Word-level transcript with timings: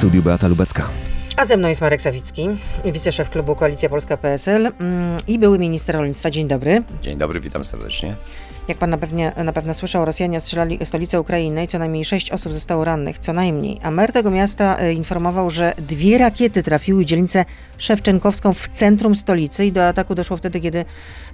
studiu 0.00 0.22
Beata 0.22 0.48
Lubecka. 0.48 0.88
A 1.36 1.44
ze 1.44 1.56
mną 1.56 1.68
jest 1.68 1.80
Marek 1.80 2.02
Sawicki, 2.02 2.48
wiceszef 2.84 3.30
klubu 3.30 3.54
Koalicja 3.54 3.88
Polska 3.88 4.16
PSL 4.16 4.66
mm, 4.66 5.18
i 5.26 5.38
były 5.38 5.58
minister 5.58 5.96
rolnictwa. 5.96 6.30
Dzień 6.30 6.48
dobry. 6.48 6.82
Dzień 7.02 7.18
dobry, 7.18 7.40
witam 7.40 7.64
serdecznie. 7.64 8.16
Jak 8.68 8.78
pan 8.78 8.90
na, 8.90 8.98
pewnie, 8.98 9.32
na 9.44 9.52
pewno 9.52 9.74
słyszał, 9.74 10.04
Rosjanie 10.04 10.38
ostrzelali 10.38 10.78
stolicę 10.84 11.20
Ukrainy 11.20 11.64
i 11.64 11.68
co 11.68 11.78
najmniej 11.78 12.04
sześć 12.04 12.30
osób 12.30 12.52
zostało 12.52 12.84
rannych, 12.84 13.18
co 13.18 13.32
najmniej. 13.32 13.80
A 13.82 13.90
mer 13.90 14.12
tego 14.12 14.30
miasta 14.30 14.78
e, 14.78 14.92
informował, 14.92 15.50
że 15.50 15.74
dwie 15.78 16.18
rakiety 16.18 16.62
trafiły 16.62 17.02
w 17.02 17.06
dzielnicę 17.06 17.44
Szewczenkowską 17.78 18.52
w 18.52 18.68
centrum 18.68 19.16
stolicy 19.16 19.66
i 19.66 19.72
do 19.72 19.88
ataku 19.88 20.14
doszło 20.14 20.36
wtedy, 20.36 20.60
kiedy 20.60 20.84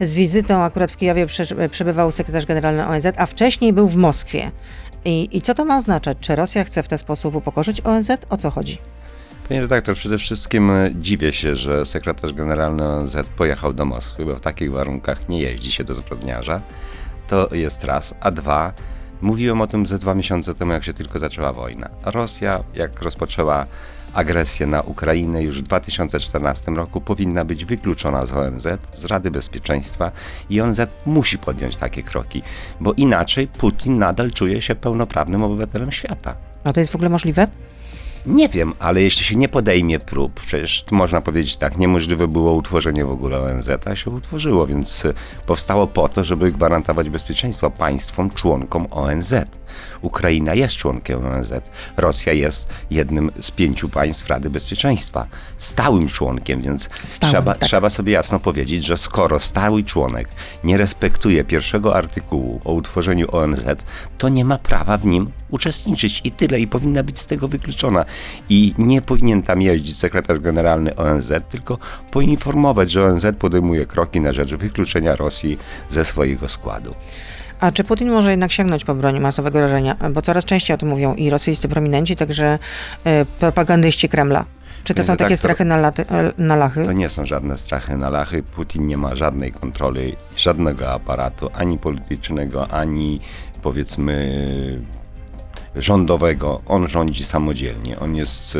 z 0.00 0.14
wizytą 0.14 0.62
akurat 0.62 0.90
w 0.90 0.96
Kijowie 0.96 1.26
przebywał 1.70 2.12
sekretarz 2.12 2.46
generalny 2.46 2.86
ONZ, 2.86 3.06
a 3.16 3.26
wcześniej 3.26 3.72
był 3.72 3.88
w 3.88 3.96
Moskwie. 3.96 4.50
I, 5.06 5.36
I 5.36 5.42
co 5.42 5.54
to 5.54 5.64
ma 5.64 5.76
oznaczać? 5.76 6.18
Czy 6.20 6.36
Rosja 6.36 6.64
chce 6.64 6.82
w 6.82 6.88
ten 6.88 6.98
sposób 6.98 7.34
upokorzyć 7.34 7.80
ONZ? 7.84 8.10
O 8.30 8.36
co 8.36 8.50
chodzi? 8.50 8.78
Panie 9.48 9.60
redaktor, 9.60 9.96
przede 9.96 10.18
wszystkim 10.18 10.70
e, 10.70 10.90
dziwię 10.94 11.32
się, 11.32 11.56
że 11.56 11.86
sekretarz 11.86 12.32
generalny 12.32 12.84
ONZ 12.84 13.16
pojechał 13.36 13.72
do 13.72 13.84
Moskwy, 13.84 14.24
bo 14.24 14.36
w 14.36 14.40
takich 14.40 14.72
warunkach 14.72 15.28
nie 15.28 15.40
jeździ 15.40 15.72
się 15.72 15.84
do 15.84 15.94
zbrodniarza. 15.94 16.60
To 17.28 17.54
jest 17.54 17.84
raz. 17.84 18.14
A 18.20 18.30
dwa, 18.30 18.72
mówiłem 19.22 19.60
o 19.60 19.66
tym 19.66 19.86
ze 19.86 19.98
dwa 19.98 20.14
miesiące 20.14 20.54
temu, 20.54 20.72
jak 20.72 20.84
się 20.84 20.94
tylko 20.94 21.18
zaczęła 21.18 21.52
wojna. 21.52 21.88
Rosja, 22.04 22.64
jak 22.74 23.02
rozpoczęła 23.02 23.66
agresję 24.16 24.66
na 24.66 24.80
Ukrainę 24.80 25.42
już 25.42 25.58
w 25.58 25.62
2014 25.62 26.72
roku, 26.72 27.00
powinna 27.00 27.44
być 27.44 27.64
wykluczona 27.64 28.26
z 28.26 28.32
ONZ, 28.32 28.66
z 28.94 29.04
Rady 29.04 29.30
Bezpieczeństwa 29.30 30.12
i 30.50 30.60
ONZ 30.60 30.80
musi 31.06 31.38
podjąć 31.38 31.76
takie 31.76 32.02
kroki, 32.02 32.42
bo 32.80 32.92
inaczej 32.92 33.46
Putin 33.46 33.98
nadal 33.98 34.30
czuje 34.30 34.62
się 34.62 34.74
pełnoprawnym 34.74 35.42
obywatelem 35.42 35.92
świata. 35.92 36.36
A 36.64 36.72
to 36.72 36.80
jest 36.80 36.92
w 36.92 36.94
ogóle 36.94 37.10
możliwe? 37.10 37.48
Nie 38.26 38.48
wiem, 38.48 38.72
ale 38.78 39.02
jeśli 39.02 39.24
się 39.24 39.36
nie 39.36 39.48
podejmie 39.48 39.98
prób, 39.98 40.40
przecież 40.40 40.84
można 40.90 41.20
powiedzieć 41.20 41.56
tak, 41.56 41.78
niemożliwe 41.78 42.28
było 42.28 42.52
utworzenie 42.52 43.04
w 43.04 43.10
ogóle 43.10 43.40
ONZ, 43.40 43.68
a 43.86 43.96
się 43.96 44.10
utworzyło, 44.10 44.66
więc 44.66 45.06
powstało 45.46 45.86
po 45.86 46.08
to, 46.08 46.24
żeby 46.24 46.52
gwarantować 46.52 47.10
bezpieczeństwo 47.10 47.70
państwom 47.70 48.30
członkom 48.30 48.86
ONZ. 48.90 49.34
Ukraina 50.02 50.54
jest 50.54 50.74
członkiem 50.74 51.26
ONZ, 51.26 51.52
Rosja 51.96 52.32
jest 52.32 52.68
jednym 52.90 53.30
z 53.40 53.50
pięciu 53.50 53.88
państw 53.88 54.28
Rady 54.28 54.50
Bezpieczeństwa, 54.50 55.26
stałym 55.58 56.08
członkiem, 56.08 56.62
więc 56.62 56.88
stałym, 57.04 57.32
trzeba, 57.32 57.54
tak. 57.54 57.68
trzeba 57.68 57.90
sobie 57.90 58.12
jasno 58.12 58.40
powiedzieć, 58.40 58.84
że 58.84 58.98
skoro 58.98 59.40
stały 59.40 59.84
członek 59.84 60.28
nie 60.64 60.76
respektuje 60.76 61.44
pierwszego 61.44 61.96
artykułu 61.96 62.60
o 62.64 62.72
utworzeniu 62.72 63.36
ONZ, 63.36 63.64
to 64.18 64.28
nie 64.28 64.44
ma 64.44 64.58
prawa 64.58 64.98
w 64.98 65.06
nim 65.06 65.30
uczestniczyć 65.50 66.20
i 66.24 66.30
tyle, 66.30 66.60
i 66.60 66.66
powinna 66.66 67.02
być 67.02 67.18
z 67.18 67.26
tego 67.26 67.48
wykluczona. 67.48 68.04
I 68.48 68.74
nie 68.78 69.02
powinien 69.02 69.42
tam 69.42 69.62
jeździć 69.62 69.98
sekretarz 69.98 70.38
generalny 70.38 70.96
ONZ, 70.96 71.32
tylko 71.48 71.78
poinformować, 72.10 72.90
że 72.90 73.04
ONZ 73.04 73.26
podejmuje 73.38 73.86
kroki 73.86 74.20
na 74.20 74.32
rzecz 74.32 74.54
wykluczenia 74.54 75.16
Rosji 75.16 75.58
ze 75.90 76.04
swojego 76.04 76.48
składu. 76.48 76.94
A 77.60 77.70
czy 77.70 77.84
Putin 77.84 78.10
może 78.10 78.30
jednak 78.30 78.52
sięgnąć 78.52 78.84
po 78.84 78.94
broń 78.94 79.20
masowego 79.20 79.60
rażenia? 79.60 79.96
Bo 80.10 80.22
coraz 80.22 80.44
częściej 80.44 80.74
o 80.74 80.78
tym 80.78 80.88
mówią 80.88 81.14
i 81.14 81.30
rosyjscy 81.30 81.68
prominenci, 81.68 82.16
także 82.16 82.58
y, 83.06 83.26
propagandyści 83.40 84.08
Kremla. 84.08 84.44
Czy 84.86 84.94
to 84.94 85.04
są 85.04 85.16
takie 85.16 85.30
tak, 85.30 85.38
strachy 85.38 85.64
na, 85.64 85.76
laty, 85.76 86.06
e, 86.08 86.32
na 86.38 86.56
lachy? 86.56 86.84
To 86.84 86.92
nie 86.92 87.08
są 87.08 87.26
żadne 87.26 87.58
strachy 87.58 87.96
na 87.96 88.10
lachy. 88.10 88.42
Putin 88.42 88.86
nie 88.86 88.96
ma 88.96 89.14
żadnej 89.14 89.52
kontroli, 89.52 90.16
żadnego 90.36 90.92
aparatu, 90.92 91.50
ani 91.54 91.78
politycznego, 91.78 92.68
ani 92.68 93.20
powiedzmy 93.62 94.36
rządowego. 95.76 96.60
On 96.66 96.88
rządzi 96.88 97.24
samodzielnie. 97.24 97.98
On 97.98 98.16
jest 98.16 98.56
e, 98.56 98.58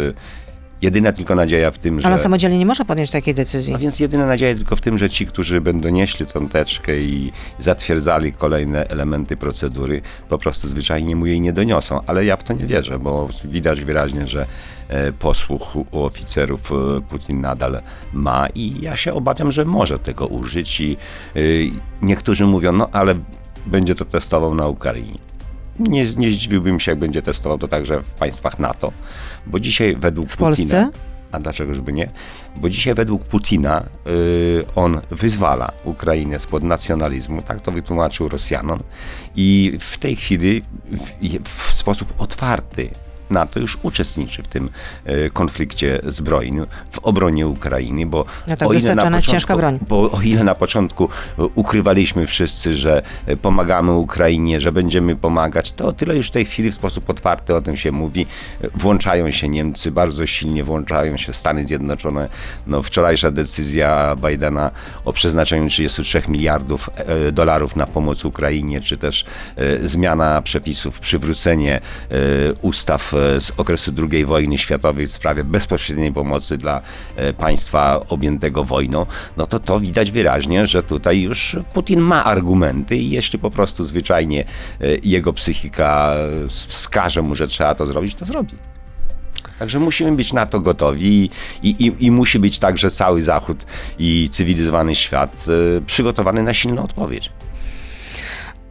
Jedyna 0.82 1.12
tylko 1.12 1.34
nadzieja 1.34 1.70
w 1.70 1.78
tym, 1.78 2.00
że... 2.00 2.08
Ale 2.08 2.19
samodzielnie 2.19 2.58
nie 2.58 2.66
może 2.66 2.84
podjąć 2.84 3.10
takiej 3.10 3.34
decyzji. 3.34 3.74
A 3.74 3.78
więc 3.78 4.00
jedyna 4.00 4.27
nadzieja 4.27 4.55
tylko 4.55 4.77
w 4.77 4.80
tym, 4.80 4.98
że 4.98 5.10
ci, 5.10 5.27
którzy 5.27 5.60
będą 5.60 5.88
nieśli 5.88 6.27
tą 6.27 6.48
teczkę 6.48 6.98
i 6.98 7.32
zatwierdzali 7.59 8.32
kolejne 8.32 8.88
elementy 8.88 9.36
procedury, 9.36 10.03
po 10.28 10.38
prostu 10.38 10.69
zwyczajnie 10.69 11.16
mu 11.16 11.26
jej 11.26 11.41
nie 11.41 11.53
doniosą. 11.53 12.00
Ale 12.06 12.25
ja 12.25 12.36
w 12.36 12.44
to 12.44 12.53
nie 12.53 12.66
wierzę, 12.66 12.98
bo 12.98 13.28
widać 13.44 13.81
wyraźnie, 13.81 14.26
że 14.26 14.47
e, 14.88 15.12
posłuch 15.12 15.76
u 15.76 15.86
oficerów 16.04 16.72
e, 16.72 17.00
Putin 17.00 17.41
nadal 17.41 17.81
ma 18.12 18.47
i 18.54 18.81
ja 18.81 18.97
się 18.97 19.12
obawiam, 19.12 19.53
że 19.53 19.65
może 19.65 19.98
tego 19.98 20.26
użyć 20.26 20.81
i 20.81 20.97
niektórzy 22.03 22.47
mówią, 22.47 22.72
no 22.72 22.88
ale 22.92 23.15
będzie 23.66 23.94
to 23.94 24.04
testował 24.04 24.54
na 24.54 24.66
Ukrainie. 24.69 25.35
Nie, 25.78 26.06
nie 26.16 26.31
zdziwiłbym 26.31 26.81
się, 26.81 26.92
jak 26.92 26.98
będzie 26.98 27.22
testował 27.22 27.59
to 27.59 27.69
także 27.69 28.03
w 28.03 28.10
państwach 28.10 28.59
NATO, 28.59 28.92
bo 29.47 29.60
dzisiaj 29.60 29.97
według 29.97 30.31
w 30.31 30.37
Putina... 30.37 30.47
Polsce? 30.47 30.91
A 31.32 31.38
dlaczego 31.38 31.75
żeby 31.75 31.92
nie? 31.92 32.10
Bo 32.56 32.70
dzisiaj 32.70 32.94
według 32.94 33.25
Putina 33.25 33.82
yy, 34.06 34.12
on 34.75 35.00
wyzwala 35.10 35.72
Ukrainę 35.84 36.38
spod 36.38 36.62
nacjonalizmu, 36.62 37.42
tak 37.42 37.60
to 37.60 37.72
wytłumaczył 37.72 38.28
Rosjanom 38.28 38.78
i 39.36 39.78
w 39.81 39.98
tej 39.98 40.16
chwili 40.16 40.62
w, 40.91 41.69
w 41.69 41.72
sposób 41.72 42.15
otwarty 42.19 42.91
NATO 43.31 43.60
już 43.60 43.78
uczestniczy 43.82 44.42
w 44.42 44.48
tym 44.48 44.70
e, 45.04 45.31
konflikcie 45.31 46.00
zbrojnym, 46.04 46.66
w 46.91 46.98
obronie 46.98 47.47
Ukrainy, 47.47 48.06
bo 48.06 48.25
no 48.48 48.56
tak, 48.56 48.69
o, 48.69 48.72
ile 48.72 48.94
na 48.94 49.10
początku, 49.10 49.87
bo 49.88 50.10
o 50.10 50.22
ile 50.22 50.44
na 50.44 50.54
początku 50.54 51.09
ukrywaliśmy 51.54 52.26
wszyscy, 52.26 52.75
że 52.75 53.03
pomagamy 53.42 53.92
Ukrainie, 53.92 54.60
że 54.60 54.72
będziemy 54.72 55.16
pomagać, 55.16 55.72
to 55.72 55.86
o 55.86 55.92
tyle 55.92 56.16
już 56.16 56.28
w 56.28 56.31
tej 56.31 56.44
chwili 56.44 56.70
w 56.70 56.75
sposób 56.75 57.10
otwarty 57.10 57.54
o 57.54 57.60
tym 57.60 57.76
się 57.76 57.92
mówi. 57.92 58.26
Włączają 58.75 59.31
się 59.31 59.48
Niemcy, 59.48 59.91
bardzo 59.91 60.26
silnie 60.26 60.65
włączają 60.65 61.16
się 61.16 61.32
Stany 61.32 61.65
Zjednoczone. 61.65 62.28
No, 62.66 62.82
wczorajsza 62.82 63.31
decyzja 63.31 64.15
Bidena 64.28 64.70
o 65.04 65.12
przeznaczeniu 65.12 65.69
33 65.69 66.22
miliardów 66.28 66.91
e, 66.97 67.32
dolarów 67.32 67.76
na 67.76 67.86
pomoc 67.86 68.25
Ukrainie, 68.25 68.81
czy 68.81 68.97
też 68.97 69.25
e, 69.56 69.88
zmiana 69.88 70.42
przepisów, 70.42 71.00
przywrócenie 71.00 71.81
ustaw 72.62 73.15
E, 73.16 73.16
z 73.41 73.53
okresu 73.56 73.93
II 74.12 74.25
wojny 74.25 74.59
światowej 74.59 75.06
w 75.06 75.12
sprawie 75.12 75.44
bezpośredniej 75.44 76.12
pomocy 76.12 76.56
dla 76.56 76.81
e, 77.16 77.32
państwa 77.32 78.00
objętego 78.09 78.65
wojną, 78.65 79.06
no 79.37 79.47
to 79.47 79.59
to 79.59 79.81
widać 79.81 80.12
wyraźnie, 80.12 80.66
że 80.66 80.82
tutaj 80.82 81.21
już 81.21 81.56
Putin 81.75 82.00
ma 82.00 82.25
argumenty 82.25 82.97
i 82.97 83.10
jeśli 83.10 83.38
po 83.38 83.50
prostu 83.50 83.84
zwyczajnie 83.84 84.44
e, 84.44 84.44
jego 85.03 85.32
psychika 85.32 86.15
wskaże 86.49 87.22
mu, 87.22 87.34
że 87.34 87.49
trzeba 87.49 87.75
to 87.75 87.87
zrobić, 87.87 88.15
to 88.15 88.25
zrobi. 88.25 88.54
Także 89.59 89.78
musimy 89.78 90.12
być 90.12 90.33
na 90.33 90.47
to 90.47 90.60
gotowi 90.60 91.31
i, 91.62 91.69
i, 91.69 91.93
i, 92.06 92.10
musi 92.10 92.38
być 92.38 92.59
także 92.59 92.91
cały 92.91 93.22
Zachód 93.22 93.66
i 93.98 94.28
cywilizowany 94.33 94.94
świat 94.94 95.47
przygotowany 95.87 96.43
na 96.43 96.54
silną 96.54 96.83
odpowiedź. 96.83 97.31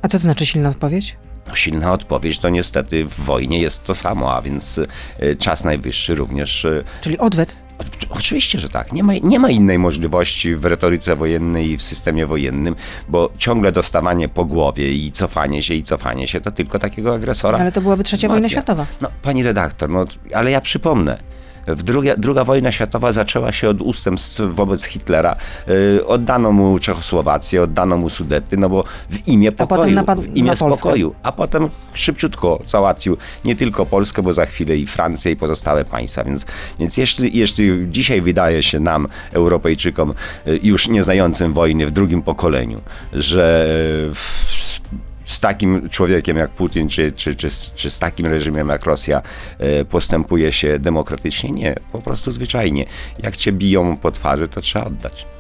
A 0.02 0.08
co 0.08 0.12
to 0.12 0.20
znaczy 0.20 0.46
silna 0.46 0.70
odpowiedź? 0.70 1.18
Silna 1.54 1.94
odpowiedź, 1.94 2.40
to 2.40 2.50
niestety 2.50 3.06
w 3.06 3.20
wojnie 3.20 3.62
jest 3.62 3.84
to 3.84 3.96
samo, 3.96 4.36
a 4.36 4.42
więc 4.42 4.78
y, 4.78 5.36
czas 5.36 5.64
najwyższy 5.64 6.16
również. 6.16 6.66
Y, 6.66 6.84
Czyli 7.02 7.18
odwet? 7.18 7.56
Oczywiście, 8.10 8.60
że 8.60 8.70
tak. 8.70 8.94
Nie 8.94 9.04
ma, 9.04 9.14
nie 9.14 9.40
ma 9.40 9.50
innej 9.50 9.80
możliwości 9.80 10.56
w 10.56 10.66
retoryce 10.66 11.16
wojennej 11.16 11.70
i 11.70 11.78
w 11.78 11.84
systemie 11.84 12.26
wojennym, 12.26 12.76
bo 13.10 13.30
ciągle 13.38 13.72
dostawanie 13.72 14.30
po 14.30 14.46
głowie 14.46 14.94
i 14.94 15.12
cofanie 15.12 15.64
się 15.64 15.74
i 15.74 15.84
cofanie 15.84 16.28
się 16.28 16.42
to 16.42 16.52
tylko 16.52 16.80
takiego 16.80 17.14
agresora. 17.14 17.60
Ale 17.60 17.72
to 17.72 17.82
byłaby 17.82 18.04
trzecia 18.04 18.28
wojna 18.28 18.50
światowa. 18.50 18.86
No, 19.02 19.10
pani 19.22 19.44
redaktor, 19.44 19.90
no, 19.90 20.06
ale 20.34 20.52
ja 20.52 20.62
przypomnę, 20.62 21.18
Druga, 21.68 22.16
druga 22.18 22.44
wojna 22.44 22.72
światowa 22.72 23.12
zaczęła 23.12 23.52
się 23.52 23.70
od 23.70 23.82
ustępstw 23.82 24.42
wobec 24.52 24.84
Hitlera. 24.84 25.36
Yy, 25.68 26.08
oddano 26.08 26.52
mu 26.52 26.80
Czechosłowację, 26.80 27.64
oddano 27.64 27.98
mu 27.98 28.10
Sudety, 28.10 28.58
no 28.58 28.70
bo 28.70 28.84
w 29.10 29.28
imię 29.28 29.52
pokoju, 29.52 29.98
w 30.18 30.38
imię 30.38 30.56
spokoju. 30.56 31.16
A 31.24 31.32
potem 31.32 31.70
szybciutko 31.94 32.60
załatwił 32.66 33.18
nie 33.46 33.56
tylko 33.56 33.86
Polskę, 33.86 34.22
bo 34.22 34.34
za 34.34 34.46
chwilę 34.46 34.78
i 34.78 34.88
Francję 34.88 35.32
i 35.32 35.36
pozostałe 35.36 35.86
państwa. 35.86 36.24
Więc, 36.24 36.46
więc 36.80 36.98
jeśli, 36.98 37.38
jeśli 37.38 37.92
dzisiaj 37.92 38.22
wydaje 38.22 38.64
się 38.64 38.80
nam, 38.80 39.08
Europejczykom, 39.34 40.14
yy, 40.46 40.60
już 40.64 40.88
nie 40.88 41.04
znającym 41.04 41.54
wojny 41.54 41.88
w 41.88 41.92
drugim 41.92 42.22
pokoleniu, 42.22 42.82
że 43.14 43.68
w 44.14 44.65
z 45.26 45.40
takim 45.40 45.90
człowiekiem 45.90 46.38
jak 46.38 46.52
Putin, 46.52 46.90
czy, 46.90 47.12
czy, 47.12 47.36
czy, 47.36 47.50
czy 47.76 47.92
z 47.92 48.00
takim 48.00 48.26
reżimem 48.26 48.70
jak 48.70 48.86
Rosja 48.86 49.22
e, 49.60 49.86
postępuje 49.86 50.52
się 50.52 50.80
demokratycznie? 50.80 51.52
Nie, 51.52 51.76
po 51.92 52.02
prostu 52.02 52.32
zwyczajnie. 52.32 52.86
Jak 53.24 53.38
cię 53.38 53.52
biją 53.52 53.98
po 53.98 54.12
twarzy, 54.12 54.48
to 54.48 54.62
trzeba 54.62 54.86
oddać. 54.86 55.35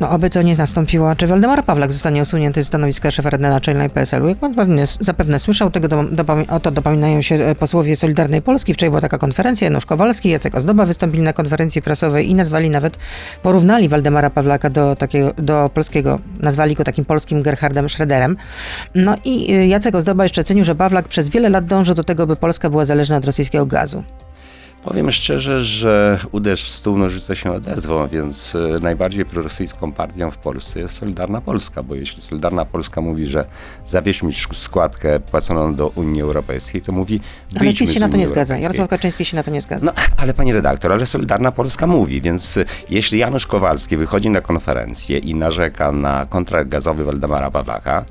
No, 0.00 0.08
aby 0.08 0.30
to 0.30 0.42
nie 0.42 0.56
nastąpiło. 0.56 1.14
Czy 1.16 1.26
Waldemar 1.26 1.64
Pawlak 1.64 1.92
zostanie 1.92 2.22
usunięty 2.22 2.64
z 2.64 2.66
stanowiska 2.66 3.10
szefa 3.10 3.30
Rady 3.30 3.42
Naczelnej 3.42 3.90
PSL-u? 3.90 4.28
Jak 4.28 4.38
pan 4.38 4.52
zapewne, 4.52 4.86
zapewne 5.00 5.38
słyszał, 5.38 5.70
tego 5.70 5.88
do, 5.88 6.04
do, 6.04 6.24
o 6.48 6.60
to 6.60 6.70
dopominają 6.70 7.22
się 7.22 7.34
e, 7.34 7.54
posłowie 7.54 7.96
Solidarnej 7.96 8.42
Polski. 8.42 8.74
Wczoraj 8.74 8.90
była 8.90 9.00
taka 9.00 9.18
konferencja, 9.18 9.64
Janusz 9.64 9.86
Kowalski, 9.86 10.28
Jacek 10.28 10.54
Ozdoba 10.54 10.86
wystąpili 10.86 11.22
na 11.22 11.32
konferencji 11.32 11.82
prasowej 11.82 12.30
i 12.30 12.34
nazwali 12.34 12.70
nawet, 12.70 12.98
porównali 13.42 13.88
Waldemara 13.88 14.30
Pawlaka 14.30 14.70
do 14.70 14.96
takiego, 14.96 15.32
do 15.38 15.70
polskiego, 15.74 16.18
nazwali 16.40 16.74
go 16.74 16.84
takim 16.84 17.04
polskim 17.04 17.42
Gerhardem 17.42 17.86
Schröderem. 17.86 18.36
No 18.94 19.16
i 19.24 19.52
e, 19.52 19.66
Jacek 19.66 19.94
Ozdoba 19.94 20.22
jeszcze 20.22 20.44
cenił, 20.44 20.64
że 20.64 20.74
Pawlak 20.74 21.08
przez 21.08 21.28
wiele 21.28 21.48
lat 21.48 21.66
dążył 21.66 21.94
do 21.94 22.04
tego, 22.04 22.26
by 22.26 22.36
Polska 22.36 22.70
była 22.70 22.84
zależna 22.84 23.16
od 23.16 23.24
rosyjskiego 23.24 23.66
gazu. 23.66 24.02
Powiem 24.84 25.10
szczerze, 25.10 25.62
że 25.62 26.18
uderz 26.32 26.64
w 26.64 26.68
stół, 26.68 26.98
nożyce 26.98 27.36
się 27.36 27.52
odezwą, 27.52 28.08
więc 28.08 28.54
e, 28.54 28.78
najbardziej 28.82 29.24
prorosyjską 29.24 29.92
partią 29.92 30.30
w 30.30 30.36
Polsce 30.36 30.80
jest 30.80 30.94
Solidarna 30.94 31.40
Polska, 31.40 31.82
bo 31.82 31.94
jeśli 31.94 32.22
Solidarna 32.22 32.64
Polska 32.64 33.00
mówi, 33.00 33.26
że 33.26 33.44
zawieźmy 33.86 34.30
składkę 34.52 35.20
płaconą 35.20 35.74
do 35.74 35.88
Unii 35.88 36.22
Europejskiej, 36.22 36.82
to 36.82 36.92
mówi 36.92 37.20
Ale 37.60 37.72
PiS 37.72 37.92
się 37.92 38.00
na 38.00 38.08
to 38.08 38.16
nie 38.16 38.28
zgadza. 38.28 38.58
Jarosław 38.58 38.88
Kaczyński 38.88 39.24
się 39.24 39.36
na 39.36 39.42
to 39.42 39.50
nie 39.50 39.60
zgadza. 39.60 39.86
No, 39.86 39.92
ale 40.16 40.34
pani 40.34 40.52
redaktor, 40.52 40.92
ale 40.92 41.06
Solidarna 41.06 41.52
Polska 41.52 41.86
mówi, 41.86 42.20
więc 42.20 42.56
y, 42.56 42.64
jeśli 42.90 43.18
Janusz 43.18 43.46
Kowalski 43.46 43.96
wychodzi 43.96 44.30
na 44.30 44.40
konferencję 44.40 45.18
i 45.18 45.34
narzeka 45.34 45.92
na 45.92 46.26
kontrakt 46.26 46.70
gazowy 46.70 47.04
Waldemara 47.04 47.50
Pawlaka, 47.50 48.04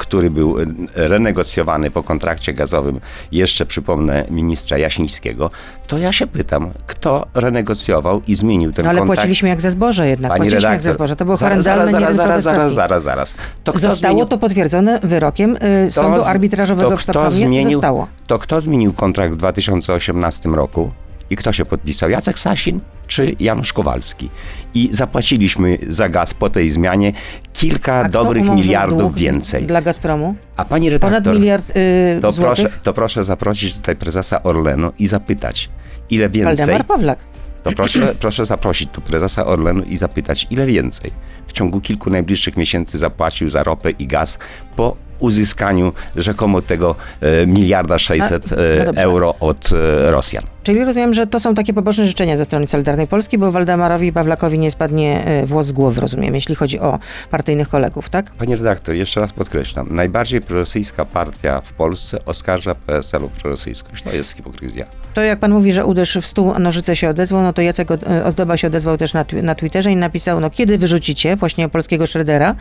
który 0.00 0.30
był 0.30 0.58
y, 0.58 0.66
renegocjowany 0.94 1.90
po 1.90 2.02
kontrakcie 2.02 2.52
gazowym, 2.54 3.00
jeszcze 3.32 3.66
przypomnę, 3.66 4.24
ministra 4.30 4.78
Jasińskiego, 4.78 5.50
to 5.86 5.98
ja 5.98 6.12
się 6.12 6.26
pytam, 6.26 6.70
kto 6.86 7.26
renegocjował 7.34 8.22
i 8.26 8.34
zmienił 8.34 8.72
ten 8.72 8.84
No 8.84 8.90
ale 8.90 8.98
kontrakt? 8.98 9.18
płaciliśmy 9.18 9.48
jak 9.48 9.60
ze 9.60 9.70
zboże 9.70 10.08
jednak. 10.08 10.28
Pani 10.30 10.38
Płaciliśmy 10.40 10.56
jak 10.70 10.72
redaktor, 10.72 10.92
ze 10.92 10.96
zboże. 10.96 11.16
To 11.16 11.24
było 11.24 11.36
horrendalne, 11.36 11.90
zaraz, 11.90 12.16
zaraz, 12.16 12.42
zaraz, 12.44 12.72
zaraz, 12.74 13.02
zaraz. 13.02 13.34
To 13.64 13.72
Zostało 13.78 14.14
zmienił- 14.14 14.28
to 14.28 14.38
potwierdzone 14.38 15.00
wyrokiem 15.02 15.56
y, 15.86 15.90
sądu 15.90 16.22
arbitrażowego 16.24 16.90
to 16.90 16.96
w 16.96 17.00
Sztokholmie. 17.00 17.70
Zostało. 17.70 18.06
To 18.26 18.38
kto 18.38 18.60
zmienił 18.60 18.92
kontrakt 18.92 19.34
w 19.34 19.36
2018 19.36 20.48
roku? 20.48 20.90
I 21.30 21.36
kto 21.36 21.52
się 21.52 21.64
podpisał? 21.64 22.10
Jacek 22.10 22.38
Sasin 22.38 22.80
czy 23.06 23.36
Janusz 23.40 23.72
Kowalski? 23.72 24.28
I 24.74 24.88
zapłaciliśmy 24.92 25.78
za 25.88 26.08
gaz 26.08 26.34
po 26.34 26.50
tej 26.50 26.70
zmianie 26.70 27.12
kilka 27.52 28.08
dobrych 28.08 28.50
miliardów 28.50 29.14
więcej. 29.14 29.66
Dla 29.66 29.82
Gazpromu? 29.82 30.34
A 30.56 30.64
pani 30.64 30.90
redaktor, 30.90 31.22
Ponad 31.22 31.38
miliard 31.38 31.70
y, 31.70 31.74
to, 32.22 32.32
proszę, 32.32 32.62
złotych? 32.62 32.80
to 32.82 32.92
proszę 32.92 33.24
zaprosić 33.24 33.74
tutaj 33.74 33.96
prezesa 33.96 34.42
Orlenu 34.42 34.92
i 34.98 35.06
zapytać, 35.06 35.70
ile 36.10 36.28
więcej... 36.28 36.56
Waldemar 36.56 36.86
Pawlak. 36.86 37.18
To 37.62 37.72
proszę, 37.72 38.14
proszę 38.20 38.44
zaprosić 38.44 38.90
tu 38.92 39.00
prezesa 39.00 39.46
Orlenu 39.46 39.82
i 39.82 39.96
zapytać, 39.96 40.46
ile 40.50 40.66
więcej 40.66 41.12
w 41.46 41.52
ciągu 41.52 41.80
kilku 41.80 42.10
najbliższych 42.10 42.56
miesięcy 42.56 42.98
zapłacił 42.98 43.50
za 43.50 43.62
ropę 43.62 43.90
i 43.90 44.06
gaz 44.06 44.38
po 44.76 44.96
uzyskaniu 45.18 45.92
rzekomo 46.16 46.62
tego 46.62 46.94
e, 47.20 47.46
miliarda 47.46 47.98
600 47.98 48.52
A, 48.52 48.54
e, 48.54 48.78
no 48.78 48.84
dobrze. 48.84 49.02
euro 49.02 49.34
od 49.40 49.70
e, 49.72 50.10
Rosjan. 50.10 50.44
Czyli 50.70 50.84
rozumiem, 50.84 51.14
że 51.14 51.26
to 51.26 51.40
są 51.40 51.54
takie 51.54 51.74
poboczne 51.74 52.06
życzenia 52.06 52.36
ze 52.36 52.44
strony 52.44 52.66
Solidarnej 52.66 53.06
Polski, 53.06 53.38
bo 53.38 53.52
Waldemarowi 53.52 54.12
Pawlakowi 54.12 54.58
nie 54.58 54.70
spadnie 54.70 55.40
y, 55.42 55.46
włos 55.46 55.66
z 55.66 55.72
głowy, 55.72 56.00
rozumiem, 56.00 56.34
jeśli 56.34 56.54
chodzi 56.54 56.80
o 56.80 56.98
partyjnych 57.30 57.68
kolegów, 57.68 58.08
tak? 58.08 58.30
Panie 58.30 58.56
redaktor, 58.56 58.94
jeszcze 58.94 59.20
raz 59.20 59.32
podkreślam, 59.32 59.86
najbardziej 59.90 60.40
prorosyjska 60.40 61.04
partia 61.04 61.60
w 61.60 61.72
Polsce 61.72 62.24
oskarża 62.24 62.74
PSL 62.74 63.24
o 63.24 63.28
prorosyjskość. 63.28 64.02
To 64.02 64.12
jest 64.12 64.32
hipokryzja. 64.32 64.86
To 65.14 65.22
jak 65.22 65.38
pan 65.38 65.52
mówi, 65.52 65.72
że 65.72 65.86
uderz 65.86 66.16
w 66.16 66.26
stół, 66.26 66.52
a 66.54 66.58
nożyce 66.58 66.96
się 66.96 67.08
odezwą, 67.08 67.42
no 67.42 67.52
to 67.52 67.62
Jacek 67.62 67.90
e, 67.90 68.24
Ozdoba 68.24 68.56
się 68.56 68.66
odezwał 68.66 68.96
też 68.96 69.14
na, 69.14 69.24
na 69.42 69.54
Twitterze 69.54 69.92
i 69.92 69.96
napisał, 69.96 70.40
no 70.40 70.50
kiedy 70.50 70.78
wyrzucicie 70.78 71.36
właśnie 71.36 71.68
polskiego 71.68 72.06
Schroedera 72.06 72.54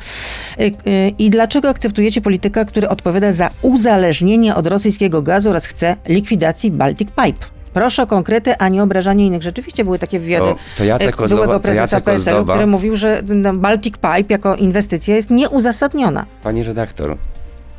y, 0.59 0.71
i 1.17 1.29
dlaczego 1.29 1.69
akceptujecie 1.69 2.21
polityka, 2.21 2.65
który 2.65 2.89
odpowiada 2.89 3.33
za 3.33 3.49
uzależnienie 3.61 4.55
od 4.55 4.67
rosyjskiego 4.67 5.21
gazu 5.21 5.49
oraz 5.49 5.65
chce 5.65 5.95
likwidacji 6.07 6.71
Baltic 6.71 7.09
Pipe? 7.09 7.58
Proszę 7.73 8.03
o 8.03 8.07
konkrety, 8.07 8.57
a 8.57 8.69
nie 8.69 8.83
obrażanie 8.83 9.25
innych. 9.27 9.43
Rzeczywiście 9.43 9.83
były 9.83 9.99
takie 9.99 10.19
wywiady 10.19 10.45
To- 10.45 10.55
to 10.77 10.83
Jacek 10.83 11.21
e, 11.21 11.27
byłego 11.27 11.53
to 11.53 11.59
prezesa 11.59 11.97
Jacek 11.97 12.13
Ozdoba- 12.15 12.53
który 12.53 12.67
mówił, 12.67 12.95
że 12.95 13.21
no, 13.27 13.53
Baltic 13.53 13.95
Pipe 13.95 14.25
jako 14.29 14.55
inwestycja 14.55 15.15
jest 15.15 15.29
nieuzasadniona. 15.29 16.25
Pani 16.43 16.63
redaktor, 16.63 17.17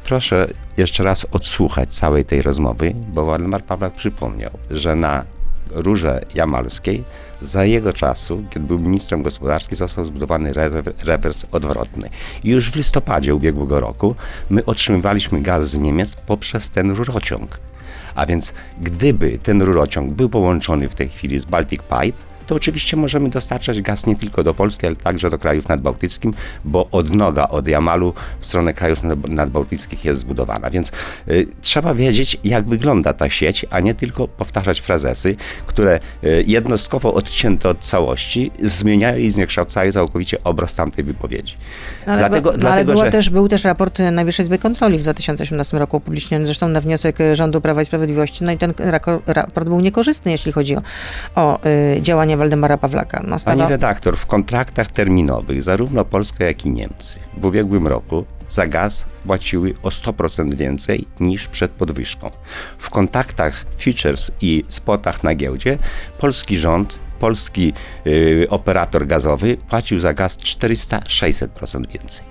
proszę 0.04 0.46
jeszcze 0.76 1.02
raz 1.04 1.26
odsłuchać 1.32 1.88
całej 1.94 2.24
tej 2.24 2.42
rozmowy, 2.42 2.94
bo 3.12 3.24
Waldemar 3.24 3.62
Pawlak 3.64 3.92
przypomniał, 3.92 4.50
że 4.70 4.94
na 4.96 5.24
Rurze 5.70 6.24
Jamalskiej 6.34 7.04
za 7.42 7.64
jego 7.64 7.92
czasu, 7.92 8.42
kiedy 8.50 8.66
był 8.66 8.78
ministrem 8.78 9.22
gospodarki, 9.22 9.76
został 9.76 10.04
zbudowany 10.04 10.52
rewers 11.04 11.44
odwrotny. 11.52 12.10
I 12.44 12.50
już 12.50 12.70
w 12.70 12.76
listopadzie 12.76 13.34
ubiegłego 13.34 13.80
roku 13.80 14.14
my 14.50 14.64
otrzymywaliśmy 14.64 15.40
gaz 15.42 15.68
z 15.70 15.78
Niemiec 15.78 16.14
poprzez 16.14 16.70
ten 16.70 16.90
rurociąg. 16.90 17.58
A 18.14 18.26
więc 18.26 18.54
gdyby 18.80 19.38
ten 19.38 19.62
rurociąg 19.62 20.12
był 20.12 20.28
połączony 20.28 20.88
w 20.88 20.94
tej 20.94 21.08
chwili 21.08 21.40
z 21.40 21.44
Baltic 21.44 21.80
Pipe, 21.82 22.29
to 22.50 22.54
oczywiście 22.54 22.96
możemy 22.96 23.28
dostarczać 23.28 23.82
gaz 23.82 24.06
nie 24.06 24.16
tylko 24.16 24.44
do 24.44 24.54
Polski, 24.54 24.86
ale 24.86 24.96
także 24.96 25.30
do 25.30 25.38
krajów 25.38 25.68
nadbałtyckich, 25.68 26.30
bo 26.64 26.88
odnoga 26.90 27.48
od 27.48 27.68
Jamalu 27.68 28.14
w 28.40 28.46
stronę 28.46 28.74
krajów 28.74 29.02
nad- 29.02 29.28
nadbałtyckich 29.28 30.04
jest 30.04 30.20
zbudowana. 30.20 30.70
Więc 30.70 30.92
y, 31.28 31.46
trzeba 31.62 31.94
wiedzieć, 31.94 32.38
jak 32.44 32.68
wygląda 32.68 33.12
ta 33.12 33.30
sieć, 33.30 33.66
a 33.70 33.80
nie 33.80 33.94
tylko 33.94 34.28
powtarzać 34.28 34.80
frazesy, 34.80 35.36
które 35.66 36.00
y, 36.24 36.44
jednostkowo 36.46 37.14
odcięte 37.14 37.68
od 37.68 37.78
całości 37.78 38.50
zmieniają 38.62 39.18
i 39.18 39.30
zniekształcają 39.30 39.92
całkowicie 39.92 40.44
obraz 40.44 40.74
tamtej 40.74 41.04
wypowiedzi. 41.04 41.54
No, 42.06 42.12
ale, 42.12 42.18
dlatego, 42.18 42.52
no, 42.52 42.58
dlatego 42.58 42.96
że... 42.96 43.10
też, 43.10 43.30
był 43.30 43.48
też 43.48 43.64
raport 43.64 43.98
Najwyższej 44.12 44.44
Izby 44.44 44.58
Kontroli 44.58 44.98
w 44.98 45.02
2018 45.02 45.78
roku 45.78 45.96
upubliczniony, 45.96 46.46
zresztą 46.46 46.68
na 46.68 46.80
wniosek 46.80 47.18
rządu 47.34 47.60
Prawa 47.60 47.82
i 47.82 47.84
Sprawiedliwości. 47.84 48.44
No 48.44 48.52
i 48.52 48.58
ten 48.58 48.74
raport 49.26 49.68
był 49.68 49.80
niekorzystny, 49.80 50.32
jeśli 50.32 50.52
chodzi 50.52 50.76
o, 50.76 50.82
o 51.34 51.58
y, 51.96 52.02
działania 52.02 52.36
Waldemara 52.40 52.76
Pawlaka. 52.78 53.22
No, 53.26 53.36
Pani 53.44 53.62
redaktor, 53.62 54.16
w 54.16 54.26
kontraktach 54.26 54.86
terminowych 54.86 55.62
zarówno 55.62 56.04
Polska, 56.04 56.44
jak 56.44 56.66
i 56.66 56.70
Niemcy 56.70 57.16
w 57.36 57.44
ubiegłym 57.44 57.86
roku 57.86 58.24
za 58.48 58.66
gaz 58.66 59.04
płaciły 59.26 59.74
o 59.82 59.88
100% 59.88 60.54
więcej 60.54 61.04
niż 61.20 61.48
przed 61.48 61.70
podwyżką. 61.70 62.30
W 62.78 62.90
kontaktach 62.90 63.64
futures 63.78 64.32
i 64.40 64.64
spotach 64.68 65.24
na 65.24 65.34
giełdzie 65.34 65.78
polski 66.18 66.58
rząd, 66.58 66.98
polski 67.18 67.72
y, 68.06 68.46
operator 68.50 69.06
gazowy 69.06 69.56
płacił 69.68 70.00
za 70.00 70.14
gaz 70.14 70.38
400-600% 70.38 71.86
więcej. 71.92 72.24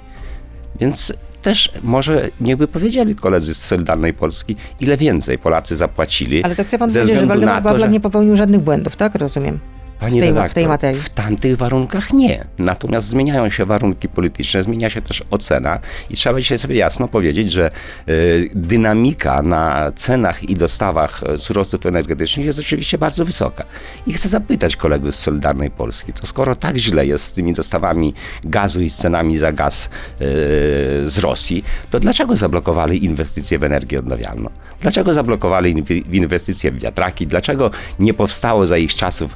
Więc 0.79 1.13
też 1.41 1.71
może 1.83 2.29
niechby 2.41 2.67
powiedzieli 2.67 3.15
koledzy 3.15 3.53
z 3.53 3.63
Solidarnej 3.63 4.13
Polski, 4.13 4.55
ile 4.79 4.97
więcej 4.97 5.37
Polacy 5.37 5.75
zapłacili. 5.75 6.43
Ale 6.43 6.55
to 6.55 6.63
chce 6.63 6.77
pan 6.79 6.93
powiedzieć, 6.93 7.19
że 7.19 7.25
Waldemar 7.25 7.63
Pawlak 7.63 7.89
że- 7.89 7.93
nie 7.93 7.99
popełnił 7.99 8.35
żadnych 8.35 8.61
błędów, 8.61 8.95
tak? 8.95 9.15
Rozumiem. 9.15 9.59
Pani 9.99 10.17
w 10.17 10.21
tej- 10.21 10.31
w 10.31 10.35
redaktor, 10.35 10.53
tej 10.53 10.67
materii. 10.67 11.01
W 11.01 11.09
tamtych 11.09 11.57
warunkach 11.57 12.13
nie. 12.13 12.45
Natomiast 12.57 13.07
zmieniają 13.07 13.49
się 13.49 13.65
warunki 13.65 14.09
polityczne, 14.09 14.63
zmienia 14.63 14.89
się 14.89 15.01
też 15.01 15.23
ocena 15.31 15.79
i 16.09 16.15
trzeba 16.15 16.39
dzisiaj 16.39 16.57
sobie 16.57 16.75
jasno 16.75 17.07
powiedzieć, 17.07 17.51
że 17.51 17.71
y, 18.09 18.49
dynamika 18.55 19.41
na 19.41 19.91
cenach 19.95 20.43
i 20.49 20.55
dostawach 20.55 21.23
e, 21.23 21.37
surowców 21.37 21.85
energetycznych 21.85 22.45
jest 22.45 22.59
oczywiście 22.59 22.97
bardzo 22.97 23.25
wysoka. 23.25 23.63
I 24.07 24.13
chcę 24.13 24.29
zapytać 24.29 24.75
kolegów 24.75 25.15
z 25.15 25.19
Solidarnej 25.19 25.71
Polski, 25.71 26.13
to 26.13 26.27
skoro 26.27 26.55
tak 26.55 26.77
źle 26.77 27.05
jest 27.05 27.25
z 27.25 27.31
tymi 27.31 27.53
dostawami 27.53 28.13
gazu 28.43 28.81
i 28.81 28.89
z 28.89 28.95
cenami 28.95 29.37
za 29.37 29.51
gaz 29.51 29.85
y, 29.85 29.89
z 31.09 31.17
Rosji, 31.17 31.63
to 31.91 31.99
dlaczego 31.99 32.35
zablokowali 32.35 33.05
inwestycje 33.05 33.59
w 33.59 33.63
energię 33.63 33.99
odnawialną? 33.99 34.49
Dlaczego 34.81 35.13
zablokowali 35.13 35.83
inwestycje 36.11 36.71
w 36.71 36.79
wiatraki? 36.79 37.27
Dlaczego 37.27 37.71
nie 37.99 38.13
powstało 38.13 38.65
za 38.65 38.77
ich 38.77 38.95
czasów 38.95 39.35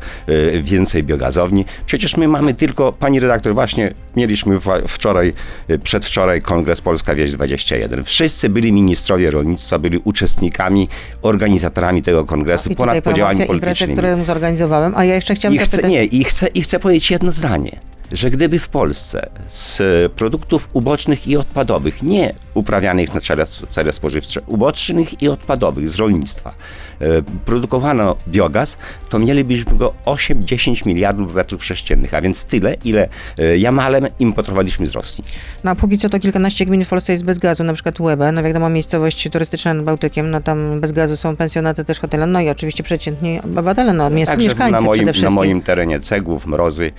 więcej 0.61 1.03
biogazowni? 1.03 1.65
Przecież 1.85 2.17
my 2.17 2.27
mamy 2.27 2.53
tylko, 2.53 2.91
pani 2.91 3.19
redaktor, 3.19 3.53
właśnie 3.53 3.93
mieliśmy 4.15 4.59
wczoraj, 4.87 5.33
y, 5.69 5.79
przedwczoraj 5.79 6.41
Kongres 6.41 6.81
Polska 6.81 7.15
Wieś 7.15 7.31
21. 7.31 8.03
Wszyscy 8.03 8.49
byli 8.49 8.71
ministrowie 8.71 9.31
rolnictwa, 9.31 9.79
byli 9.79 9.97
uczestnikami, 10.03 10.87
organizatorami 11.21 12.01
tego 12.01 12.25
kongresu 12.25 12.69
I 12.69 12.75
ponad 12.75 13.03
podziałami 13.03 13.45
politycznymi. 13.45 13.93
które 13.93 14.25
zorganizowałem, 14.25 14.93
a 14.95 15.05
ja 15.05 15.15
jeszcze 15.15 15.35
chciałam 15.35 15.55
I 15.55 15.57
chcę, 15.57 15.65
zapytać... 15.65 15.91
nie, 15.91 16.05
i 16.05 16.23
chcę, 16.23 16.47
i 16.47 16.61
chcę 16.61 16.79
powiedzieć 16.79 17.11
jedno 17.11 17.31
zdanie, 17.31 17.79
że 18.13 18.31
gdyby 18.31 18.59
w 18.59 18.69
Polsce 18.69 19.29
z 19.47 19.81
produktów 20.11 20.69
ubocznych 20.73 21.27
i 21.27 21.37
odpadowych, 21.37 22.03
nie 22.03 22.33
uprawianych 22.53 23.13
na 23.13 23.21
cele, 23.21 23.45
cele 23.45 23.93
spożywcze, 23.93 24.41
ubocznych 24.47 25.21
i 25.21 25.27
odpadowych 25.27 25.89
z 25.89 25.95
rolnictwa, 25.95 26.53
e, 27.01 27.05
produkowano 27.45 28.15
biogaz, 28.27 28.77
to 29.09 29.19
mielibyśmy 29.19 29.77
go 29.77 29.93
8-10 30.05 30.85
miliardów 30.85 31.35
metrów 31.35 31.65
sześciennych, 31.65 32.13
a 32.13 32.21
więc 32.21 32.45
tyle, 32.45 32.75
ile 32.85 33.07
e, 33.37 33.57
jamalem 33.57 34.07
importowaliśmy 34.19 34.87
z 34.87 34.91
Rosji. 34.91 35.23
No 35.63 35.71
a 35.71 35.75
póki 35.75 35.97
co 35.97 36.09
to 36.09 36.19
kilkanaście 36.19 36.65
gmin 36.65 36.85
w 36.85 36.89
Polsce 36.89 37.11
jest 37.13 37.25
bez 37.25 37.39
gazu, 37.39 37.63
na 37.63 37.73
przykład 37.73 37.99
Łebę, 37.99 38.31
no 38.31 38.43
wiadomo 38.43 38.69
miejscowość 38.69 39.29
turystyczna 39.31 39.73
nad 39.73 39.85
Bałtykiem, 39.85 40.31
no 40.31 40.41
tam 40.41 40.81
bez 40.81 40.91
gazu 40.91 41.17
są 41.17 41.35
pensjonaty, 41.35 41.83
też 41.85 41.99
hotele, 41.99 42.27
no 42.27 42.41
i 42.41 42.49
oczywiście 42.49 42.83
przeciętni 42.83 43.41
obywatele, 43.41 43.93
no 43.93 44.03
Także 44.03 44.37
mieszkańcy 44.37 44.71
na 44.71 44.81
moim, 44.81 44.91
przede 44.91 45.05
na 45.05 45.13
wszystkim. 45.13 45.35
moim 45.35 45.61
terenie 45.61 45.99
cegłów, 45.99 46.45
mrozy, 46.45 46.91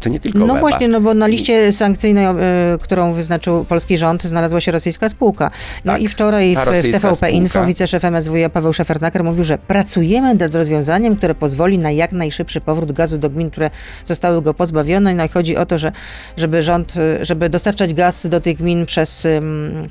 to 0.00 0.08
nie 0.08 0.20
tylko 0.20 0.38
No 0.38 0.44
Łeba. 0.46 0.60
właśnie, 0.60 0.88
no 0.88 1.00
bo 1.00 1.14
na 1.14 1.26
liście 1.26 1.72
sankcyjnej, 1.72 2.26
y, 2.26 2.78
którą 2.78 3.12
wyznaczył 3.12 3.64
polski 3.64 3.98
rząd, 3.98 4.22
znalazła 4.22 4.60
się 4.60 4.72
rosyjska 4.72 5.08
spółka. 5.08 5.50
No 5.84 5.92
Tak, 5.92 6.02
i 6.02 6.08
wczoraj 6.08 6.56
w, 6.56 6.58
w 6.58 6.82
TVP 6.82 6.98
spółka. 7.00 7.28
Info 7.28 7.66
wiceszef 7.66 8.04
MSWiA 8.04 8.48
Paweł 8.50 8.72
Szefernaker 8.72 9.24
mówił, 9.24 9.44
że 9.44 9.58
pracujemy 9.58 10.34
nad 10.34 10.54
rozwiązaniem, 10.54 11.16
które 11.16 11.34
pozwoli 11.34 11.78
na 11.78 11.90
jak 11.90 12.12
najszybszy 12.12 12.60
powrót 12.60 12.92
gazu 12.92 13.18
do 13.18 13.30
gmin, 13.30 13.50
które 13.50 13.70
zostały 14.04 14.42
go 14.42 14.54
pozbawione. 14.54 15.14
No 15.14 15.24
i 15.24 15.28
chodzi 15.28 15.56
o 15.56 15.66
to, 15.66 15.78
że 15.78 15.92
żeby 16.36 16.62
rząd, 16.62 16.94
y, 16.96 17.24
żeby 17.24 17.48
dostarczać 17.48 17.94
gaz 17.94 18.26
do 18.26 18.40
tych 18.40 18.56
gmin 18.56 18.86
przez, 18.86 19.24
ym, 19.24 19.88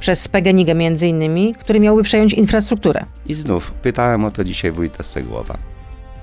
przez 0.00 0.28
PGNiG 0.28 0.74
między 0.74 1.06
innymi, 1.06 1.54
który 1.54 1.80
miałby 1.80 2.02
przejąć 2.02 2.32
infrastrukturę. 2.32 3.04
I 3.26 3.34
znów 3.34 3.70
pytałem 3.82 4.24
o 4.24 4.30
to 4.30 4.44
dzisiaj 4.44 4.70
wójta 4.72 5.02
Stegłowa. 5.02 5.56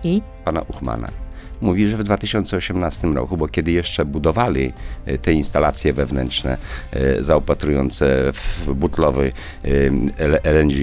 I? 0.03 0.21
pana 0.45 0.61
Uchmana. 0.61 1.22
Mówi, 1.63 1.87
że 1.87 1.97
w 1.97 2.03
2018 2.03 3.07
roku, 3.07 3.37
bo 3.37 3.47
kiedy 3.47 3.71
jeszcze 3.71 4.05
budowali 4.05 4.73
e, 5.05 5.17
te 5.17 5.33
instalacje 5.33 5.93
wewnętrzne 5.93 6.57
e, 6.91 7.23
zaopatrujące 7.23 8.33
w 8.33 8.73
butlowy 8.73 9.31
e, 9.63 10.51
LNG 10.51 10.73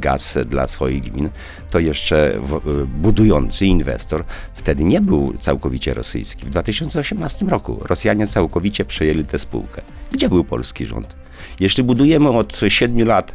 gaz 0.00 0.38
dla 0.46 0.66
swoich 0.66 1.02
gmin, 1.02 1.28
to 1.70 1.78
jeszcze 1.78 2.40
budujący 2.86 3.66
inwestor 3.66 4.24
wtedy 4.54 4.84
nie 4.84 5.00
był 5.00 5.34
całkowicie 5.38 5.94
rosyjski. 5.94 6.46
W 6.46 6.50
2018 6.50 7.46
roku 7.46 7.78
Rosjanie 7.82 8.26
całkowicie 8.26 8.84
przejęli 8.84 9.24
tę 9.24 9.38
spółkę. 9.38 9.82
Gdzie 10.12 10.28
był 10.28 10.44
polski 10.44 10.86
rząd? 10.86 11.16
Jeśli 11.60 11.84
budujemy 11.84 12.28
od 12.28 12.60
7 12.68 13.06
lat 13.06 13.34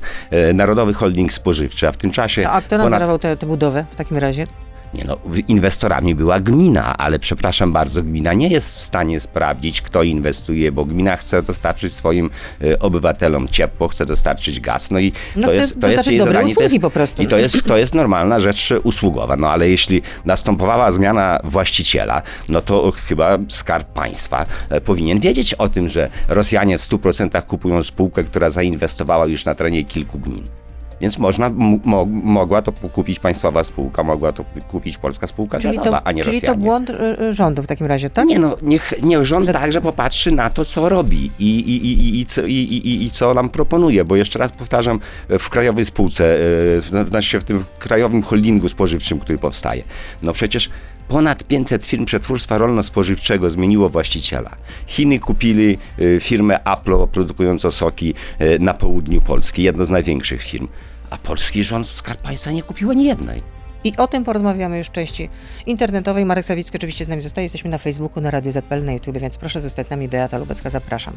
Narodowy 0.53 0.93
Holding 0.93 1.33
Spożywczy, 1.33 1.87
a 1.87 1.91
w 1.91 1.97
tym 1.97 2.11
czasie 2.11 2.49
A 2.49 2.61
kto 2.61 2.69
ponad 2.69 2.91
nadzorował 2.91 3.19
tę 3.19 3.37
tę 3.37 3.45
budowę 3.45 3.85
w 3.91 3.95
takim 3.95 4.17
razie? 4.17 4.47
Nie 4.93 5.03
no, 5.03 5.17
inwestorami 5.47 6.15
była 6.15 6.39
gmina, 6.39 6.97
ale 6.97 7.19
przepraszam 7.19 7.71
bardzo, 7.71 8.03
gmina 8.03 8.33
nie 8.33 8.47
jest 8.47 8.77
w 8.77 8.81
stanie 8.81 9.19
sprawdzić, 9.19 9.81
kto 9.81 10.03
inwestuje, 10.03 10.71
bo 10.71 10.85
gmina 10.85 11.15
chce 11.15 11.43
dostarczyć 11.43 11.93
swoim 11.93 12.29
e, 12.61 12.79
obywatelom 12.79 13.47
ciepło, 13.47 13.87
chce 13.87 14.05
dostarczyć 14.05 14.59
gaz. 14.59 14.91
No 14.91 14.99
i 14.99 15.11
No 15.35 15.47
to 15.47 15.53
jest, 15.53 15.79
to 15.81 15.87
jest 15.87 16.07
jej 16.07 16.17
dobre 16.17 16.33
zadanie. 16.33 16.55
To 16.55 16.63
jest, 16.63 16.79
po 16.79 16.89
prostu. 16.89 17.21
I 17.21 17.27
to 17.27 17.37
jest, 17.37 17.63
to 17.63 17.77
jest 17.77 17.95
normalna 17.95 18.39
rzecz 18.39 18.73
usługowa. 18.83 19.37
No 19.37 19.49
ale 19.49 19.69
jeśli 19.69 20.01
następowała 20.25 20.91
zmiana 20.91 21.39
właściciela, 21.43 22.21
no 22.49 22.61
to 22.61 22.93
chyba 23.07 23.37
Skarb 23.49 23.87
Państwa 23.93 24.45
e, 24.69 24.81
powinien 24.81 25.19
wiedzieć 25.19 25.53
o 25.53 25.69
tym, 25.69 25.89
że 25.89 26.09
Rosjanie 26.27 26.77
w 26.77 26.81
100% 26.81 27.45
kupują 27.45 27.83
spółkę, 27.83 28.23
która 28.23 28.49
zainwestowała 28.49 29.25
już 29.25 29.45
na 29.45 29.55
terenie 29.55 29.83
kilku 29.83 30.19
gmin. 30.19 30.60
Więc 31.01 31.17
można, 31.17 31.49
mo, 31.85 32.05
mogła 32.05 32.61
to 32.61 32.71
kupić 32.71 33.19
państwowa 33.19 33.63
spółka, 33.63 34.03
mogła 34.03 34.31
to 34.31 34.45
kupić 34.67 34.97
polska 34.97 35.27
spółka 35.27 35.59
Czyli 35.59 35.77
gazowa, 35.77 35.99
to, 36.01 36.07
a 36.07 36.11
nie 36.11 36.23
czyli 36.23 36.41
to 36.41 36.47
Rosjanie. 36.47 36.65
błąd 36.65 36.89
y, 36.89 36.93
y, 37.21 37.33
rządu 37.33 37.63
w 37.63 37.67
takim 37.67 37.87
razie, 37.87 38.09
tak? 38.09 38.27
Nie 38.27 38.39
no, 38.39 38.57
niech, 38.61 38.93
niech 39.03 39.25
rząd 39.25 39.45
Że- 39.45 39.53
także 39.53 39.81
popatrzy 39.81 40.31
na 40.31 40.49
to, 40.49 40.65
co 40.65 40.89
robi 40.89 41.31
i, 41.39 41.45
i, 41.59 41.87
i, 41.87 42.19
i, 42.21 42.25
co, 42.25 42.45
i, 42.45 42.53
i, 42.53 43.03
i 43.05 43.11
co 43.11 43.33
nam 43.33 43.49
proponuje, 43.49 44.05
bo 44.05 44.15
jeszcze 44.15 44.39
raz 44.39 44.51
powtarzam, 44.51 44.99
w 45.39 45.49
krajowej 45.49 45.85
spółce, 45.85 46.37
e, 46.77 47.05
znaczy 47.07 47.39
w 47.39 47.43
tym 47.43 47.63
krajowym 47.79 48.21
holdingu 48.23 48.69
spożywczym, 48.69 49.19
który 49.19 49.37
powstaje, 49.37 49.83
no 50.23 50.33
przecież 50.33 50.69
ponad 51.07 51.43
500 51.43 51.85
firm 51.85 52.05
przetwórstwa 52.05 52.57
rolno-spożywczego 52.57 53.49
zmieniło 53.49 53.89
właściciela. 53.89 54.51
Chiny 54.87 55.19
kupili 55.19 55.77
e, 55.99 56.19
firmę 56.19 56.63
Aplo 56.63 57.07
produkującą 57.07 57.71
soki 57.71 58.13
e, 58.39 58.59
na 58.59 58.73
południu 58.73 59.21
Polski, 59.21 59.63
jedno 59.63 59.85
z 59.85 59.89
największych 59.89 60.43
firm. 60.43 60.67
A 61.11 61.17
polski 61.17 61.63
rząd, 61.63 61.87
Skarb 61.87 62.21
Państwa 62.21 62.51
nie 62.51 62.63
kupił 62.63 62.91
ani 62.91 63.05
jednej. 63.05 63.43
I 63.83 63.97
o 63.97 64.07
tym 64.07 64.23
porozmawiamy 64.23 64.77
już 64.77 64.87
w 64.87 64.91
części 64.91 65.29
internetowej. 65.65 66.25
Marek 66.25 66.45
Sawicki 66.45 66.77
oczywiście 66.77 67.05
z 67.05 67.07
nami 67.07 67.21
zostaje. 67.21 67.45
Jesteśmy 67.45 67.69
na 67.69 67.77
Facebooku, 67.77 68.23
na 68.23 68.31
Radio 68.31 68.51
ZPL, 68.51 68.85
na 68.85 68.93
YouTube, 68.93 69.17
więc 69.17 69.37
proszę 69.37 69.61
zostać 69.61 69.87
z 69.87 69.89
nami. 69.89 70.07
Beata 70.07 70.37
Lubecka, 70.37 70.69
zapraszam. 70.69 71.13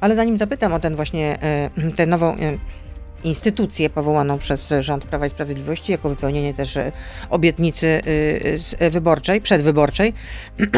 Ale 0.00 0.16
zanim 0.16 0.38
zapytam 0.38 0.72
o 0.72 0.80
ten 0.80 0.96
właśnie, 0.96 1.38
e, 1.42 1.70
tę 1.96 2.06
nową 2.06 2.34
e, 2.34 2.58
instytucję 3.24 3.90
powołaną 3.90 4.38
przez 4.38 4.72
rząd 4.78 5.04
Prawa 5.04 5.26
i 5.26 5.30
Sprawiedliwości 5.30 5.92
jako 5.92 6.08
wypełnienie 6.08 6.54
też 6.54 6.76
e, 6.76 6.92
obietnicy 7.30 8.00
z- 8.56 8.74
e, 8.78 8.90
wyborczej, 8.90 9.40
przedwyborczej. 9.40 10.12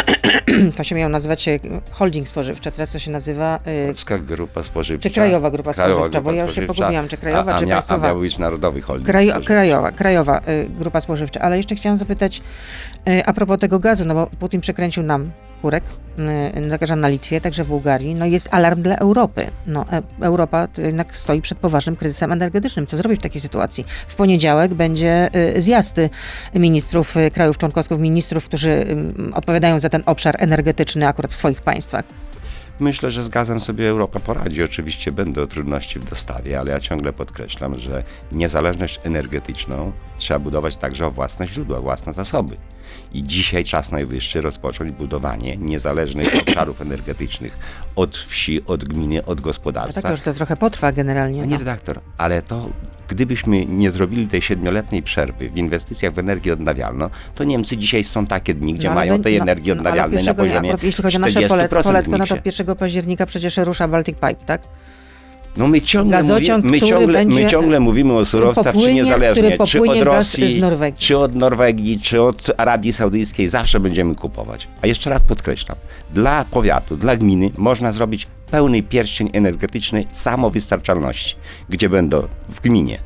to 0.76 0.84
się 0.84 0.94
miało 0.94 1.08
nazywać 1.08 1.48
e, 1.48 1.58
holding 1.90 2.28
spożywczy, 2.28 2.72
teraz 2.72 2.90
to 2.92 2.98
się 2.98 3.10
nazywa 3.10 3.58
Polska 3.86 4.18
Grupa 4.18 4.62
Spożywcza. 4.62 5.08
czy 5.08 5.14
Krajowa 5.14 5.50
Grupa 5.50 5.72
Krajowa 5.72 5.94
Spożywcza, 5.96 6.20
bo 6.20 6.30
Grupa 6.30 6.36
ja 6.36 6.42
już 6.42 6.54
się 6.54 6.62
pogubiłam, 6.66 7.08
czy 7.08 7.16
krajowa, 7.16 7.52
a, 7.52 7.54
a 7.54 7.58
czy 7.58 7.66
mia, 7.66 7.74
państwowa. 7.74 8.06
A 8.06 8.10
miał 8.10 8.20
być 8.20 8.38
Narodowy 8.38 8.80
Holding 8.80 9.06
Kraj, 9.08 9.26
Spożywczy. 9.26 9.46
krajowa, 9.46 9.92
krajowa 9.92 10.40
y, 10.48 10.68
grupa 10.78 11.00
spożywcza. 11.00 11.40
Ale 11.40 11.56
jeszcze 11.56 11.74
chciałam 11.74 11.98
zapytać 11.98 12.40
y, 13.08 13.24
a 13.26 13.32
propos 13.32 13.58
tego 13.60 13.78
gazu, 13.78 14.04
no 14.04 14.14
bo 14.14 14.26
Putin 14.26 14.60
przekręcił 14.60 15.02
nam 15.02 15.30
kurek, 15.62 15.84
y, 16.74 16.78
także 16.78 16.96
na 16.96 17.08
Litwie, 17.08 17.40
także 17.40 17.64
w 17.64 17.68
Bułgarii. 17.68 18.14
No 18.14 18.26
jest 18.26 18.48
alarm 18.50 18.82
dla 18.82 18.96
Europy. 18.96 19.46
No, 19.66 19.84
e, 19.92 20.02
Europa 20.20 20.68
jednak 20.78 21.16
stoi 21.16 21.42
przed 21.42 21.58
poważnym 21.58 21.96
kryzysem 21.96 22.32
energetycznym. 22.32 22.86
Co 22.86 22.96
zrobić 22.96 23.20
w 23.20 23.22
takiej 23.22 23.40
sytuacji? 23.40 23.84
W 24.06 24.14
poniedziałek 24.14 24.74
będzie 24.74 25.30
y, 25.56 25.60
zjazd 25.60 25.96
ministrów 26.54 27.16
y, 27.16 27.30
krajów 27.30 27.58
członkowskich, 27.58 27.98
ministrów, 27.98 28.44
którzy 28.44 28.86
odpowiadają 29.34 29.78
za 29.78 29.88
ten 29.88 30.02
obszar 30.06 30.34
energetyczny 30.38 31.06
akurat 31.06 31.32
w 31.32 31.36
swoich 31.36 31.62
państwach. 31.62 32.04
Myślę, 32.82 33.10
że 33.10 33.22
z 33.24 33.28
gazem 33.28 33.60
sobie 33.60 33.88
Europa 33.88 34.18
poradzi. 34.20 34.62
Oczywiście 34.62 35.12
będą 35.12 35.46
trudności 35.46 35.98
w 35.98 36.04
dostawie, 36.04 36.60
ale 36.60 36.72
ja 36.72 36.80
ciągle 36.80 37.12
podkreślam, 37.12 37.78
że 37.78 38.04
niezależność 38.32 39.00
energetyczną 39.04 39.92
trzeba 40.16 40.40
budować 40.40 40.76
także 40.76 41.06
o 41.06 41.10
własne 41.10 41.46
źródła, 41.48 41.80
własne 41.80 42.12
zasoby. 42.12 42.56
I 43.12 43.22
dzisiaj 43.22 43.64
czas 43.64 43.92
najwyższy 43.92 44.40
rozpocząć 44.40 44.92
budowanie 44.92 45.56
niezależnych 45.56 46.28
obszarów 46.42 46.80
energetycznych 46.82 47.58
od 47.96 48.16
wsi, 48.16 48.64
od 48.66 48.84
gminy, 48.84 49.24
od 49.24 49.38
No 49.38 49.44
gospodarstwa. 49.44 50.02
tak, 50.02 50.10
już 50.10 50.20
to 50.20 50.34
trochę 50.34 50.56
potrwa 50.56 50.92
generalnie. 50.92 51.40
Panie 51.40 51.52
No. 51.52 51.58
redaktor, 51.58 52.00
ale 52.18 52.42
to 52.42 52.68
gdybyśmy 53.14 53.66
nie 53.66 53.90
zrobili 53.90 54.28
tej 54.28 54.42
siedmioletniej 54.42 55.02
przerwy 55.02 55.50
w 55.50 55.56
inwestycjach 55.56 56.12
w 56.12 56.18
energię 56.18 56.52
odnawialną, 56.52 57.08
to 57.34 57.44
Niemcy 57.44 57.76
dzisiaj 57.76 58.04
są 58.04 58.26
takie 58.26 58.54
dni, 58.54 58.74
gdzie 58.74 58.88
No, 58.88 58.94
mają 58.94 59.22
tej 59.22 59.36
no, 59.36 59.42
energii 59.42 59.72
odnawialnej 59.72 60.24
na 60.24 60.34
poziomie 60.34 60.68
akurat 60.68 60.82
Jeśli 60.82 61.02
chodzi 61.02 61.16
o 61.16 61.20
nasze 61.20 61.40
40% 61.40 61.48
polet, 61.48 61.70
w 61.70 61.84
poletko, 61.84 62.18
no 62.18 62.26
to 62.26 62.34
miksie. 62.34 62.62
1 62.62 62.76
października 62.76 63.26
przecież 63.26 63.56
rusza 63.56 63.88
Baltic 63.88 64.14
Pipe, 64.14 64.44
tak? 64.46 64.62
No 65.56 65.68
my 65.68 65.80
ciągle, 65.80 66.16
Gazociąg, 66.16 66.64
mówi, 66.64 66.80
my, 66.80 66.88
ciągle, 66.88 67.24
my 67.24 67.46
ciągle 67.46 67.80
mówimy 67.80 68.12
o 68.12 68.24
surowcach, 68.24 68.74
czy 68.74 68.94
niezależnie, 68.94 69.58
czy 69.66 69.80
od 69.80 70.02
Rosji, 70.02 70.62
czy 70.98 71.18
od 71.18 71.34
Norwegii, 71.34 72.00
czy 72.00 72.22
od 72.22 72.50
Arabii 72.56 72.92
Saudyjskiej, 72.92 73.48
zawsze 73.48 73.80
będziemy 73.80 74.14
kupować. 74.14 74.68
A 74.82 74.86
jeszcze 74.86 75.10
raz 75.10 75.22
podkreślam, 75.22 75.78
dla 76.14 76.44
powiatu, 76.44 76.96
dla 76.96 77.16
gminy 77.16 77.50
można 77.56 77.92
zrobić 77.92 78.26
pełny 78.52 78.82
pierścień 78.82 79.30
energetyczny 79.32 80.04
samowystarczalności, 80.12 81.36
gdzie 81.68 81.88
będą 81.88 82.28
w 82.48 82.60
gminie 82.60 82.98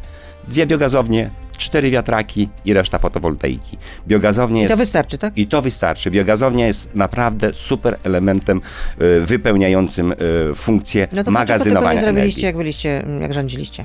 dwie 0.49 0.67
biogazownie, 0.67 1.31
cztery 1.59 1.91
wiatraki 1.91 2.49
i 2.65 2.73
reszta 2.73 2.99
fotowoltaiki. 2.99 3.79
Biogazownie 4.09 4.61
I 4.63 4.65
to 4.65 4.71
jest 4.71 4.81
wystarczy, 4.81 5.19
tak? 5.19 5.39
i 5.39 5.47
to 5.47 5.63
wystarczy. 5.63 6.11
Biogazownia 6.11 6.67
jest 6.67 6.95
naprawdę 6.95 7.51
super 7.55 7.99
elementem 8.05 8.61
y, 9.01 9.27
wypełniającym 9.27 10.13
y, 10.13 10.17
funkcję 10.55 11.09
No 11.13 11.25
to 11.25 11.31
dlaczego 11.31 11.31
tego 11.31 11.31
magazynowania 11.31 11.95
nie 11.95 12.01
zrobiliście, 12.01 12.41
energii. 12.41 12.47
jak 12.47 12.57
byliście, 12.57 13.03
jak 13.21 13.35
rządziliście? 13.35 13.85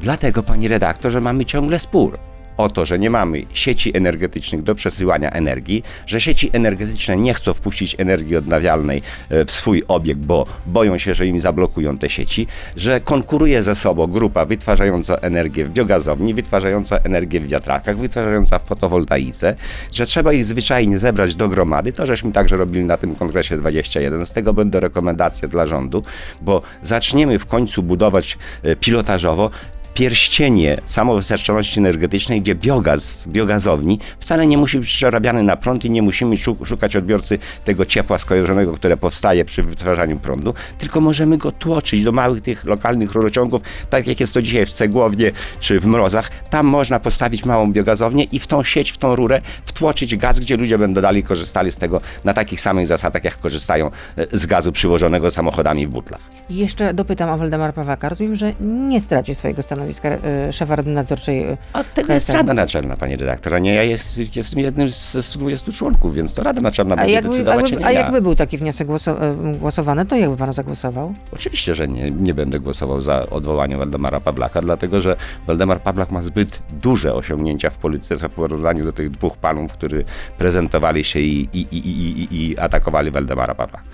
Dlatego, 0.00 0.42
pani 0.42 0.68
redaktor, 0.68 1.12
że 1.12 1.20
mamy 1.20 1.44
ciągle 1.44 1.78
spór 1.78 2.18
o 2.56 2.68
to, 2.68 2.86
że 2.86 2.98
nie 2.98 3.10
mamy 3.10 3.42
sieci 3.52 3.96
energetycznych 3.96 4.62
do 4.62 4.74
przesyłania 4.74 5.30
energii, 5.30 5.82
że 6.06 6.20
sieci 6.20 6.50
energetyczne 6.52 7.16
nie 7.16 7.34
chcą 7.34 7.54
wpuścić 7.54 7.96
energii 7.98 8.36
odnawialnej 8.36 9.02
e, 9.28 9.44
w 9.44 9.50
swój 9.50 9.82
obiekt, 9.88 10.20
bo 10.20 10.44
boją 10.66 10.98
się, 10.98 11.14
że 11.14 11.26
im 11.26 11.40
zablokują 11.40 11.98
te 11.98 12.08
sieci, 12.08 12.46
że 12.76 13.00
konkuruje 13.00 13.62
ze 13.62 13.74
sobą 13.74 14.06
grupa 14.06 14.44
wytwarzająca 14.44 15.16
energię 15.16 15.64
w 15.64 15.70
biogazowni, 15.70 16.34
wytwarzająca 16.34 16.96
energię 16.96 17.40
w 17.40 17.48
wiatrakach, 17.48 17.98
wytwarzająca 17.98 18.58
w 18.58 18.64
fotowoltaice, 18.64 19.54
że 19.92 20.06
trzeba 20.06 20.32
ich 20.32 20.44
zwyczajnie 20.44 20.98
zebrać 20.98 21.36
do 21.36 21.48
gromady. 21.48 21.92
To 21.92 22.06
żeśmy 22.06 22.32
także 22.32 22.56
robili 22.56 22.84
na 22.84 22.96
tym 22.96 23.14
kongresie 23.14 23.56
21. 23.56 24.26
Z 24.26 24.32
tego 24.32 24.52
będą 24.52 24.80
rekomendacje 24.80 25.48
dla 25.48 25.66
rządu, 25.66 26.02
bo 26.40 26.62
zaczniemy 26.82 27.38
w 27.38 27.46
końcu 27.46 27.82
budować 27.82 28.38
e, 28.62 28.76
pilotażowo 28.76 29.50
pierścienie 29.96 30.76
samowystarczalności 30.86 31.78
energetycznej, 31.80 32.40
gdzie 32.40 32.54
biogaz 32.54 33.04
z 33.04 33.28
biogazowni 33.28 33.98
wcale 34.20 34.46
nie 34.46 34.58
musi 34.58 34.78
być 34.78 34.88
przerabiany 34.88 35.42
na 35.42 35.56
prąd 35.56 35.84
i 35.84 35.90
nie 35.90 36.02
musimy 36.02 36.36
szu- 36.38 36.64
szukać 36.64 36.96
odbiorcy 36.96 37.38
tego 37.64 37.86
ciepła 37.86 38.18
skojarzonego, 38.18 38.72
które 38.72 38.96
powstaje 38.96 39.44
przy 39.44 39.62
wytwarzaniu 39.62 40.18
prądu, 40.18 40.54
tylko 40.78 41.00
możemy 41.00 41.38
go 41.38 41.52
tłoczyć 41.52 42.04
do 42.04 42.12
małych 42.12 42.42
tych 42.42 42.64
lokalnych 42.64 43.12
rurociągów, 43.12 43.62
tak 43.90 44.06
jak 44.06 44.20
jest 44.20 44.34
to 44.34 44.42
dzisiaj 44.42 44.66
w 44.66 44.70
Cegłowie 44.70 45.32
czy 45.60 45.80
w 45.80 45.86
Mrozach. 45.86 46.30
Tam 46.50 46.66
można 46.66 47.00
postawić 47.00 47.44
małą 47.44 47.72
biogazownię 47.72 48.24
i 48.24 48.38
w 48.38 48.46
tą 48.46 48.62
sieć, 48.62 48.92
w 48.92 48.98
tą 48.98 49.16
rurę 49.16 49.40
wtłoczyć 49.66 50.16
gaz, 50.16 50.40
gdzie 50.40 50.56
ludzie 50.56 50.78
będą 50.78 51.00
dalej 51.00 51.22
korzystali 51.22 51.72
z 51.72 51.76
tego 51.76 52.00
na 52.24 52.32
takich 52.32 52.60
samych 52.60 52.86
zasadach, 52.86 53.24
jak 53.24 53.38
korzystają 53.38 53.90
e, 54.16 54.38
z 54.38 54.46
gazu 54.46 54.72
przywożonego 54.72 55.30
samochodami 55.30 55.86
w 55.86 55.90
butlach. 55.90 56.20
Jeszcze 56.50 56.94
dopytam 56.94 57.30
o 57.30 57.38
Waldemar 57.38 57.74
Pawlaka. 57.74 58.08
Rozumiem, 58.08 58.36
że 58.36 58.52
nie 58.60 59.00
straci 59.00 59.34
swojego 59.34 59.62
stanowiska 59.62 59.85
e, 60.04 60.52
szefa 60.52 60.76
Rady 60.76 60.90
Nadzorczej. 60.90 61.42
e, 61.42 61.56
Od 61.72 61.94
tego 61.94 62.12
jest. 62.12 62.28
Rada 62.30 62.54
Naczelna, 62.54 62.96
panie 62.96 63.16
redaktor, 63.16 63.54
a 63.54 63.58
nie 63.58 63.74
ja 63.74 63.82
jest, 63.82 64.36
jestem 64.36 64.60
jednym 64.60 64.90
ze 64.90 65.22
120 65.22 65.72
członków, 65.72 66.14
więc 66.14 66.34
to 66.34 66.42
Rada 66.42 66.60
Naczelna 66.60 66.94
A 66.94 66.96
będzie 66.98 67.12
jakby, 67.14 67.30
decydować, 67.30 67.70
jakby, 67.70 67.84
a 67.84 67.88
a 67.88 67.90
nie 67.90 67.94
ja. 67.98 68.00
jakby 68.02 68.22
był 68.22 68.34
taki 68.34 68.58
wniosek 68.58 68.88
e, 68.90 69.34
głosowany, 69.58 70.06
to 70.06 70.16
jakby 70.16 70.36
pan 70.36 70.52
zagłosował? 70.52 71.14
Oczywiście, 71.32 71.74
że 71.74 71.88
nie, 71.88 72.10
nie 72.10 72.34
będę 72.34 72.60
głosował 72.60 73.00
za 73.00 73.30
odwołaniem 73.30 73.78
Waldemara 73.78 74.20
Pawlaka, 74.20 74.62
dlatego 74.62 75.00
że 75.00 75.16
Waldemar 75.46 75.80
Pawlak 75.80 76.10
ma 76.10 76.22
zbyt 76.22 76.58
duże 76.82 77.14
osiągnięcia 77.14 77.70
w 77.70 77.78
polityce 77.78 78.16
w 78.28 78.34
porównaniu 78.34 78.84
do 78.84 78.92
tych 78.92 79.10
dwóch 79.10 79.36
panów, 79.36 79.72
którzy 79.72 80.04
prezentowali 80.38 81.04
się 81.04 81.20
i, 81.20 81.48
i, 81.52 81.66
i, 81.72 82.28
i 82.50 82.58
atakowali 82.58 83.10
Waldemara 83.10 83.54
Pawlaka. 83.54 83.88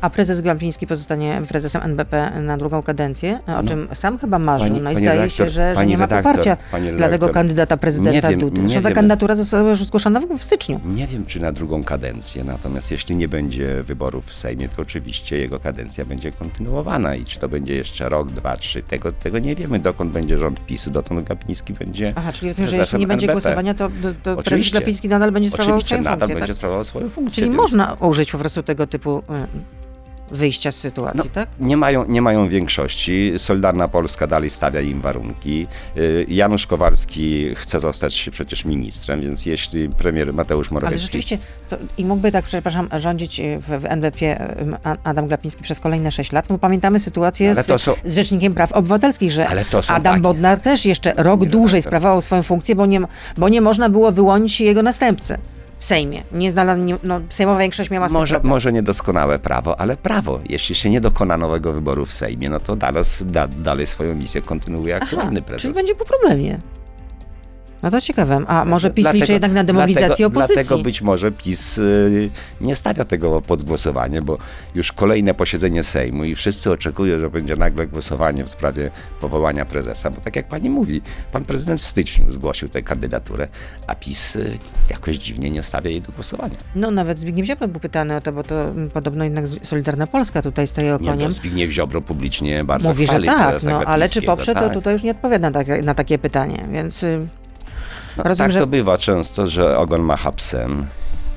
A 0.00 0.10
prezes 0.10 0.40
Glapiński 0.40 0.86
pozostanie 0.86 1.42
prezesem 1.48 1.82
NBP 1.82 2.30
na 2.40 2.56
drugą 2.56 2.82
kadencję, 2.82 3.40
o 3.60 3.62
czym 3.68 3.88
sam 3.94 4.18
chyba 4.18 4.38
marzył. 4.38 4.68
No. 4.68 4.74
pani- 4.74 4.84
no 4.84 4.90
i 4.90 4.94
pani 4.94 5.06
zdaje 5.06 5.20
redaktor, 5.20 5.46
się, 5.46 5.52
że, 5.52 5.74
że 5.76 5.86
nie 5.86 5.98
ma 5.98 6.04
redaktor, 6.06 6.32
poparcia 6.32 6.56
dla 6.96 7.08
tego 7.08 7.28
kandydata 7.28 7.76
prezydenta 7.76 8.30
Nie 8.30 8.36
Dudy. 8.36 8.60
Zresztą 8.60 8.82
ta 8.82 8.90
kandydatura 8.94 9.34
została 9.34 9.70
już 9.70 9.84
zgłoszona 9.84 10.20
w, 10.20 10.42
styczniu. 10.44 10.80
Nie 10.84 11.06
wiem, 11.06 11.26
czy 11.26 11.40
na 11.40 11.52
drugą 11.52 11.84
kadencję, 11.84 12.44
natomiast 12.44 12.90
jeśli 12.90 13.16
nie 13.16 13.28
będzie 13.28 13.82
wyborów 13.82 14.26
w 14.26 14.34
Sejmie, 14.34 14.68
to 14.68 14.82
oczywiście 14.82 15.38
jego 15.38 15.60
kadencja 15.60 16.04
będzie 16.04 16.32
kontynuowana 16.32 17.14
i 17.14 17.24
czy 17.24 17.38
to 17.40 17.48
będzie 17.48 17.74
jeszcze 17.74 18.08
rok, 18.08 18.30
dwa, 18.30 18.56
trzy, 18.56 18.82
tego, 18.82 19.12
tego 19.12 19.38
nie 19.38 19.54
wiemy, 19.54 19.78
dokąd 19.78 20.12
będzie 20.12 20.38
rząd 20.38 20.66
PiSu, 20.66 20.90
dotąd 20.90 21.26
Glapiński 21.26 21.72
będzie 21.72 22.12
Aha, 22.16 22.32
czyli 22.32 22.48
rozumiem, 22.48 22.70
że 22.70 22.76
jeśli 22.76 22.98
nie 22.98 23.06
będzie 23.06 23.26
NBP. 23.26 23.40
głosowania, 23.40 23.74
to, 23.74 23.90
to, 24.22 24.36
to 24.36 24.42
prezes. 24.42 24.70
Glapiński 24.70 25.08
nadal 25.08 25.32
będzie 25.32 25.50
sprawował 25.50 25.76
Oczywiście, 25.78 25.88
swoją 25.96 26.02
nadal 26.04 26.18
funkcję, 26.18 26.34
będzie 26.36 26.52
tak? 26.52 26.56
sprawował 26.56 26.84
swoją 26.84 27.08
funkcję. 27.08 27.34
Czyli 27.34 27.46
więc- 27.50 27.56
można 27.56 27.94
użyć 28.00 28.32
po 28.32 28.38
prostu 28.38 28.62
tego 28.62 28.86
typu 28.86 29.18
y, 29.18 29.22
wyjścia 30.30 30.72
z 30.72 30.76
sytuacji, 30.76 31.18
No, 31.18 31.24
tak? 31.32 31.48
Nie 31.60 31.76
mają, 31.76 32.04
nie 32.08 32.22
mają 32.22 32.48
większości. 32.48 33.32
Solidarna 33.38 33.88
Polska 33.88 34.26
dalej 34.26 34.50
stawia 34.50 34.80
im 34.80 35.00
warunki. 35.00 35.66
Y, 35.96 36.26
Janusz 36.28 36.66
Kowalski 36.66 37.54
chce 37.54 37.80
zostać 37.80 38.28
przecież 38.32 38.64
ministrem, 38.64 39.20
więc 39.20 39.46
jeśli 39.46 39.88
premier 39.88 40.34
Mateusz 40.34 40.70
Morawiecki... 40.70 40.94
Ale 40.94 41.00
rzeczywiście, 41.00 41.38
to, 41.68 41.76
i 41.98 42.04
mógłby 42.04 42.32
tak, 42.32 42.44
przepraszam, 42.44 42.88
rządzić 42.98 43.40
y, 43.40 43.58
w, 43.58 43.80
w 43.82 43.84
NBP 43.84 44.18
Adam 45.04 45.26
Glapiński 45.26 45.62
przez 45.62 45.80
kolejne 45.80 46.10
6 46.10 46.32
lat. 46.32 46.48
No 46.48 46.54
bo 46.54 46.58
pamiętamy 46.58 47.00
sytuację 47.00 47.50
Ale 47.50 47.62
z, 47.62 47.82
są- 47.82 47.94
z 48.04 48.14
Rzecznikiem 48.14 48.54
Praw 48.54 48.72
Obywatelskich, 48.72 49.32
że 49.32 49.48
Adam 49.48 50.02
takie- 50.02 50.20
Bodnar 50.22 50.60
też 50.60 50.86
jeszcze 50.86 51.12
rok 51.16 51.44
dłużej 51.44 51.82
sprawował 51.82 52.20
swoją 52.22 52.42
funkcję, 52.42 52.74
bo 52.74 52.86
nie, 52.86 53.00
bo 53.36 53.48
nie 53.48 53.60
można 53.60 53.88
było 53.88 54.12
wyłonić 54.12 54.60
jego 54.60 54.82
następcy 54.82 55.38
w 55.78 55.84
Sejmie. 55.84 56.22
Nie 56.32 56.52
nie, 56.76 56.96
no, 57.02 57.20
sejmowa 57.30 57.58
większość 57.58 57.90
miała 57.90 58.08
Może, 58.08 58.40
może 58.42 58.72
niedoskonałe 58.72 59.38
prawo, 59.38 59.80
ale 59.80 59.96
prawo. 59.96 60.40
Jeśli 60.48 60.74
się 60.74 60.90
nie 60.90 61.00
dokona 61.00 61.36
nowego 61.36 61.72
wyboru 61.72 62.06
w 62.06 62.12
Sejmie, 62.12 62.50
no 62.50 62.60
to 62.60 62.76
dalej, 62.76 63.04
da, 63.20 63.48
dalej 63.48 63.86
swoją 63.86 64.14
misję 64.14 64.42
kontynuuje 64.42 64.96
aktualny 64.96 65.42
prezes. 65.42 65.62
Czyli 65.62 65.74
będzie 65.74 65.94
po 65.94 66.04
problemie. 66.04 66.58
No 67.82 67.90
to 67.90 68.00
ciekawe. 68.00 68.40
A 68.46 68.64
może 68.64 68.90
PiS 68.90 69.04
Dlatego- 69.04 69.20
liczy 69.22 69.32
jednak 69.32 69.52
na 69.52 69.64
demobilizację 69.64 70.08
dlatego, 70.08 70.26
opozycji? 70.28 70.54
Dlatego 70.54 70.82
być 70.82 71.02
może 71.02 71.32
PiS 71.32 71.78
y, 71.78 72.30
nie 72.60 72.74
stawia 72.76 73.04
tego 73.04 73.42
pod 73.42 73.62
głosowanie, 73.62 74.22
bo 74.22 74.38
już 74.74 74.92
kolejne 74.92 75.34
posiedzenie 75.34 75.82
Sejmu 75.82 76.24
i 76.24 76.34
wszyscy 76.34 76.70
oczekują, 76.70 77.18
że 77.20 77.30
będzie 77.30 77.56
nagle 77.56 77.86
głosowanie 77.86 78.44
w 78.44 78.50
sprawie 78.50 78.90
powołania 79.20 79.64
prezesa, 79.64 80.10
bo 80.10 80.20
tak 80.20 80.36
jak 80.36 80.48
pani 80.48 80.70
mówi, 80.70 81.00
pan 81.32 81.44
prezydent 81.44 81.80
w 81.80 81.84
styczniu 81.84 82.32
zgłosił 82.32 82.68
tę 82.68 82.82
kandydaturę, 82.82 83.48
a 83.86 83.94
PiS 83.94 84.36
y, 84.36 84.58
jakoś 84.90 85.16
dziwnie 85.16 85.50
nie 85.50 85.62
stawia 85.62 85.90
jej 85.90 86.02
do 86.02 86.12
głosowania. 86.12 86.54
No 86.74 86.90
nawet 86.90 87.18
Zbigniew 87.18 87.46
Ziobro 87.46 87.68
był 87.68 87.80
pytany 87.80 88.16
o 88.16 88.20
to, 88.20 88.32
bo 88.32 88.42
to 88.42 88.72
podobno 88.94 89.24
jednak 89.24 89.44
Solidarna 89.62 90.06
Polska 90.06 90.42
tutaj 90.42 90.66
stoi 90.66 90.84
Nie, 90.84 90.94
okoniem. 90.94 91.18
no, 91.18 91.30
Zbigniew 91.30 91.70
Ziobro 91.70 92.00
publicznie 92.02 92.64
bardzo 92.64 92.88
Mówi, 92.88 93.06
że 93.06 93.20
tak, 93.22 93.62
no 93.62 93.78
ale 93.84 94.08
czy 94.08 94.22
poprze, 94.22 94.54
to 94.54 94.60
tak. 94.60 94.72
tutaj 94.74 94.92
już 94.92 95.02
nie 95.02 95.10
odpowiada 95.10 95.50
na 95.50 95.64
takie, 95.64 95.82
na 95.82 95.94
takie 95.94 96.18
pytanie, 96.18 96.64
więc 96.72 97.02
y, 97.02 97.28
rozumiem, 98.16 98.36
tak 98.36 98.52
że 98.52 98.60
to 98.60 98.66
bywa 98.66 98.98
często, 98.98 99.46
że 99.46 99.78
ogon 99.78 100.02
macha 100.02 100.32
psem. 100.32 100.86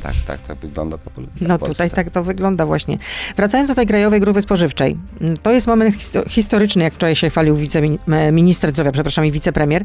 Tak, 0.04 0.14
tak, 0.28 0.42
tak 0.42 0.58
wygląda 0.58 0.98
polityka 0.98 1.46
no 1.48 1.58
tutaj 1.58 1.90
tak 1.90 2.10
to 2.10 2.24
wygląda 2.24 2.66
właśnie. 2.66 2.98
Wracając 3.38 3.70
do 3.70 3.76
tej 3.76 3.88
krajowej 3.88 4.20
grupy 4.20 4.42
spożywczej, 4.42 4.98
to 5.44 5.52
jest 5.52 5.68
moment 5.68 5.96
histo- 5.96 6.30
historyczny, 6.30 6.84
jak 6.84 6.94
wczoraj 6.94 7.16
się 7.16 7.30
chwalił 7.30 7.56
wiceminister 7.56 8.72
zdrowia, 8.72 8.92
przepraszam, 8.92 9.26
i 9.26 9.32
wicepremier, 9.32 9.84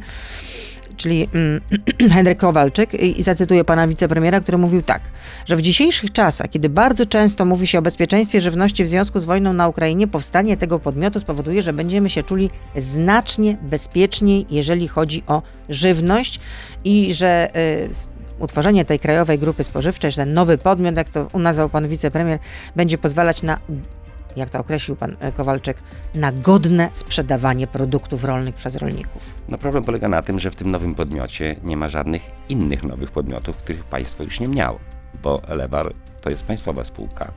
czyli 0.96 1.28
mm, 1.34 1.60
Henryk 2.14 2.38
Kowalczyk 2.38 2.94
i, 2.94 3.22
zacytuję 3.22 3.64
pana 3.64 3.88
wicepremiera, 3.88 4.40
który 4.40 4.58
mówił 4.58 4.82
tak, 4.82 5.02
że 5.46 5.56
w 5.56 5.62
dzisiejszych 5.62 6.12
czasach, 6.12 6.50
kiedy 6.50 6.68
bardzo 6.68 7.06
często 7.06 7.44
mówi 7.44 7.66
się 7.66 7.78
o 7.78 7.82
bezpieczeństwie 7.82 8.40
żywności 8.40 8.84
w 8.84 8.88
związku 8.88 9.20
z 9.20 9.24
wojną 9.24 9.52
na 9.52 9.68
Ukrainie, 9.68 10.08
powstanie 10.08 10.56
tego 10.56 10.78
podmiotu 10.78 11.20
spowoduje, 11.20 11.62
że 11.62 11.72
będziemy 11.72 12.10
się 12.10 12.22
czuli 12.22 12.50
znacznie 12.76 13.56
bezpieczniej, 13.62 14.46
jeżeli 14.50 14.88
chodzi 14.88 15.22
o 15.26 15.42
żywność 15.68 16.40
i 16.84 17.14
że 17.14 17.56
y, 17.56 17.90
utworzenie 18.38 18.84
tej 18.84 18.98
krajowej 18.98 19.38
grupy 19.38 19.64
spożywczej, 19.64 20.10
że 20.10 20.16
ten 20.16 20.34
nowy 20.34 20.58
podmiot, 20.58 20.96
jak 20.96 21.08
to 21.08 21.28
nazwał 21.34 21.68
pan 21.68 21.88
wicepremier, 21.88 22.38
będzie 22.76 22.98
pozwalać 22.98 23.42
na 23.42 23.58
jak 24.36 24.50
to 24.50 24.58
określił 24.58 24.96
pan 24.96 25.16
e, 25.20 25.32
Kowalczyk, 25.32 25.82
na 26.14 26.32
godne 26.32 26.88
sprzedawanie 26.92 27.66
produktów 27.66 28.24
rolnych 28.24 28.54
przez 28.54 28.76
rolników. 28.76 29.34
No 29.48 29.58
problem 29.58 29.84
polega 29.84 30.08
na 30.08 30.22
tym, 30.22 30.38
że 30.38 30.50
w 30.50 30.56
tym 30.56 30.70
nowym 30.70 30.94
podmiocie 30.94 31.56
nie 31.64 31.76
ma 31.76 31.88
żadnych 31.88 32.22
innych 32.48 32.82
nowych 32.82 33.10
podmiotów, 33.10 33.56
których 33.56 33.84
państwo 33.84 34.24
już 34.24 34.40
nie 34.40 34.48
miało, 34.48 34.78
bo 35.22 35.42
Lewar 35.48 35.92
to 36.20 36.30
jest 36.30 36.44
państwowa 36.44 36.84
spółka. 36.84 37.32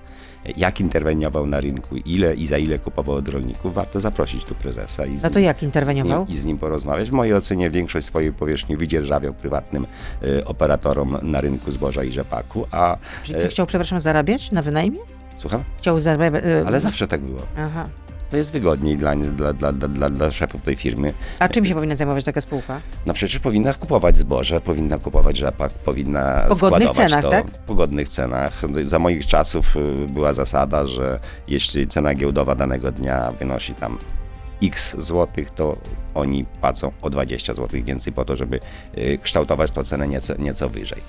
Jak 0.58 0.80
interweniował 0.80 1.46
na 1.46 1.62
rynku, 1.62 1.96
ile 1.96 2.36
i 2.36 2.48
za 2.48 2.58
ile 2.58 2.80
kupował 2.80 3.16
od 3.16 3.28
rolników, 3.28 3.74
warto 3.74 4.02
zaprosić 4.02 4.46
tu 4.46 4.56
prezesa 4.56 5.06
i 5.06 5.20
z, 5.20 5.24
No 5.24 5.30
to 5.30 5.40
nim, 5.40 5.46
jak 5.46 5.64
interweniował? 5.64 6.26
i 6.30 6.38
z 6.38 6.46
nim 6.46 6.58
porozmawiać. 6.58 7.10
W 7.10 7.14
mojej 7.14 7.34
ocenie 7.34 7.70
większość 7.70 8.08
swojej 8.08 8.34
powierzchni 8.34 8.78
wydzierżawiał 8.78 9.34
prywatnym 9.34 9.88
y, 10.24 10.46
operatorom 10.46 11.18
na 11.22 11.42
rynku 11.42 11.72
zboża 11.72 12.04
i 12.04 12.12
rzepaku, 12.12 12.66
a... 12.72 12.98
Czyli 13.24 13.40
e, 13.40 13.48
chciał, 13.48 13.66
przepraszam, 13.66 14.00
zarabiać 14.00 14.52
na 14.52 14.62
wynajmie? 14.62 15.00
Słucham? 15.40 15.64
Chciał 15.78 16.00
zarabiać... 16.00 16.44
e, 16.44 16.64
Ale 16.68 16.80
zawsze 16.80 17.08
tak 17.08 17.22
było. 17.22 17.40
Aha. 17.58 17.88
To 18.30 18.38
jest 18.38 18.52
wygodniej 18.52 18.98
dla, 18.98 19.16
dla, 19.16 19.54
dla, 19.54 19.88
dla, 19.88 20.10
dla, 20.10 20.32
szefów 20.32 20.62
tej 20.62 20.76
firmy. 20.76 21.14
A 21.40 21.50
czym 21.50 21.66
się 21.66 21.74
powinna 21.74 21.96
zajmować 21.96 22.26
taka 22.26 22.42
spółka? 22.42 22.80
No 23.06 23.14
przecież 23.14 23.40
powinna 23.40 23.74
kupować 23.74 24.18
zboże, 24.18 24.62
powinna 24.62 24.98
kupować 24.98 25.38
rzepak, 25.38 25.72
powinna 25.72 26.46
Po 26.50 26.56
godnych 26.56 26.90
składować 26.90 26.96
cenach, 26.96 27.24
to 27.24 27.30
tak? 27.30 27.46
po 27.52 27.76
godnych 27.76 28.10
cenach. 28.10 28.62
Za 28.86 29.00
moich 29.00 29.28
czasów 29.28 29.76
y, 29.76 30.08
była 30.14 30.34
zasada, 30.34 30.88
że 30.88 31.20
jeśli 31.48 31.88
cena 31.88 32.14
giełdowa 32.14 32.56
danego 32.56 32.92
dnia 32.92 33.32
wynosi 33.40 33.74
tam 33.74 33.98
x 34.64 34.96
złotych, 34.98 35.52
to 35.52 35.78
oni 36.16 36.46
płacą 36.46 36.92
o 37.02 37.10
20 37.10 37.54
złotych 37.54 37.86
więcej 37.86 38.14
po 38.14 38.26
to, 38.26 38.36
żeby 38.36 38.60
y, 38.98 39.20
kształtować 39.24 39.72
tę 39.72 39.84
cenę 39.84 40.08
nieco, 40.08 40.36
nieco 40.38 40.70
wyżej. 40.70 41.02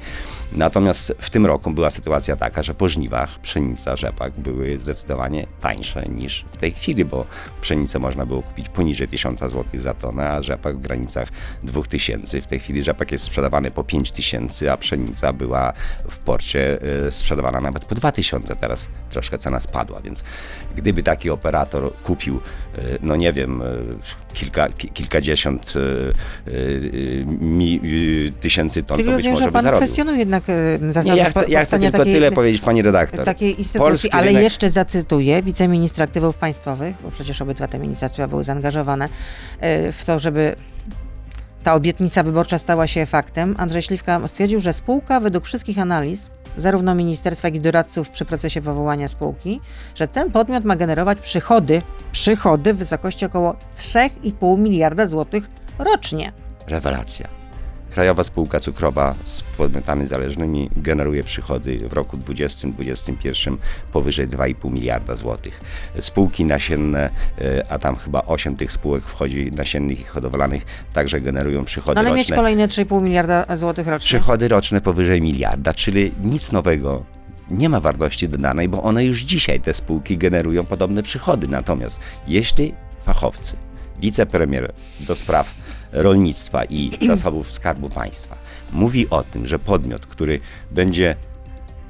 Natomiast 0.52 1.14
w 1.18 1.30
tym 1.30 1.46
roku 1.46 1.70
była 1.70 1.90
sytuacja 1.90 2.36
taka, 2.36 2.62
że 2.62 2.74
po 2.74 2.88
żniwach 2.88 3.38
pszenica, 3.38 3.96
rzepak 3.96 4.32
były 4.32 4.80
zdecydowanie 4.80 5.46
tańsze 5.60 6.02
niż 6.02 6.44
w 6.52 6.56
tej 6.56 6.72
chwili, 6.72 7.04
bo 7.04 7.26
pszenicę 7.60 7.98
można 7.98 8.26
było 8.26 8.42
kupić 8.42 8.68
poniżej 8.68 9.08
1000 9.08 9.40
zł 9.40 9.64
za 9.74 9.94
tonę, 9.94 10.30
a 10.30 10.42
rzepak 10.42 10.76
w 10.76 10.80
granicach 10.80 11.28
2000. 11.62 12.40
W 12.40 12.46
tej 12.46 12.60
chwili 12.60 12.82
rzepak 12.82 13.12
jest 13.12 13.24
sprzedawany 13.24 13.70
po 13.70 13.84
5000, 13.84 14.72
a 14.72 14.76
pszenica 14.76 15.32
była 15.32 15.72
w 16.10 16.18
porcie 16.18 16.78
y, 17.06 17.12
sprzedawana 17.12 17.60
nawet 17.60 17.84
po 17.84 17.94
2000. 17.94 18.56
Teraz 18.56 18.88
troszkę 19.10 19.38
cena 19.38 19.60
spadła, 19.60 20.00
więc 20.00 20.24
gdyby 20.76 21.02
taki 21.02 21.30
operator 21.30 21.92
kupił, 22.02 22.40
y, 22.78 22.98
no 23.02 23.16
nie 23.16 23.32
wiem, 23.32 23.39
y, 23.44 24.34
kilka, 24.34 24.68
ki- 24.68 24.88
kilkadziesiąt 24.88 25.72
y, 25.76 26.50
y, 26.50 27.24
mi, 27.40 27.80
tysięcy 28.40 28.82
ton, 28.82 28.96
Czyli 28.96 29.08
to 29.08 29.16
być 29.16 29.26
rozumiem, 29.26 29.32
może 29.32 29.44
że 29.44 29.48
by 29.48 29.52
pan 29.52 29.62
zarobił. 29.62 29.86
kwestionuje 29.86 30.18
jednak 30.18 30.42
e, 30.48 30.92
zasady 30.92 31.16
ja 31.18 31.24
chcę, 31.30 31.44
ja 31.48 31.64
chcę 31.64 31.78
tylko 31.78 31.98
takiej, 31.98 32.14
tyle 32.14 32.32
powiedzieć, 32.32 32.62
pani 32.62 32.82
redaktor. 32.82 33.24
takiej 33.24 33.48
instytucji, 33.58 33.78
Polski 33.80 34.10
ale 34.10 34.26
rynek- 34.30 34.42
jeszcze 34.42 34.70
zacytuję 34.70 35.42
wiceministra 35.42 36.04
aktywów 36.04 36.36
państwowych, 36.36 36.96
bo 37.04 37.10
przecież 37.10 37.42
obydwa 37.42 37.68
te 37.68 37.78
ministerstwa 37.78 38.28
były 38.28 38.44
zaangażowane 38.44 39.08
e, 39.60 39.92
w 39.92 40.04
to, 40.04 40.18
żeby 40.18 40.56
ta 41.62 41.74
obietnica 41.74 42.22
wyborcza 42.22 42.58
stała 42.58 42.86
się 42.86 43.06
faktem. 43.06 43.54
Andrzej 43.58 43.82
Śliwka 43.82 44.28
stwierdził, 44.28 44.60
że 44.60 44.72
spółka 44.72 45.20
według 45.20 45.44
wszystkich 45.44 45.78
analiz, 45.78 46.30
zarówno 46.58 46.94
ministerstwa, 46.94 47.48
jak 47.48 47.54
i 47.54 47.60
doradców 47.60 48.10
przy 48.10 48.24
procesie 48.24 48.62
powołania 48.62 49.08
spółki, 49.08 49.60
że 49.94 50.08
ten 50.08 50.30
podmiot 50.30 50.64
ma 50.64 50.76
generować 50.76 51.20
przychody, 51.20 51.82
przychody 52.12 52.74
w 52.74 52.76
wysokości 52.76 53.24
około 53.24 53.56
3,5 53.76 54.58
miliarda 54.58 55.06
złotych 55.06 55.50
rocznie. 55.78 56.32
Rewelacja. 56.66 57.39
Krajowa 57.90 58.24
Spółka 58.24 58.60
Cukrowa 58.60 59.14
z 59.24 59.42
podmiotami 59.42 60.06
zależnymi 60.06 60.70
generuje 60.76 61.22
przychody 61.22 61.88
w 61.88 61.92
roku 61.92 62.16
2020-2021 62.16 63.56
powyżej 63.92 64.28
2,5 64.28 64.72
miliarda 64.72 65.14
złotych. 65.16 65.60
Spółki 66.00 66.44
nasienne, 66.44 67.10
e, 67.40 67.64
a 67.72 67.78
tam 67.78 67.96
chyba 67.96 68.22
8 68.22 68.56
tych 68.56 68.72
spółek 68.72 69.04
wchodzi 69.04 69.50
nasiennych 69.50 70.00
i 70.00 70.04
hodowlanych, 70.04 70.64
także 70.92 71.20
generują 71.20 71.64
przychody 71.64 71.94
No 71.94 72.00
ale 72.00 72.10
mieć 72.10 72.24
roczne. 72.28 72.36
kolejne 72.36 72.68
3,5 72.68 73.02
miliarda 73.02 73.56
złotych 73.56 73.86
rocznie. 73.86 74.06
Przychody 74.06 74.48
roczne 74.48 74.80
powyżej 74.80 75.22
miliarda, 75.22 75.74
czyli 75.74 76.12
nic 76.24 76.52
nowego. 76.52 77.04
Nie 77.50 77.68
ma 77.68 77.80
wartości 77.80 78.28
dodanej, 78.28 78.68
bo 78.68 78.82
one 78.82 79.04
już 79.04 79.20
dzisiaj, 79.22 79.60
te 79.60 79.74
spółki, 79.74 80.18
generują 80.18 80.64
podobne 80.64 81.02
przychody. 81.02 81.48
Natomiast 81.48 82.00
jeśli 82.26 82.74
fachowcy, 83.04 83.56
wicepremier 84.00 84.72
do 85.00 85.16
spraw 85.16 85.54
rolnictwa 85.92 86.64
i 86.64 87.06
zasobów 87.06 87.52
Skarbu 87.52 87.88
Państwa 87.88 88.36
mówi 88.72 89.10
o 89.10 89.24
tym, 89.24 89.46
że 89.46 89.58
podmiot, 89.58 90.06
który 90.06 90.40
będzie 90.70 91.16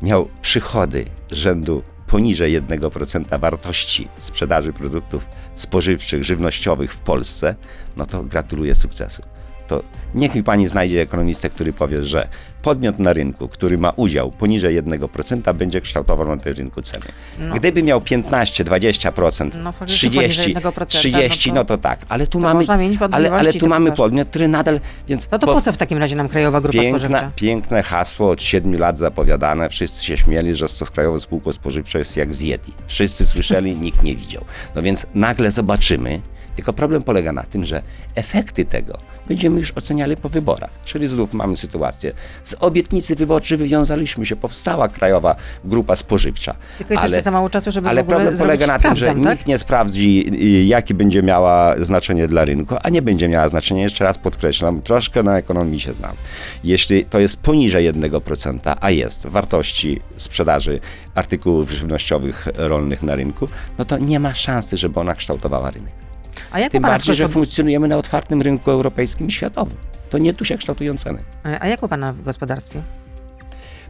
miał 0.02 0.28
przychody 0.42 1.04
rzędu 1.30 1.82
poniżej 2.06 2.62
1% 2.62 3.40
wartości 3.40 4.08
sprzedaży 4.18 4.72
produktów 4.72 5.26
spożywczych, 5.56 6.24
żywnościowych 6.24 6.92
w 6.92 6.98
Polsce, 6.98 7.54
no 7.96 8.06
to 8.06 8.22
gratuluję 8.22 8.74
sukcesu. 8.74 9.22
To 9.70 9.82
niech 10.14 10.34
mi 10.34 10.42
pani 10.42 10.68
znajdzie 10.68 11.00
ekonomistę, 11.02 11.48
który 11.50 11.72
powie, 11.72 12.04
że 12.04 12.28
podmiot 12.62 12.98
na 12.98 13.12
rynku, 13.12 13.48
który 13.48 13.78
ma 13.78 13.90
udział 13.90 14.30
poniżej 14.30 14.82
1%, 14.82 15.54
będzie 15.54 15.80
kształtował 15.80 16.28
na 16.28 16.36
tym 16.36 16.52
rynku 16.54 16.82
ceny. 16.82 17.04
No. 17.38 17.54
Gdyby 17.54 17.82
miał 17.82 18.00
15, 18.00 18.64
20%, 18.64 19.50
No, 19.62 19.72
faktycznie 19.72 20.10
poniżej 20.10 20.30
30, 20.30 20.54
1%, 20.54 20.86
30, 20.86 21.48
no 21.48 21.54
no 21.54 21.64
to- 21.64 21.76
to, 21.76 21.82
tak, 21.82 22.00
ale 22.08 22.26
tu 22.26 22.32
to 22.32 22.38
mamy, 22.38 22.64
ale, 23.10 23.32
ale 23.32 23.52
tu 23.52 23.58
to 23.58 23.66
mamy 23.68 23.92
podmiot, 23.92 24.28
który 24.28 24.48
nadal, 24.48 24.80
więc 25.08 25.28
No 25.32 25.38
to 25.38 25.46
bo- 25.46 25.54
po 25.54 25.60
co 25.60 25.72
w 25.72 25.76
takim 25.76 25.98
razie 25.98 26.16
nam 26.16 26.28
Krajowa 26.28 26.60
Grupa 26.60 26.72
Piękne, 26.78 26.98
Spożywcza? 26.98 27.30
piękne 27.36 27.82
hasło 27.82 28.30
od 28.30 28.42
7 28.42 28.78
lat 28.78 28.98
zapowiadane. 28.98 29.68
Wszyscy 29.68 30.04
się 30.04 30.16
śmieli, 30.16 30.54
że 30.54 30.66
to 30.68 30.86
Krajowe 30.86 31.20
Spółko 31.20 31.52
Spożywcze 31.52 31.98
jest 31.98 32.16
jak 32.16 32.34
z 32.34 32.40
Yeti. 32.40 32.72
Wszyscy 32.86 33.26
słyszeli, 33.26 33.74
nikt 33.76 34.02
nie 34.02 34.16
widział. 34.16 34.44
No 34.74 34.82
więc 34.82 35.06
nagle 35.14 35.50
zobaczymy. 35.50 36.20
Tylko 36.56 36.72
problem 36.72 37.02
polega 37.02 37.32
na 37.32 37.42
tym, 37.42 37.64
że 37.64 37.82
efekty 38.14 38.64
tego 38.64 38.98
będziemy 39.28 39.58
już 39.58 39.72
oceniali 39.72 40.16
po 40.16 40.28
wyborach. 40.28 40.70
Czyli 40.84 41.08
znów 41.08 41.32
mamy 41.32 41.56
sytuację. 41.56 42.12
Z 42.44 42.54
obietnicy 42.60 43.16
wyborczej 43.16 43.58
wywiązaliśmy 43.58 44.26
się, 44.26 44.36
powstała 44.36 44.88
Krajowa 44.88 45.36
Grupa 45.64 45.96
Spożywcza. 45.96 46.54
Tylko 46.78 46.94
jest 46.94 47.04
jeszcze 47.04 47.22
za 47.22 47.30
mało 47.30 47.50
czasu, 47.50 47.70
żeby 47.70 47.88
ale 47.88 48.04
problem 48.04 48.38
polega 48.38 48.66
na 48.66 48.78
tym, 48.78 48.96
że 48.96 49.06
tak? 49.06 49.16
nikt 49.16 49.46
nie 49.46 49.58
sprawdzi, 49.58 50.30
y, 50.34 50.64
jakie 50.64 50.94
będzie 50.94 51.22
miała 51.22 51.74
znaczenie 51.78 52.28
dla 52.28 52.44
rynku, 52.44 52.76
a 52.82 52.88
nie 52.88 53.02
będzie 53.02 53.28
miała 53.28 53.48
znaczenia. 53.48 53.82
Jeszcze 53.82 54.04
raz 54.04 54.18
podkreślam, 54.18 54.82
troszkę 54.82 55.22
na 55.22 55.38
ekonomii 55.38 55.80
się 55.80 55.94
znam. 55.94 56.16
Jeśli 56.64 57.04
to 57.04 57.18
jest 57.18 57.36
poniżej 57.36 57.92
1%, 57.92 58.76
a 58.80 58.90
jest 58.90 59.26
wartości 59.26 60.00
sprzedaży 60.16 60.80
artykułów 61.14 61.70
żywnościowych 61.70 62.48
rolnych 62.54 63.02
na 63.02 63.16
rynku, 63.16 63.48
no 63.78 63.84
to 63.84 63.98
nie 63.98 64.20
ma 64.20 64.34
szansy, 64.34 64.76
żeby 64.76 65.00
ona 65.00 65.14
kształtowała 65.14 65.70
rynek. 65.70 66.09
A 66.50 66.58
jak 66.58 66.72
Tym 66.72 66.82
bardziej, 66.82 67.14
że 67.14 67.28
funkcjonujemy 67.28 67.88
na 67.88 67.96
otwartym 67.96 68.42
rynku 68.42 68.70
europejskim 68.70 69.28
i 69.28 69.30
światowym. 69.30 69.76
To 70.10 70.18
nie 70.18 70.34
tu 70.34 70.44
się 70.44 70.58
kształtują 70.58 70.96
ceny. 70.96 71.22
A 71.60 71.68
jak 71.68 71.82
u 71.82 71.88
pana 71.88 72.12
w 72.12 72.22
gospodarstwie? 72.22 72.82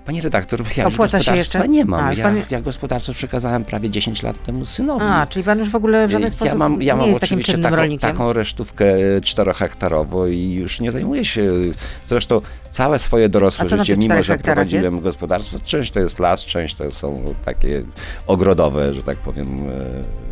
Panie 0.04 0.22
redaktor, 0.22 0.60
ja 0.76 0.86
Opłaca 0.86 0.90
się 0.90 1.18
gospodarstwa 1.18 1.58
jeszcze? 1.58 1.68
nie 1.68 1.84
mam. 1.84 2.04
A, 2.04 2.12
ja, 2.12 2.24
pan- 2.24 2.42
ja 2.50 2.60
gospodarstwo 2.60 3.12
przekazałem 3.12 3.64
prawie 3.64 3.90
10 3.90 4.22
lat 4.22 4.42
temu 4.42 4.64
synowi. 4.64 5.04
A, 5.04 5.26
czyli 5.26 5.44
pan 5.44 5.58
już 5.58 5.70
w 5.70 5.74
ogóle 5.74 6.08
w 6.08 6.10
żaden 6.10 6.30
sposób 6.30 6.52
ja 6.52 6.58
mam, 6.58 6.82
ja 6.82 6.94
nie 6.94 7.00
mam 7.00 7.08
jest 7.08 7.22
oczywiście 7.24 7.58
taką, 7.58 7.76
rolnikiem? 7.76 8.10
taką 8.10 8.32
resztówkę 8.32 8.94
czterohektarową 9.22 10.26
i 10.26 10.50
już 10.50 10.80
nie 10.80 10.92
zajmuję 10.92 11.24
się. 11.24 11.52
Zresztą 12.06 12.40
całe 12.70 12.98
swoje 12.98 13.28
dorosłe 13.28 13.68
życie, 13.68 13.96
mimo 13.96 14.22
że 14.22 14.38
prowadziłem 14.38 15.00
gospodarstwo, 15.00 15.58
część 15.64 15.90
to 15.90 16.00
jest 16.00 16.18
las, 16.18 16.40
część 16.40 16.74
to 16.74 16.90
są 16.90 17.24
takie 17.44 17.82
ogrodowe, 18.26 18.94
że 18.94 19.02
tak 19.02 19.16
powiem, 19.16 19.58
e, 19.58 20.29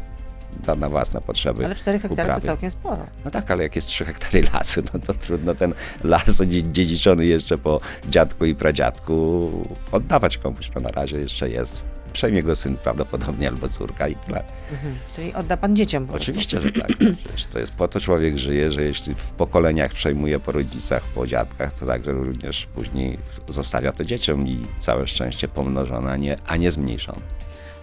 na, 0.66 0.74
na 0.74 0.88
własne 0.88 1.20
potrzeby. 1.20 1.64
Ale 1.64 1.74
4 1.74 1.98
hektary 1.98 2.40
to 2.40 2.46
całkiem 2.46 2.70
sporo. 2.70 3.06
No 3.24 3.30
tak, 3.30 3.50
ale 3.50 3.62
jak 3.62 3.76
jest 3.76 3.88
3 3.88 4.04
hektary 4.04 4.42
lasu, 4.54 4.82
no 4.94 5.00
to 5.00 5.14
trudno 5.14 5.54
ten 5.54 5.74
las 6.04 6.40
dzie- 6.46 6.72
dziedziczony 6.72 7.26
jeszcze 7.26 7.58
po 7.58 7.80
dziadku 8.08 8.44
i 8.44 8.54
pradziadku 8.54 9.50
oddawać 9.92 10.38
komuś. 10.38 10.70
No 10.74 10.80
na 10.80 10.90
razie 10.90 11.16
jeszcze 11.16 11.50
jest. 11.50 11.80
Przejmie 12.12 12.42
go 12.42 12.56
syn 12.56 12.76
prawdopodobnie 12.76 13.48
albo 13.48 13.68
córka 13.68 14.08
i 14.08 14.14
tyle. 14.14 14.42
Mhm. 14.72 14.94
Czyli 15.16 15.34
odda 15.34 15.56
pan 15.56 15.76
dzieciom 15.76 16.06
po 16.06 16.12
prostu. 16.12 16.30
Oczywiście, 16.30 16.60
że 16.60 16.72
tak. 16.72 16.88
Przecież 17.24 17.44
to 17.44 17.58
jest 17.58 17.72
po 17.72 17.88
to 17.88 18.00
człowiek 18.00 18.38
żyje, 18.38 18.72
że 18.72 18.82
jeśli 18.82 19.14
w 19.14 19.24
pokoleniach 19.30 19.92
przejmuje 19.92 20.40
po 20.40 20.52
rodzicach, 20.52 21.02
po 21.02 21.26
dziadkach, 21.26 21.72
to 21.72 21.86
także 21.86 22.12
również 22.12 22.66
później 22.66 23.18
zostawia 23.48 23.92
to 23.92 24.04
dzieciom 24.04 24.46
i 24.48 24.58
całe 24.78 25.06
szczęście 25.06 25.48
pomnożone, 25.48 26.10
a 26.12 26.16
nie, 26.16 26.36
a 26.46 26.56
nie 26.56 26.70
zmniejszone. 26.70 27.20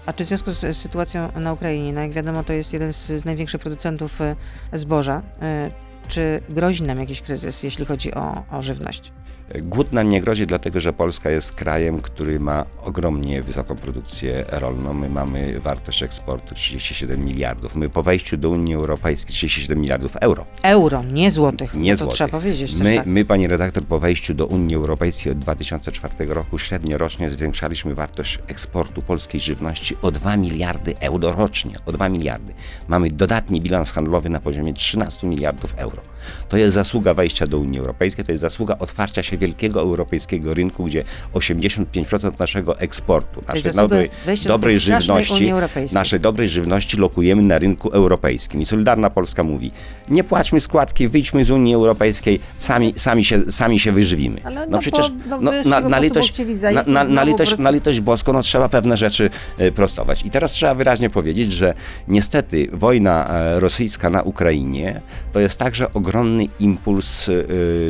A 0.05 0.13
czy 0.13 0.23
w 0.23 0.27
związku 0.27 0.51
z 0.51 0.77
sytuacją 0.77 1.29
na 1.35 1.53
Ukrainie, 1.53 1.93
no 1.93 2.01
jak 2.01 2.11
wiadomo, 2.11 2.43
to 2.43 2.53
jest 2.53 2.73
jeden 2.73 2.93
z, 2.93 3.07
z 3.07 3.25
największych 3.25 3.61
producentów 3.61 4.21
e, 4.21 4.35
zboża, 4.73 5.21
e, 5.41 5.71
czy 6.07 6.41
grozi 6.49 6.83
nam 6.83 6.97
jakiś 6.97 7.21
kryzys, 7.21 7.63
jeśli 7.63 7.85
chodzi 7.85 8.13
o, 8.13 8.43
o 8.51 8.61
żywność? 8.61 9.11
Głód 9.61 9.93
nam 9.93 10.09
nie 10.09 10.21
grozi, 10.21 10.47
dlatego 10.47 10.79
że 10.79 10.93
Polska 10.93 11.29
jest 11.29 11.55
krajem, 11.55 11.99
który 11.99 12.39
ma 12.39 12.65
ogromnie 12.81 13.41
wysoką 13.41 13.75
produkcję 13.75 14.45
rolną. 14.47 14.93
My 14.93 15.09
mamy 15.09 15.59
wartość 15.59 16.03
eksportu 16.03 16.55
37 16.55 17.25
miliardów. 17.25 17.75
My 17.75 17.89
po 17.89 18.03
wejściu 18.03 18.37
do 18.37 18.49
Unii 18.49 18.75
Europejskiej 18.75 19.33
37 19.33 19.81
miliardów 19.81 20.15
euro. 20.15 20.45
Euro, 20.63 21.03
nie 21.03 21.31
złotych. 21.31 21.73
Nie 21.75 21.91
no 21.91 21.97
to 21.97 22.03
złotych. 22.03 22.15
trzeba 22.15 22.29
powiedzieć 22.29 22.75
My, 22.75 22.95
tak. 22.95 23.05
my, 23.05 23.25
pani 23.25 23.47
redaktor, 23.47 23.83
po 23.83 23.99
wejściu 23.99 24.33
do 24.33 24.45
Unii 24.45 24.75
Europejskiej 24.75 25.31
od 25.31 25.39
2004 25.39 26.25
roku 26.25 26.57
średnio 26.57 26.97
rocznie 26.97 27.29
zwiększaliśmy 27.29 27.95
wartość 27.95 28.39
eksportu 28.47 29.01
polskiej 29.01 29.41
żywności 29.41 29.97
o 30.01 30.11
2 30.11 30.37
miliardy 30.37 30.93
euro 30.99 31.33
rocznie. 31.33 31.73
O 31.85 31.91
2 31.91 32.09
miliardy. 32.09 32.53
Mamy 32.87 33.11
dodatni 33.11 33.61
bilans 33.61 33.91
handlowy 33.91 34.29
na 34.29 34.39
poziomie 34.39 34.73
13 34.73 35.27
miliardów 35.27 35.73
euro. 35.77 36.01
To 36.49 36.57
jest 36.57 36.73
zasługa 36.73 37.13
wejścia 37.13 37.47
do 37.47 37.59
Unii 37.59 37.79
Europejskiej, 37.79 38.25
to 38.25 38.31
jest 38.31 38.41
zasługa 38.41 38.75
otwarcia 38.79 39.23
się 39.23 39.37
wielkiego 39.37 39.81
europejskiego 39.81 40.53
rynku, 40.53 40.83
gdzie 40.85 41.03
85% 41.33 42.39
naszego 42.39 42.79
eksportu, 42.79 43.41
naszej 43.47 43.73
dobrej, 43.73 44.09
dobrej 44.45 44.79
żywności, 44.79 45.53
naszej 45.93 46.19
dobrej 46.19 46.49
żywności 46.49 46.97
lokujemy 46.97 47.41
na 47.41 47.59
rynku 47.59 47.89
europejskim. 47.89 48.61
I 48.61 48.65
Solidarna 48.65 49.09
Polska 49.09 49.43
mówi, 49.43 49.71
nie 50.09 50.23
płaćmy 50.23 50.59
składki, 50.59 51.07
wyjdźmy 51.07 51.45
z 51.45 51.49
Unii 51.49 51.75
Europejskiej, 51.75 52.39
sami, 52.57 52.93
sami, 52.95 53.25
się, 53.25 53.51
sami 53.51 53.79
się 53.79 53.91
wyżywimy. 53.91 54.41
Ale 54.43 54.67
no 54.67 54.79
po- 54.91 55.09
no 55.41 55.51
wyszli 55.51 55.63
po 55.63 55.69
na, 55.69 55.81
na, 55.81 55.87
prostu, 55.87 56.03
litość, 56.03 56.41
na, 56.73 56.83
na, 56.83 57.03
na, 57.03 57.23
litość, 57.23 57.49
prostu- 57.49 57.63
na 57.63 57.69
litość 57.69 57.99
boską 57.99 58.33
no, 58.33 58.41
trzeba 58.41 58.69
pewne 58.69 58.97
rzeczy 58.97 59.29
e, 59.57 59.71
prostować. 59.71 60.25
I 60.25 60.29
teraz 60.29 60.51
trzeba 60.51 60.75
wyraźnie 60.75 61.09
powiedzieć, 61.09 61.53
że 61.53 61.73
niestety 62.07 62.67
wojna 62.73 63.27
e, 63.29 63.59
rosyjska 63.59 64.09
na 64.09 64.21
Ukrainie 64.21 65.01
to 65.33 65.39
jest 65.39 65.59
także 65.59 65.93
ogromny 66.15 66.47
impuls 66.59 67.29
e, 67.29 67.33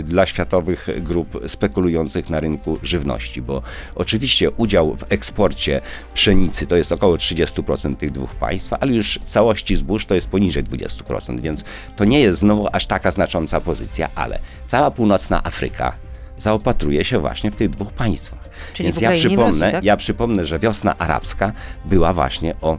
dla 0.04 0.26
światowych 0.26 0.90
grup 0.98 1.40
spekulujących 1.48 2.30
na 2.30 2.40
rynku 2.40 2.78
żywności, 2.84 3.42
bo 3.42 3.62
oczywiście 3.96 4.52
udział 4.52 4.96
w 4.96 5.04
eksporcie 5.10 5.82
pszenicy 6.14 6.68
to 6.68 6.76
jest 6.76 6.92
około 6.92 7.16
30% 7.16 7.96
tych 7.96 8.12
dwóch 8.12 8.36
państw, 8.36 8.74
ale 8.74 8.94
już 8.94 9.20
całości 9.26 9.76
zbóż 9.76 10.06
to 10.06 10.16
jest 10.16 10.30
poniżej 10.30 10.64
20%, 10.64 11.40
więc 11.40 11.64
to 11.96 12.06
nie 12.06 12.20
jest 12.20 12.40
znowu 12.40 12.68
aż 12.72 12.86
taka 12.86 13.12
znacząca 13.12 13.62
pozycja, 13.62 14.10
ale 14.16 14.40
cała 14.66 14.92
północna 14.92 15.44
Afryka 15.44 15.94
zaopatruje 16.38 17.06
się 17.06 17.20
właśnie 17.20 17.52
w 17.52 17.56
tych 17.56 17.70
dwóch 17.70 17.94
państwach. 17.94 18.50
Czyli 18.74 18.88
Więc 18.88 19.02
ja 19.02 19.12
przypomnę, 19.12 19.46
Rosji, 19.46 19.72
tak? 19.72 19.84
ja 19.84 19.98
przypomnę, 19.98 20.46
że 20.46 20.60
wiosna 20.60 20.98
arabska 20.98 21.54
była 21.86 22.14
właśnie 22.14 22.56
o 22.62 22.78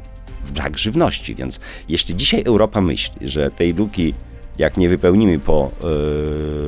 brak 0.55 0.79
żywności, 0.79 1.35
więc 1.35 1.61
jeśli 1.89 2.17
dzisiaj 2.17 2.43
Europa 2.47 2.81
myśli, 2.81 3.29
że 3.29 3.51
tej 3.51 3.75
luki 3.75 4.15
jak 4.59 4.77
nie 4.77 4.88
wypełnimy 4.88 5.38
po 5.38 5.71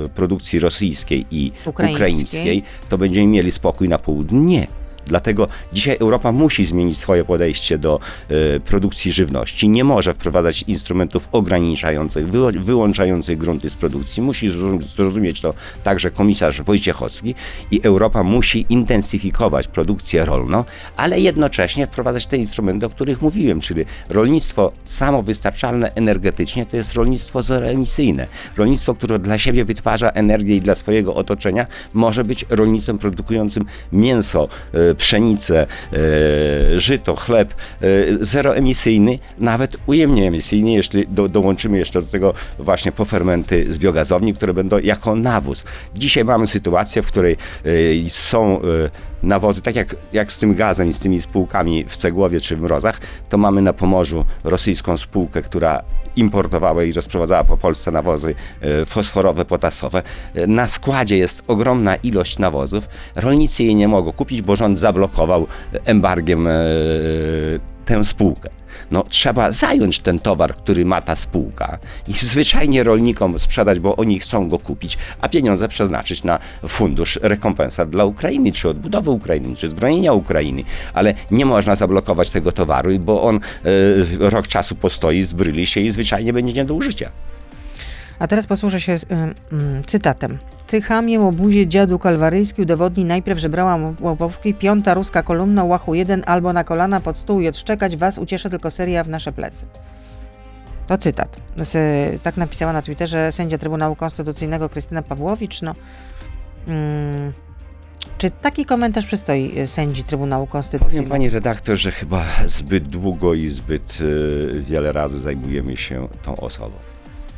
e, 0.05 0.09
produkcji 0.09 0.61
rosyjskiej 0.61 1.27
i 1.31 1.53
Ukraińskiej. 1.67 1.95
ukraińskiej, 1.95 2.63
to 2.89 2.99
będziemy 2.99 3.27
mieli 3.27 3.53
spokój 3.53 3.89
na 3.89 3.99
południu. 3.99 4.67
Dlatego 5.09 5.49
dzisiaj 5.73 5.97
Europa 6.01 6.33
musi 6.33 6.65
zmienić 6.65 6.99
swoje 6.99 7.25
podejście 7.25 7.79
do 7.79 8.01
e, 8.29 8.61
produkcji 8.61 9.13
żywności. 9.13 9.69
Nie 9.69 9.85
może 9.85 10.15
wprowadzać 10.15 10.65
instrumentów 10.67 11.29
ograniczających, 11.33 12.31
wyłączających 12.65 13.39
grunty 13.39 13.71
z 13.71 13.77
produkcji. 13.77 14.23
Musi 14.23 14.51
zrozum- 14.51 14.83
zrozumieć 14.83 15.41
to 15.41 15.55
także 15.85 16.11
komisarz 16.11 16.63
Wojciechowski 16.63 17.35
i 17.71 17.81
Europa 17.83 18.23
musi 18.23 18.67
intensyfikować 18.69 19.69
produkcję 19.69 20.25
rolną, 20.25 20.65
ale 20.97 21.21
jednocześnie 21.21 21.87
wprowadzać 21.87 22.27
te 22.27 22.37
instrumenty, 22.37 22.87
o 22.87 22.89
których 22.91 23.23
mówiłem, 23.23 23.61
czyli 23.61 23.85
rolnictwo 24.09 24.73
samowystarczalne 24.85 25.95
energetycznie 25.95 26.67
to 26.67 26.77
jest 26.77 26.95
rolnictwo 26.95 27.43
zeroemisyjne. 27.43 28.27
Rolnictwo, 28.57 28.95
które 28.95 29.19
dla 29.19 29.39
siebie 29.39 29.65
wytwarza 29.65 30.11
energię 30.11 30.57
i 30.57 30.61
dla 30.61 30.75
swojego 30.75 31.15
otoczenia 31.15 31.67
może 31.95 32.25
być 32.25 32.45
rolnictwem 32.51 32.99
produkującym 32.99 33.65
mięso, 33.93 34.49
e, 34.75 34.95
pszenicę, 34.99 35.67
e, 35.93 36.81
żyto, 36.81 37.17
chleb 37.17 37.55
e, 37.55 37.87
zeroemisyjny, 38.21 39.19
nawet 39.39 39.77
ujemnie 39.87 40.29
emisyjny, 40.29 40.73
jeśli 40.73 41.07
do, 41.07 41.29
dołączymy 41.29 41.79
jeszcze 41.79 42.03
do 42.03 42.09
tego 42.09 42.35
właśnie 42.59 42.93
pofermenty 42.93 43.73
z 43.73 43.79
biogazowni, 43.79 44.35
które 44.35 44.55
będą 44.55 44.79
jako 44.79 45.17
nawóz. 45.17 45.65
Dzisiaj 45.95 46.25
mamy 46.25 46.47
sytuację, 46.47 47.03
w 47.03 47.07
której 47.07 47.37
e, 47.65 48.11
są 48.11 48.61
nawozy, 49.23 49.63
tak 49.63 49.77
jak, 49.77 49.97
jak 50.13 50.33
z 50.33 50.39
tym 50.39 50.55
gazem 50.55 50.89
i 50.89 50.93
z 50.93 50.99
tymi 50.99 51.21
spółkami 51.23 51.85
w 51.89 51.97
Cegłowie 51.97 52.41
czy 52.41 52.57
w 52.57 52.61
Mrozach, 52.61 53.01
to 53.29 53.39
mamy 53.39 53.63
na 53.63 53.73
Pomorzu 53.73 54.25
rosyjską 54.45 54.97
spółkę, 54.97 55.43
która 55.43 55.83
importowała 56.17 56.85
i 56.85 56.93
rozprowadzała 56.93 57.45
po 57.45 57.57
Polsce 57.57 57.91
nawozy 57.91 58.35
e, 58.61 58.87
fosforowe, 58.87 59.45
potasowe. 59.45 60.03
E, 60.35 60.47
Na 60.47 60.67
składzie 60.67 61.17
jest 61.17 61.43
ogromna 61.47 61.97
ilość 61.97 62.39
nawozów. 62.39 62.89
Rolnicy 63.17 63.65
jej 63.65 63.77
nie 63.77 63.89
mogą 63.89 64.13
kupić, 64.13 64.43
bo 64.43 64.57
rząd 64.57 64.79
zablokował 64.79 65.47
embargiem 65.85 66.47
e, 66.47 66.53
tę 67.85 68.05
spółkę. 68.05 68.58
No, 68.91 69.03
trzeba 69.03 69.51
zająć 69.51 69.99
ten 69.99 70.19
towar, 70.19 70.57
który 70.57 70.85
ma 70.85 71.01
ta 71.01 71.17
spółka 71.17 71.79
i 72.09 72.13
zwyczajnie 72.13 72.83
rolnikom 72.83 73.41
sprzedać, 73.41 73.79
bo 73.79 73.97
oni 73.97 74.21
chcą 74.21 74.49
go 74.49 74.59
kupić, 74.59 74.99
a 75.21 75.29
pieniądze 75.29 75.69
przeznaczyć 75.69 76.25
na 76.25 76.39
fundusz 76.69 77.19
rekompensat 77.23 77.91
dla 77.91 78.05
Ukrainy, 78.05 78.53
czy 78.53 78.69
odbudowy 78.69 79.11
Ukrainy, 79.11 79.57
czy 79.57 79.69
zbrojenia 79.69 80.13
Ukrainy. 80.13 80.65
Ale 80.95 81.15
nie 81.31 81.47
można 81.47 81.77
zablokować 81.77 82.31
tego 82.31 82.53
towaru, 82.53 82.99
bo 82.99 83.23
on 83.23 83.37
e, 83.37 83.41
rok 84.31 84.47
czasu 84.47 84.75
postoi, 84.75 85.25
zbryli 85.25 85.67
się 85.67 85.81
i 85.81 85.91
zwyczajnie 85.91 86.33
będzie 86.33 86.53
nie 86.53 86.65
do 86.65 86.75
użycia. 86.75 87.11
A 88.19 88.27
teraz 88.27 88.47
posłużę 88.47 88.81
się 88.81 88.93
y, 88.93 88.99
cytatem. 89.87 90.39
Ty 90.67 90.83
chamie 90.83 91.21
łobuzie 91.21 91.67
dziadu 91.67 91.99
kalwaryjski 91.99 92.63
udowodni 92.63 93.05
najpierw, 93.05 93.41
że 93.41 93.49
brałam 93.49 93.97
łopówki, 94.01 94.55
piąta 94.55 94.95
ruska 94.95 95.23
kolumna, 95.23 95.65
łachu 95.65 95.95
jeden 95.95 96.23
albo 96.27 96.53
na 96.53 96.65
kolana 96.65 97.01
pod 97.01 97.17
stół 97.17 97.41
i 97.41 97.49
odszczekać, 97.49 97.97
was 97.97 98.19
ucieszę 98.19 98.51
tylko 98.51 98.71
seria 98.71 99.05
w 99.05 99.09
nasze 99.09 99.33
plecy. 99.33 99.67
To 100.87 100.99
cytat. 100.99 101.37
Tak 102.23 102.37
napisała 102.37 102.73
na 102.73 102.83
Twitterze 102.83 103.33
sędzia 103.33 103.59
Trybunału 103.59 103.97
Konstytucyjnego 103.97 104.69
Krystyna 104.69 105.03
Pawłowicz. 105.03 105.63
No, 105.63 105.75
mm, 106.69 107.33
czy 108.19 108.31
taki 108.31 108.65
komentarz 108.65 109.07
przystoi 109.07 109.59
y, 109.59 109.67
sędzi 109.67 110.05
Trybunału 110.05 110.47
Powiem 110.47 110.53
Konstytucyjnego? 110.53 111.11
pani 111.11 111.31
redaktor, 111.31 111.77
że 111.77 111.93
chyba 111.93 112.25
zbyt 112.47 112.89
długo 112.89 113.35
i 113.35 113.49
zbyt 113.49 113.99
y, 114.01 114.63
wiele 114.67 114.93
razy 114.93 115.21
zajmujemy 115.21 115.77
się 115.77 116.09
tą 116.23 116.37
osobą. 116.37 116.75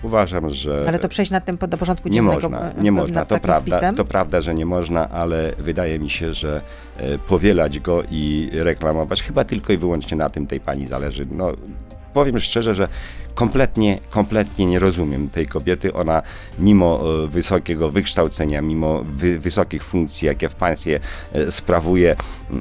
Uważam, 0.02 0.50
że 0.50 0.84
Ale 0.88 0.98
to 0.98 1.08
przejść 1.08 1.30
nad 1.30 1.44
tym 1.44 1.56
do 1.68 1.78
porządku 1.78 2.08
nie 2.08 2.14
dziennego 2.14 2.48
można, 2.48 2.70
y, 2.70 2.82
nie 2.82 2.92
można. 2.92 3.14
nad 3.14 3.28
To 3.28 3.34
takim 3.34 3.46
prawda, 3.46 3.76
wpisem? 3.76 3.94
to 3.94 4.04
prawda, 4.04 4.42
że 4.42 4.54
nie 4.54 4.66
można, 4.66 5.08
ale 5.08 5.52
wydaje 5.58 5.98
mi 5.98 6.10
się, 6.10 6.34
że 6.34 6.60
e, 6.96 7.18
powielać 7.18 7.80
go 7.80 8.02
i 8.10 8.50
reklamować 8.52 9.22
chyba 9.22 9.44
tylko 9.44 9.72
i 9.72 9.78
wyłącznie 9.78 10.16
na 10.16 10.30
tym 10.30 10.46
tej 10.46 10.60
pani 10.60 10.86
zależy. 10.86 11.26
No, 11.30 11.52
powiem 12.14 12.38
szczerze, 12.38 12.74
że 12.74 12.88
kompletnie, 13.34 13.98
kompletnie 14.10 14.66
nie 14.66 14.78
rozumiem 14.78 15.30
tej 15.30 15.46
kobiety. 15.46 15.92
Ona 15.94 16.22
mimo 16.58 17.00
e, 17.24 17.26
wysokiego 17.26 17.90
wykształcenia, 17.90 18.62
mimo 18.62 19.02
wy, 19.04 19.38
wysokich 19.38 19.84
funkcji, 19.84 20.26
jakie 20.26 20.48
w 20.48 20.54
państwie 20.54 21.00
e, 21.32 21.50
sprawuje, 21.50 22.16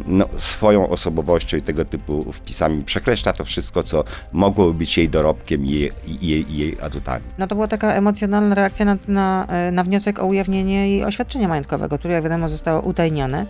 no, 0.07 0.25
swoją 0.37 0.89
osobowością 0.89 1.57
i 1.57 1.61
tego 1.61 1.85
typu 1.85 2.33
wpisami 2.33 2.83
przekreśla 2.83 3.33
to 3.33 3.45
wszystko, 3.45 3.83
co 3.83 4.03
mogłoby 4.31 4.73
być 4.73 4.97
jej 4.97 5.09
dorobkiem 5.09 5.65
i 5.65 5.69
jej, 5.69 5.91
jej, 6.21 6.45
jej 6.57 6.77
atutami. 6.81 7.25
No 7.37 7.47
to 7.47 7.55
była 7.55 7.67
taka 7.67 7.93
emocjonalna 7.93 8.55
reakcja 8.55 8.85
na, 8.85 8.97
na, 9.07 9.45
e, 9.49 9.71
na 9.71 9.83
wniosek 9.83 10.19
o 10.19 10.25
ujawnienie 10.25 10.89
jej 10.89 11.03
oświadczenia 11.03 11.47
majątkowego, 11.47 11.99
które 11.99 12.13
jak 12.13 12.23
wiadomo 12.23 12.49
zostało 12.49 12.81
utajnione. 12.81 13.45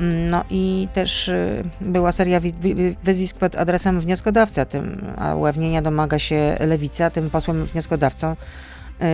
No 0.00 0.44
i 0.50 0.88
też 0.94 1.28
y, 1.28 1.62
była 1.80 2.12
seria 2.12 2.40
wi- 2.40 2.52
wi- 2.60 2.96
wyzwisk 3.04 3.38
pod 3.38 3.56
adresem 3.56 4.00
wnioskodawcy, 4.00 4.60
a 4.60 4.64
tym, 4.64 5.04
a 5.16 5.34
ujawnienia 5.34 5.82
domaga 5.82 6.18
się 6.18 6.56
Lewica, 6.60 7.10
tym 7.10 7.30
posłem 7.30 7.64
wnioskodawcą. 7.64 8.36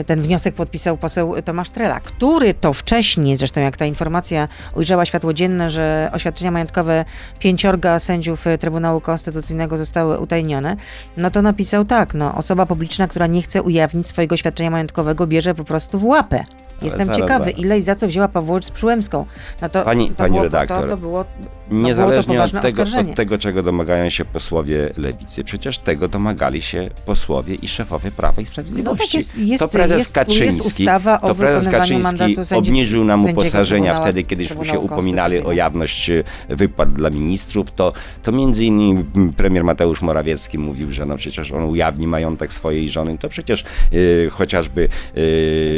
Y, 0.00 0.04
Ten 0.04 0.20
wniosek 0.20 0.54
podpisał 0.54 0.96
poseł 0.96 1.34
Tomasz 1.44 1.70
Trela, 1.70 2.00
który 2.00 2.54
to 2.54 2.72
wcześniej, 2.72 3.36
zresztą 3.36 3.60
jak 3.60 3.76
ta 3.76 3.86
informacja 3.86 4.48
ujrzała 4.74 5.04
światło 5.06 5.32
dzienne, 5.34 5.70
że 5.70 6.10
oświadczenia 6.12 6.50
majątkowe 6.50 7.04
pięciorga 7.38 7.98
sędziów 7.98 8.46
y, 8.46 8.58
Trybunału 8.58 9.00
Konstytucyjnego 9.00 9.78
zostały 9.78 10.18
utajnione, 10.18 10.76
no 11.16 11.30
to 11.30 11.42
napisał 11.42 11.84
tak, 11.84 12.14
no 12.14 12.34
osoba 12.34 12.66
publiczna, 12.66 13.08
która 13.08 13.26
nie 13.26 13.42
chce 13.42 13.62
ujawnić 13.62 14.06
swojego 14.06 14.34
oświadczenia 14.34 14.70
majątkowego, 14.70 15.26
bierze 15.26 15.54
po 15.54 15.64
prostu 15.64 15.98
w 15.98 16.04
łapę. 16.04 16.44
Jestem 16.82 17.06
zaraz, 17.06 17.20
ciekawy, 17.20 17.44
zaraz. 17.44 17.58
ile 17.60 17.78
i 17.78 17.82
za 17.82 17.94
co 17.94 18.06
wzięła 18.08 18.28
Pawłowicz 18.28 18.64
z 18.66 18.70
Przyłębską. 18.70 19.26
No 19.62 19.68
to, 19.68 19.82
Pani- 19.84 20.08
to 20.10 20.14
pani 20.14 20.30
było, 20.30 20.44
redaktor, 20.44 20.80
To, 20.82 20.88
to 20.88 20.96
było, 20.96 21.10
było 21.10 21.24
to 21.24 21.74
Niezależnie 21.88 22.42
od 22.42 22.50
tego, 22.62 22.82
od 22.82 23.16
tego, 23.16 23.38
czego 23.38 23.62
domagają 23.62 24.10
się 24.10 24.24
posłowie 24.24 24.90
lewicy, 24.96 25.44
przecież 25.44 25.78
tego 25.78 26.08
domagali 26.08 26.62
się 26.62 26.90
posłowie 27.06 27.54
i 27.54 27.68
szefowie 27.68 28.10
Prawa 28.10 28.42
i 28.42 28.46
Sprawiedliwości. 28.46 29.00
No 29.00 29.04
tak 29.06 29.14
jest- 29.14 29.36
jest- 29.36 29.60
to 29.60 29.68
prezes 29.74 29.98
jest- 29.98 30.14
Kaczyński, 30.14 30.84
jest 30.84 31.02
to 31.20 31.34
prezes 31.34 31.72
Kaczyński 31.72 32.36
obniżył 32.54 33.04
nam 33.04 33.24
uposażenia 33.24 34.00
wtedy, 34.00 34.22
kiedy 34.22 34.46
się 34.46 34.78
upominali 34.78 35.42
o 35.42 35.52
jawność 35.52 36.10
e, 36.10 36.24
wypłat 36.48 36.92
dla 36.92 37.10
ministrów, 37.10 37.72
to, 37.72 37.92
to 38.22 38.32
między 38.32 38.64
innymi 38.64 39.04
premier 39.36 39.64
Mateusz 39.64 40.02
Morawiecki 40.02 40.58
mówił, 40.58 40.92
że 40.92 41.06
no 41.06 41.16
przecież 41.16 41.52
on 41.52 41.64
ujawni 41.64 42.06
majątek 42.06 42.52
swojej 42.52 42.90
żony, 42.90 43.18
to 43.18 43.28
przecież 43.28 43.64
e, 43.64 44.30
chociażby 44.30 44.88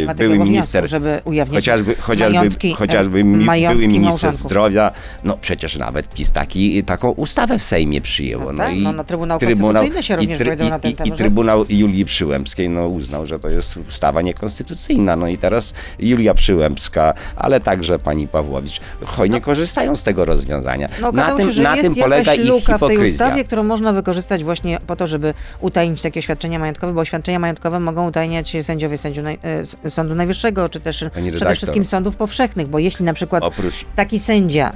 tego 0.06 0.14
były 0.14 0.38
minister 0.38 0.88
żeby 0.88 1.20
chociażby, 1.50 1.94
chociażby, 1.94 2.36
majątki, 2.36 2.74
chociażby 2.74 3.20
e, 3.20 3.24
majątki 3.24 3.76
były 3.76 3.88
minister 3.88 4.10
małżonków. 4.10 4.40
zdrowia, 4.40 4.90
no 5.24 5.38
przecież 5.40 5.76
nawet 5.76 6.14
PiS 6.14 6.32
taki, 6.32 6.84
taką 6.84 7.10
ustawę 7.10 7.58
w 7.58 7.62
Sejmie 7.62 8.00
przyjęło. 8.00 8.52
No 8.52 8.58
tak, 8.58 8.74
no, 8.76 8.92
no, 8.92 9.04
Trybunał 9.04 9.38
Konstytucyjny 9.40 10.02
się 10.02 10.16
również 10.16 10.38
wypowiedział 10.38 10.68
na 10.70 10.78
ten 10.78 10.90
i, 10.90 10.94
i, 10.94 10.96
temat, 10.96 11.14
I 11.14 11.18
Trybunał 11.18 11.64
Julii 11.68 12.04
Przyłębskiej 12.04 12.68
no, 12.68 12.88
uznał, 12.88 13.26
że 13.26 13.38
to 13.38 13.48
jest 13.48 13.76
ustawa 13.88 14.22
niekonstytucyjna. 14.22 15.16
No 15.16 15.28
i 15.28 15.38
teraz 15.38 15.74
Julia 15.98 16.34
Przyłębska, 16.34 17.14
ale 17.36 17.60
także 17.60 17.98
pani 17.98 18.28
Pawłowicz 18.28 18.80
hojnie 19.04 19.40
korzystają 19.40 19.96
z 19.96 20.02
tego 20.02 20.24
rozwiązania. 20.24 20.88
No, 21.00 21.12
na 21.12 21.32
tym, 21.32 21.46
się, 21.46 21.52
że 21.52 21.62
na 21.62 21.76
jest 21.76 21.94
tym 21.94 22.02
polega 22.02 22.34
ich 22.34 22.48
luka 22.48 22.78
w 22.78 22.80
tej 22.80 22.88
hipokryzja. 22.88 23.26
ustawie, 23.26 23.44
którą 23.44 23.64
można 23.64 23.92
wykorzystać 23.92 24.44
właśnie 24.44 24.78
po 24.86 24.96
to, 24.96 25.06
żeby 25.06 25.34
utajnić 25.60 26.02
takie 26.02 26.20
oświadczenia 26.20 26.58
majątkowe, 26.58 26.92
bo 26.92 27.00
oświadczenia 27.00 27.38
majątkowe 27.38 27.80
mogą 27.80 28.08
utajniać 28.08 28.56
sędziowie 28.62 28.98
sędziu 28.98 29.22
e, 29.26 29.90
Sądu 29.90 30.14
Najwyższego, 30.14 30.68
czy 30.68 30.80
też 30.80 31.04
przede 31.34 31.54
wszystkim 31.54 31.84
sądów 31.84 32.16
powszechnych, 32.16 32.68
bo 32.68 32.78
jeśli 32.78 33.04
na 33.04 33.14
przykład 33.14 33.42
Oprócz 33.42 33.84
taki 33.96 34.18
sędzia 34.18 34.72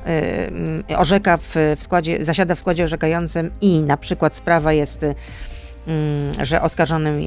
y, 0.90 0.96
orzeka 0.96 1.36
w, 1.36 1.56
w 1.76 1.82
składzie, 1.82 2.24
zasiada 2.24 2.54
w 2.54 2.60
składzie 2.60 2.84
orzekającym 2.84 3.50
i 3.60 3.80
na 3.80 3.96
przykład 3.96 4.36
sprawa 4.36 4.72
jest, 4.72 5.02
mm, 5.02 5.14
że 6.42 6.62
oskarżonym 6.62 7.20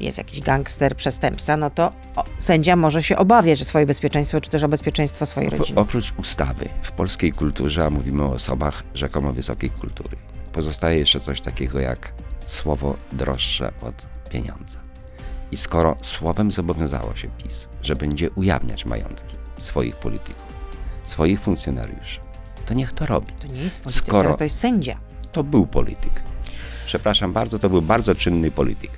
jest 0.00 0.18
jakiś 0.18 0.40
gangster, 0.40 0.96
przestępca, 0.96 1.56
no 1.56 1.70
to 1.70 1.92
sędzia 2.38 2.76
może 2.76 3.02
się 3.02 3.16
obawiać 3.16 3.62
o 3.62 3.64
swoje 3.64 3.86
bezpieczeństwo, 3.86 4.40
czy 4.40 4.50
też 4.50 4.62
o 4.62 4.68
bezpieczeństwo 4.68 5.26
swojej 5.26 5.50
rodziny. 5.50 5.80
Oprócz 5.80 6.12
ustawy 6.18 6.68
w 6.82 6.92
polskiej 6.92 7.32
kulturze, 7.32 7.84
a 7.86 7.90
mówimy 7.90 8.22
o 8.22 8.32
osobach 8.32 8.82
rzekomo 8.94 9.32
wysokiej 9.32 9.70
kultury, 9.70 10.16
pozostaje 10.52 10.98
jeszcze 10.98 11.20
coś 11.20 11.40
takiego 11.40 11.80
jak 11.80 12.12
słowo 12.46 12.96
droższe 13.12 13.72
od 13.80 14.06
pieniądza. 14.30 14.78
I 15.52 15.56
skoro 15.56 15.96
słowem 16.02 16.50
zobowiązało 16.52 17.16
się 17.16 17.28
PiS, 17.28 17.68
że 17.82 17.96
będzie 17.96 18.30
ujawniać 18.30 18.86
majątki 18.86 19.36
swoich 19.58 19.96
polityków, 19.96 20.44
swoich 21.06 21.40
funkcjonariuszy, 21.40 22.20
to 22.66 22.74
niech 22.74 22.92
to 22.92 23.06
robi. 23.06 23.32
To 23.34 23.46
nie 23.46 23.62
jest 23.62 23.80
polityk, 23.80 24.04
Skoro- 24.04 24.34
to 24.36 24.44
jest 24.44 24.58
sędzia. 24.58 24.96
To 25.32 25.44
był 25.44 25.66
polityk. 25.66 26.22
Przepraszam 26.94 27.32
bardzo, 27.32 27.58
to 27.58 27.70
był 27.70 27.82
bardzo 27.82 28.14
czynny 28.14 28.50
polityk. 28.50 28.90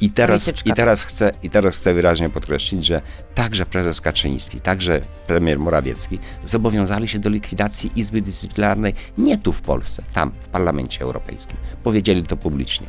I 0.00 0.10
teraz, 0.10 0.44
Polityczka. 0.44 0.70
i, 0.70 0.74
teraz 0.74 1.04
chcę, 1.04 1.32
I 1.42 1.50
teraz 1.50 1.76
chcę 1.76 1.94
wyraźnie 1.94 2.30
podkreślić, 2.30 2.86
że 2.86 3.02
także 3.34 3.66
prezes 3.66 4.00
Kaczyński, 4.00 4.60
także 4.60 5.00
premier 5.26 5.58
Morawiecki 5.58 6.18
zobowiązali 6.44 7.08
się 7.08 7.18
do 7.18 7.30
likwidacji 7.30 7.92
Izby 7.96 8.22
Dyscyplinarnej 8.22 8.94
nie 9.18 9.38
tu 9.38 9.52
w 9.52 9.60
Polsce, 9.60 10.02
tam 10.14 10.32
w 10.40 10.48
Parlamencie 10.48 11.00
Europejskim. 11.04 11.56
Powiedzieli 11.82 12.22
to 12.22 12.36
publicznie. 12.36 12.86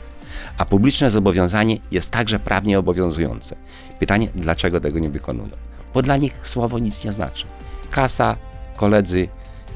A 0.58 0.66
publiczne 0.66 1.12
zobowiązanie 1.12 1.78
jest 1.92 2.12
także 2.12 2.40
prawnie 2.40 2.80
obowiązujące. 2.80 3.56
Pytanie, 4.00 4.28
dlaczego 4.36 4.80
tego 4.80 5.00
nie 5.00 5.10
wykonują? 5.10 5.50
Bo 5.94 6.02
dla 6.02 6.18
nich 6.18 6.40
słowo 6.44 6.80
nic 6.80 7.04
nie 7.06 7.14
znaczy. 7.14 7.46
Kasa, 7.92 8.36
koledzy 8.76 9.28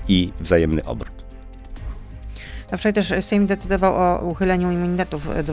i 0.08 0.34
wzajemny 0.40 0.86
obrót. 0.86 1.15
Wczoraj 2.78 2.94
też 2.94 3.14
Sejm 3.22 3.46
decydował 3.46 3.96
o 3.96 4.26
uchyleniu 4.26 4.72
immunitetów 4.72 5.28
e, 5.30 5.44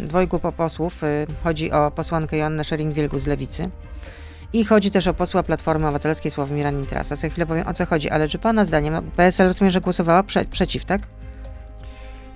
dwojgu 0.00 0.38
po 0.38 0.52
posłów. 0.52 1.04
E, 1.04 1.26
Chodzi 1.44 1.72
o 1.72 1.90
posłankę 1.90 2.36
Joannę 2.36 2.62
Schering-Wielgus 2.62 3.18
z 3.18 3.26
Lewicy. 3.26 3.70
I 4.52 4.64
chodzi 4.64 4.90
też 4.90 5.06
o 5.06 5.14
posła 5.14 5.42
Platformy 5.42 5.86
Obywatelskiej 5.86 6.30
Sławomira 6.30 6.70
Nitrasa. 6.70 7.16
Za 7.16 7.28
chwilę 7.28 7.46
powiem 7.46 7.68
o 7.68 7.74
co 7.74 7.86
chodzi, 7.86 8.10
ale 8.10 8.28
czy 8.28 8.38
pana 8.38 8.64
zdaniem 8.64 9.10
PSL 9.16 9.46
rozumiem, 9.46 9.70
że 9.70 9.80
głosowała 9.80 10.22
prze, 10.22 10.44
przeciw, 10.44 10.84
tak? 10.84 11.00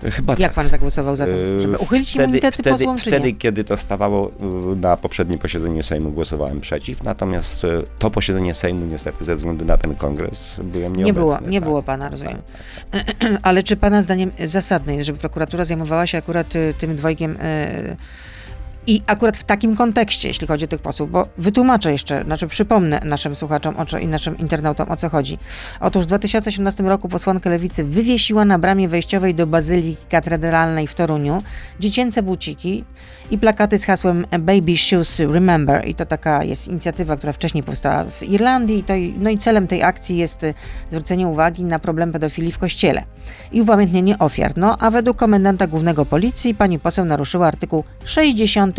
Chyba 0.02 0.32
Jak 0.32 0.38
tak. 0.38 0.52
pan 0.52 0.68
zagłosował 0.68 1.16
za 1.16 1.26
tym, 1.26 1.60
żeby 1.60 1.72
Yy, 1.72 1.78
uchylić 1.78 2.10
wtedy, 2.10 2.24
immunitety 2.24 2.54
wtedy, 2.62 2.70
posłom, 2.70 2.96
czy 2.98 3.10
wtedy, 3.10 3.26
nie? 3.26 3.38
kiedy 3.38 3.64
to 3.64 3.76
stawało 3.76 4.30
yy, 4.70 4.76
na 4.76 4.96
poprzednim 4.96 5.38
posiedzeniu 5.38 5.82
Sejmu, 5.82 6.10
głosowałem 6.10 6.60
przeciw, 6.60 7.02
natomiast 7.02 7.62
yy, 7.62 7.84
to 7.98 8.10
posiedzenie 8.10 8.54
Sejmu 8.54 8.86
niestety 8.86 9.24
ze 9.24 9.36
względu 9.36 9.64
na 9.64 9.76
ten 9.76 9.94
kongres 9.94 10.46
byłem 10.62 10.96
nieobecny. 10.96 11.04
Nie 11.04 11.12
było, 11.12 11.38
nie 11.48 11.60
tak. 11.60 11.68
było 11.68 11.82
pana, 11.82 12.08
rozumiem. 12.08 12.38
Ale 13.42 13.62
czy 13.62 13.76
pana 13.76 14.02
zdaniem 14.02 14.30
zasadne 14.44 14.94
jest, 14.94 15.06
żeby 15.06 15.18
prokuratura 15.18 15.64
zajmowała 15.64 16.06
się 16.06 16.18
akurat 16.18 16.56
y, 16.56 16.74
tym 16.80 16.96
dwojgiem 16.96 17.36
y, 17.36 17.96
i 18.88 19.02
akurat 19.06 19.36
w 19.36 19.44
takim 19.44 19.76
kontekście, 19.76 20.28
jeśli 20.28 20.46
chodzi 20.46 20.64
o 20.64 20.68
tych 20.68 20.82
posłów, 20.82 21.10
bo 21.10 21.28
wytłumaczę 21.38 21.92
jeszcze, 21.92 22.24
znaczy 22.24 22.48
przypomnę 22.48 23.00
naszym 23.04 23.36
słuchaczom 23.36 23.76
o 23.76 23.86
co, 23.86 23.98
i 23.98 24.06
naszym 24.06 24.38
internautom 24.38 24.90
o 24.90 24.96
co 24.96 25.08
chodzi. 25.08 25.38
Otóż 25.80 26.04
w 26.04 26.06
2018 26.06 26.82
roku 26.82 27.08
posłanka 27.08 27.50
Lewicy 27.50 27.84
wywiesiła 27.84 28.44
na 28.44 28.58
bramie 28.58 28.88
wejściowej 28.88 29.34
do 29.34 29.46
Bazyliki 29.46 30.06
Katedralnej 30.10 30.86
w 30.86 30.94
Toruniu 30.94 31.42
dziecięce 31.80 32.22
buciki 32.22 32.84
i 33.30 33.38
plakaty 33.38 33.78
z 33.78 33.84
hasłem 33.84 34.26
Baby 34.38 34.76
Shoes 34.76 35.20
Remember 35.20 35.88
i 35.88 35.94
to 35.94 36.06
taka 36.06 36.44
jest 36.44 36.68
inicjatywa, 36.68 37.16
która 37.16 37.32
wcześniej 37.32 37.64
powstała 37.64 38.04
w 38.04 38.22
Irlandii 38.22 38.82
to, 38.84 38.94
no 39.18 39.30
i 39.30 39.38
celem 39.38 39.66
tej 39.66 39.82
akcji 39.82 40.16
jest 40.16 40.44
y, 40.44 40.54
zwrócenie 40.90 41.28
uwagi 41.28 41.64
na 41.64 41.78
problem 41.78 42.12
pedofilii 42.12 42.52
w 42.52 42.58
kościele 42.58 43.04
i 43.52 43.62
upamiętnienie 43.62 44.18
ofiar. 44.18 44.52
No 44.56 44.76
a 44.78 44.90
według 44.90 45.16
komendanta 45.16 45.66
głównego 45.66 46.06
policji 46.06 46.54
pani 46.54 46.78
poseł 46.78 47.04
naruszyła 47.04 47.46
artykuł 47.46 47.84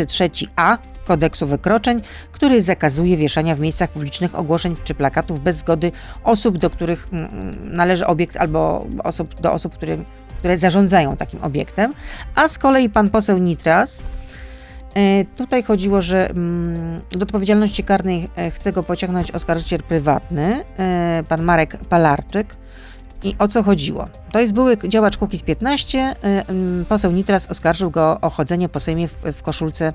63a 0.05 0.77
kodeksu 1.05 1.47
wykroczeń, 1.47 2.01
który 2.31 2.61
zakazuje 2.61 3.17
wieszania 3.17 3.55
w 3.55 3.59
miejscach 3.59 3.89
publicznych 3.89 4.35
ogłoszeń 4.35 4.75
czy 4.83 4.93
plakatów 4.93 5.39
bez 5.39 5.57
zgody 5.57 5.91
osób, 6.23 6.57
do 6.57 6.69
których 6.69 7.07
mm, 7.11 7.29
należy 7.75 8.07
obiekt 8.07 8.37
albo 8.37 8.87
osób, 9.03 9.41
do 9.41 9.53
osób, 9.53 9.73
które, 9.73 9.97
które 10.37 10.57
zarządzają 10.57 11.17
takim 11.17 11.43
obiektem. 11.43 11.93
A 12.35 12.47
z 12.47 12.57
kolei 12.57 12.89
pan 12.89 13.09
poseł 13.09 13.37
Nitras 13.37 14.03
E, 14.95 15.25
Tutaj 15.25 15.63
chodziło, 15.63 16.01
że 16.01 16.29
mm, 16.29 17.01
do 17.11 17.23
odpowiedzialności 17.23 17.83
karnej 17.83 18.29
e, 18.35 18.51
chce 18.51 18.71
go 18.71 18.83
pociągnąć 18.83 19.31
oskarżyciel 19.31 19.79
prywatny, 19.79 20.63
e, 20.77 21.23
pan 21.29 21.43
Marek 21.43 21.77
Palarczyk. 21.77 22.55
I 23.23 23.35
o 23.39 23.47
co 23.47 23.63
chodziło? 23.63 24.07
To 24.31 24.39
jest 24.39 24.53
były 24.53 24.77
działacz 24.87 25.17
Kukiz 25.17 25.43
15. 25.43 25.99
e, 25.99 26.15
mm, 26.47 26.85
Poseł 26.85 27.11
Nitras 27.11 27.51
oskarżył 27.51 27.91
go 27.91 28.17
o 28.21 28.29
chodzenie 28.29 28.69
po 28.69 28.79
Sejmie 28.79 29.07
w, 29.07 29.13
w 29.33 29.41
koszulce 29.43 29.93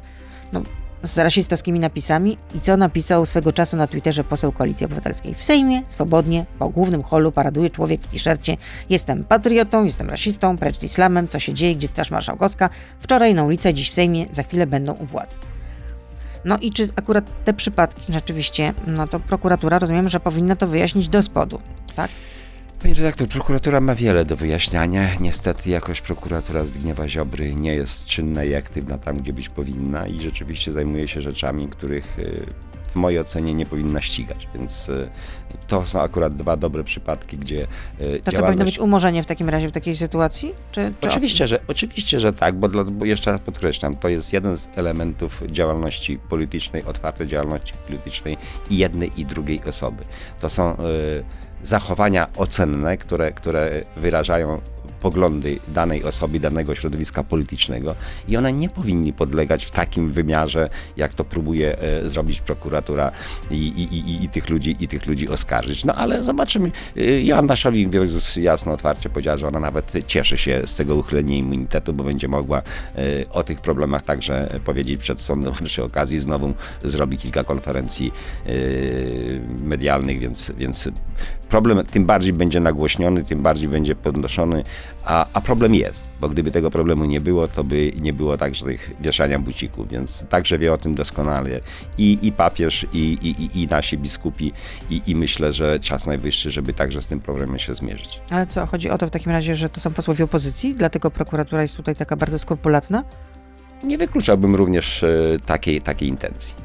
no, 0.52 0.62
z 1.02 1.18
rasistowskimi 1.18 1.80
napisami. 1.80 2.38
I 2.54 2.60
co 2.60 2.76
napisał 2.76 3.26
swego 3.26 3.52
czasu 3.52 3.76
na 3.76 3.86
Twitterze 3.86 4.24
poseł 4.24 4.52
Koalicji 4.52 4.86
Obywatelskiej? 4.86 5.34
W 5.34 5.42
Sejmie, 5.42 5.82
swobodnie, 5.86 6.46
po 6.58 6.68
głównym 6.68 7.02
holu 7.02 7.32
paraduje 7.32 7.70
człowiek 7.70 8.02
w 8.02 8.06
t-shircie. 8.06 8.56
Jestem 8.90 9.24
patriotą, 9.24 9.84
jestem 9.84 10.10
rasistą, 10.10 10.58
precz 10.58 10.78
z 10.78 10.82
islamem. 10.82 11.28
Co 11.28 11.38
się 11.38 11.54
dzieje? 11.54 11.76
Gdzie 11.76 11.88
Straż 11.88 12.10
Marszałkowska? 12.10 12.70
Wczoraj 13.00 13.34
na 13.34 13.44
ulicę, 13.44 13.74
dziś 13.74 13.90
w 13.90 13.94
Sejmie, 13.94 14.26
za 14.32 14.42
chwilę 14.42 14.66
będą 14.66 14.92
u 14.92 15.06
władzy. 15.06 15.36
No 16.44 16.58
i 16.58 16.70
czy 16.70 16.88
akurat 16.96 17.44
te 17.44 17.54
przypadki 17.54 18.12
rzeczywiście, 18.12 18.74
no 18.86 19.06
to 19.06 19.20
prokuratura 19.20 19.78
rozumiem, 19.78 20.08
że 20.08 20.20
powinna 20.20 20.56
to 20.56 20.66
wyjaśnić 20.66 21.08
do 21.08 21.22
spodu, 21.22 21.60
tak? 21.96 22.10
Panie 22.84 22.94
redaktor, 22.94 23.28
prokuratura 23.28 23.80
ma 23.80 23.94
wiele 23.94 24.24
do 24.24 24.36
wyjaśniania. 24.36 25.14
Niestety 25.20 25.70
jakoś 25.70 26.00
prokuratura 26.00 26.64
Zbigniewa 26.64 27.08
Ziobry 27.08 27.54
nie 27.54 27.74
jest 27.74 28.04
czynna 28.04 28.44
i 28.44 28.54
aktywna 28.54 28.98
tam, 28.98 29.16
gdzie 29.16 29.32
być 29.32 29.48
powinna 29.48 30.06
i 30.06 30.20
rzeczywiście 30.20 30.72
zajmuje 30.72 31.08
się 31.08 31.20
rzeczami, 31.20 31.68
których 31.68 32.18
y, 32.18 32.46
w 32.86 32.96
mojej 32.96 33.20
ocenie 33.20 33.54
nie 33.54 33.66
powinna 33.66 34.00
ścigać, 34.00 34.48
więc 34.54 34.88
y, 34.88 35.08
to 35.66 35.86
są 35.86 36.00
akurat 36.00 36.36
dwa 36.36 36.56
dobre 36.56 36.84
przypadki, 36.84 37.38
gdzie 37.38 37.66
y, 38.00 38.20
To 38.24 38.32
co 38.32 38.42
powinno 38.42 38.64
być 38.64 38.78
umorzenie 38.78 39.22
w 39.22 39.26
takim 39.26 39.48
razie 39.48 39.68
w 39.68 39.72
takiej 39.72 39.96
sytuacji? 39.96 40.54
Czy, 40.72 40.92
czy 41.00 41.08
Oczywiście, 41.08 41.48
że, 41.48 41.60
oczywiście, 41.68 42.20
że 42.20 42.32
tak, 42.32 42.54
bo, 42.54 42.68
dla, 42.68 42.84
bo 42.84 43.04
jeszcze 43.04 43.32
raz 43.32 43.40
podkreślam, 43.40 43.96
to 43.96 44.08
jest 44.08 44.32
jeden 44.32 44.56
z 44.56 44.68
elementów 44.76 45.42
działalności 45.46 46.18
politycznej, 46.28 46.84
otwartej 46.84 47.26
działalności 47.26 47.74
politycznej 47.86 48.36
i 48.70 48.76
jednej 48.76 49.20
i 49.20 49.26
drugiej 49.26 49.60
osoby. 49.64 50.04
To 50.40 50.50
są 50.50 50.72
y, 50.72 51.24
zachowania 51.64 52.26
ocenne, 52.36 52.96
które, 52.96 53.32
które 53.32 53.70
wyrażają 53.96 54.60
poglądy 55.04 55.58
danej 55.68 56.04
osoby, 56.04 56.40
danego 56.40 56.74
środowiska 56.74 57.22
politycznego 57.22 57.94
i 58.28 58.36
one 58.36 58.52
nie 58.52 58.68
powinny 58.68 59.12
podlegać 59.12 59.64
w 59.64 59.70
takim 59.70 60.12
wymiarze, 60.12 60.68
jak 60.96 61.14
to 61.14 61.24
próbuje 61.24 61.78
e, 61.78 62.08
zrobić 62.08 62.40
prokuratura 62.40 63.12
i, 63.50 63.56
i, 63.56 63.82
i, 63.82 64.24
i, 64.24 64.28
tych 64.28 64.48
ludzi, 64.50 64.76
i 64.80 64.88
tych 64.88 65.06
ludzi 65.06 65.28
oskarżyć. 65.28 65.84
No 65.84 65.94
ale 65.94 66.24
zobaczymy. 66.24 66.70
E, 66.96 67.22
Joanna 67.22 67.56
Szalik 67.56 67.88
jasno, 68.36 68.72
otwarcie 68.72 69.08
powiedziała, 69.10 69.38
że 69.38 69.48
ona 69.48 69.60
nawet 69.60 69.92
cieszy 70.06 70.38
się 70.38 70.62
z 70.66 70.76
tego 70.76 70.94
uchylenia 70.94 71.36
immunitetu, 71.36 71.92
bo 71.92 72.04
będzie 72.04 72.28
mogła 72.28 72.58
e, 72.58 72.62
o 73.30 73.42
tych 73.42 73.60
problemach 73.60 74.02
także 74.02 74.60
powiedzieć 74.64 75.00
przed 75.00 75.20
sądem, 75.20 75.52
przy 75.64 75.84
okazji 75.84 76.20
znowu 76.20 76.54
zrobi 76.84 77.18
kilka 77.18 77.44
konferencji 77.44 78.12
e, 78.46 78.52
medialnych, 79.64 80.18
więc, 80.18 80.52
więc 80.58 80.88
problem 81.54 81.86
tym 81.86 82.06
bardziej 82.06 82.32
będzie 82.32 82.60
nagłośniony, 82.60 83.24
tym 83.24 83.42
bardziej 83.42 83.68
będzie 83.68 83.94
podnoszony, 83.94 84.62
a, 85.04 85.26
a 85.32 85.40
problem 85.40 85.74
jest, 85.74 86.08
bo 86.20 86.28
gdyby 86.28 86.50
tego 86.50 86.70
problemu 86.70 87.04
nie 87.04 87.20
było, 87.20 87.48
to 87.48 87.64
by 87.64 87.92
nie 88.00 88.12
było 88.12 88.36
także 88.36 88.64
tych 88.64 88.90
wieszania 89.00 89.38
bucików, 89.38 89.88
więc 89.88 90.24
także 90.28 90.58
wie 90.58 90.72
o 90.72 90.78
tym 90.78 90.94
doskonale 90.94 91.60
i, 91.98 92.18
i 92.22 92.32
papież, 92.32 92.86
i, 92.92 92.98
i, 93.22 93.62
i 93.62 93.66
nasi 93.66 93.98
biskupi, 93.98 94.52
i, 94.90 95.02
i 95.06 95.16
myślę, 95.16 95.52
że 95.52 95.80
czas 95.80 96.06
najwyższy, 96.06 96.50
żeby 96.50 96.72
także 96.72 97.02
z 97.02 97.06
tym 97.06 97.20
problemem 97.20 97.58
się 97.58 97.74
zmierzyć. 97.74 98.20
Ale 98.30 98.46
co, 98.46 98.66
chodzi 98.66 98.90
o 98.90 98.98
to 98.98 99.06
w 99.06 99.10
takim 99.10 99.32
razie, 99.32 99.56
że 99.56 99.68
to 99.68 99.80
są 99.80 99.90
posłowie 99.90 100.24
opozycji, 100.24 100.74
dlatego 100.74 101.10
prokuratura 101.10 101.62
jest 101.62 101.76
tutaj 101.76 101.96
taka 101.96 102.16
bardzo 102.16 102.38
skrupulatna? 102.38 103.04
Nie 103.84 103.98
wykluczałbym 103.98 104.54
również 104.54 105.02
e, 105.02 105.08
takiej, 105.46 105.82
takiej 105.82 106.08
intencji. 106.08 106.63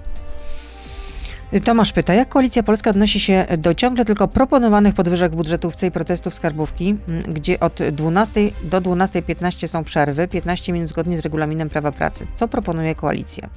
Tomasz 1.63 1.93
pyta, 1.93 2.13
jak 2.13 2.29
Koalicja 2.29 2.63
Polska 2.63 2.89
odnosi 2.89 3.19
się 3.19 3.45
do 3.57 3.73
ciągle 3.73 4.05
tylko 4.05 4.27
proponowanych 4.27 4.95
podwyżek 4.95 5.35
budżetówce 5.35 5.87
i 5.87 5.91
protestów 5.91 6.33
skarbówki, 6.35 6.89
m, 7.07 7.21
gdzie 7.33 7.59
od 7.59 7.79
12 7.91 8.51
do 8.63 8.81
12.15 8.81 9.67
są 9.67 9.83
przerwy, 9.83 10.27
15 10.27 10.73
minut 10.73 10.89
zgodnie 10.89 11.17
z 11.17 11.19
regulaminem 11.19 11.69
prawa 11.69 11.91
pracy. 11.91 12.27
Co 12.35 12.47
proponuje 12.47 12.95
koalicja? 12.95 13.49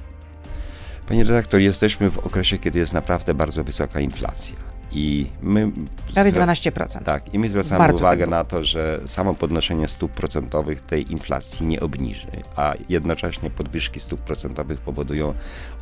Panie 1.07 1.23
redaktor, 1.23 1.59
jesteśmy 1.59 2.09
w 2.09 2.17
okresie, 2.17 2.57
kiedy 2.57 2.79
jest 2.79 2.93
naprawdę 2.93 3.33
bardzo 3.33 3.63
wysoka 3.63 3.99
inflacja. 3.99 4.72
I 4.93 5.29
my. 5.41 5.71
Prawie 6.13 6.31
12%. 6.31 7.03
Tak, 7.03 7.33
i 7.33 7.39
my 7.39 7.49
zwracamy 7.49 7.79
Bardzo 7.79 7.97
uwagę 7.97 8.27
na 8.27 8.43
to, 8.43 8.63
że 8.63 8.99
samo 9.05 9.33
podnoszenie 9.33 9.87
stóp 9.87 10.11
procentowych 10.11 10.81
tej 10.81 11.11
inflacji 11.11 11.65
nie 11.65 11.79
obniży, 11.79 12.27
a 12.55 12.73
jednocześnie 12.89 13.49
podwyżki 13.49 13.99
stóp 13.99 14.21
procentowych 14.21 14.81
powodują 14.81 15.33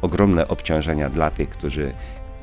ogromne 0.02 0.48
obciążenia 0.48 1.10
dla 1.10 1.32
tych, 1.32 1.50
którzy 1.50 1.94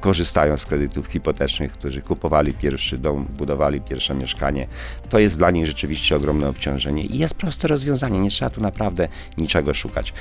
korzystają 0.01 0.57
z 0.57 0.67
kredytów 0.67 1.07
hipotecznych, 1.07 1.73
którzy 1.73 2.03
kupowali 2.03 2.53
pierwszy 2.53 2.99
dom, 2.99 3.25
budowali 3.25 3.81
pierwsze 3.81 4.15
mieszkanie. 4.15 4.67
To 5.09 5.19
jest 5.19 5.39
dla 5.39 5.51
nich 5.51 5.67
rzeczywiście 5.67 6.17
ogromne 6.17 6.49
obciążenie 6.49 7.05
i 7.05 7.19
jest 7.19 7.35
proste 7.35 7.69
rozwiązanie, 7.69 8.21
nie 8.21 8.31
trzeba 8.31 8.51
tu 8.51 8.61
naprawdę 8.61 9.09
niczego 9.39 9.75
szukać. 9.75 10.13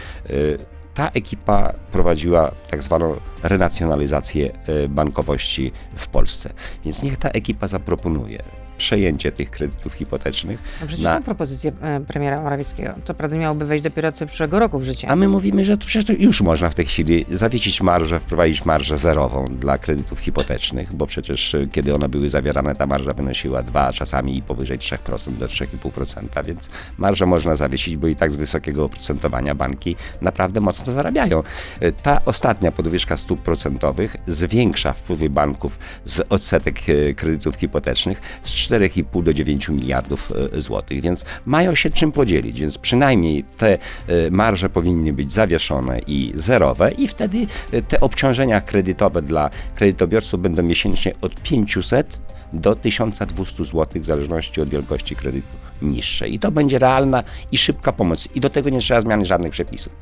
Ta 0.97 1.10
ekipa 1.13 1.73
prowadziła 1.91 2.51
tak 2.71 2.83
zwaną 2.83 3.15
renacjonalizację 3.43 4.51
y, 4.69 4.89
bankowości 4.89 5.71
w 5.95 6.07
Polsce. 6.07 6.53
Więc 6.86 7.03
niech 7.03 7.17
ta 7.17 7.29
ekipa 7.29 7.67
zaproponuje 7.67 8.43
przejęcie 8.77 9.31
tych 9.31 9.49
kredytów 9.51 9.93
hipotecznych. 9.93 10.59
No 10.81 10.87
przecież 10.87 11.03
na- 11.05 11.13
są 11.17 11.23
propozycje 11.23 11.71
e, 11.81 11.99
premiera 11.99 12.41
Morawieckiego. 12.41 12.93
To 13.05 13.13
prawda 13.13 13.37
miałoby 13.37 13.65
wejść 13.65 13.83
dopiero 13.83 14.07
od 14.09 14.15
przyszłego 14.15 14.59
roku 14.59 14.79
w 14.79 14.83
życie. 14.83 15.07
A 15.09 15.15
my 15.15 15.27
mówimy, 15.27 15.65
że 15.65 15.77
to 15.77 15.85
przecież 15.85 16.19
już 16.19 16.41
można 16.41 16.69
w 16.69 16.75
tej 16.75 16.85
chwili 16.85 17.25
zawiesić 17.31 17.81
marżę, 17.81 18.19
wprowadzić 18.19 18.65
marżę 18.65 18.97
zerową 18.97 19.45
dla 19.45 19.77
kredytów 19.77 20.19
hipotecznych, 20.19 20.93
bo 20.93 21.07
przecież 21.07 21.53
y, 21.53 21.67
kiedy 21.71 21.95
one 21.95 22.09
były 22.09 22.29
zawierane, 22.29 22.75
ta 22.75 22.85
marża 22.87 23.13
wynosiła 23.13 23.63
2, 23.63 23.93
czasami 23.93 24.37
i 24.37 24.41
powyżej 24.41 24.79
3% 24.79 25.31
do 25.31 25.45
3,5%, 25.45 26.45
więc 26.45 26.69
marżę 26.97 27.25
można 27.25 27.55
zawiesić, 27.55 27.97
bo 27.97 28.07
i 28.07 28.15
tak 28.15 28.31
z 28.31 28.35
wysokiego 28.35 28.85
oprocentowania 28.85 29.55
banki 29.55 29.95
naprawdę 30.21 30.61
mocno 30.61 30.93
zarabiają. 30.93 31.43
Y, 31.83 31.93
Ta 32.03 32.25
ostatnia 32.25 32.71
podwyżka 32.71 33.17
stóp 33.17 33.41
procentowych 33.41 34.15
zwiększa 34.27 34.93
wpływy 34.93 35.29
banków 35.29 35.79
z 36.05 36.25
odsetek 36.29 36.79
kredytów 37.15 37.55
hipotecznych 37.55 38.21
z 38.43 38.51
4,5 38.69 39.23
do 39.23 39.34
9 39.34 39.69
miliardów 39.69 40.34
y, 40.56 40.62
złotych, 40.62 41.01
więc 41.01 41.25
mają 41.45 41.75
się 41.75 41.89
czym 41.89 42.12
podzielić, 42.12 42.60
więc 42.60 42.77
przynajmniej 42.77 43.43
te 43.58 43.73
y, 43.73 44.32
marże 44.32 44.69
powinny 44.69 45.13
być 45.13 45.34
zawieszone 45.34 45.99
i 46.08 46.34
zerowe 46.36 46.91
i 46.91 47.08
wtedy 47.08 47.47
y, 47.73 47.82
te 47.82 47.99
obciążenia 47.99 48.62
kredytowe 48.62 49.21
dla 49.21 49.49
kredytobiorców 49.75 50.41
będą 50.41 50.63
miesięcznie 50.63 51.13
od 51.21 51.41
500 51.41 52.19
do 52.53 52.75
1200 52.75 53.65
zł 53.65 54.01
w 54.01 54.06
zależności 54.06 54.62
od 54.62 54.69
wielkości 54.69 55.15
kredytu 55.15 55.58
niższe. 55.82 56.30
I 56.30 56.39
to 56.39 56.51
będzie 56.51 56.80
realna 56.80 57.23
i 57.51 57.58
szybka 57.58 57.91
pomoc. 57.91 58.27
I 58.36 58.39
do 58.39 58.49
tego 58.49 58.69
nie 58.69 58.80
trzeba 58.80 59.01
zmiany 59.01 59.25
żadnych 59.25 59.51
przepisów. 59.51 59.93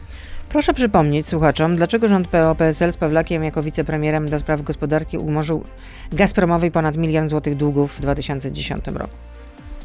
Proszę 0.49 0.73
przypomnieć 0.73 1.27
słuchaczom, 1.27 1.75
dlaczego 1.75 2.07
rząd 2.07 2.27
PO-PSL 2.27 2.91
z 2.91 2.97
Pawlakiem 2.97 3.43
jako 3.43 3.63
wicepremierem 3.63 4.29
do 4.29 4.39
spraw 4.39 4.61
gospodarki 4.61 5.17
umorzył 5.17 5.63
Gazpromowi 6.11 6.71
ponad 6.71 6.97
miliard 6.97 7.29
złotych 7.29 7.55
długów 7.55 7.97
w 7.97 7.99
2010 7.99 8.87
roku. 8.87 9.17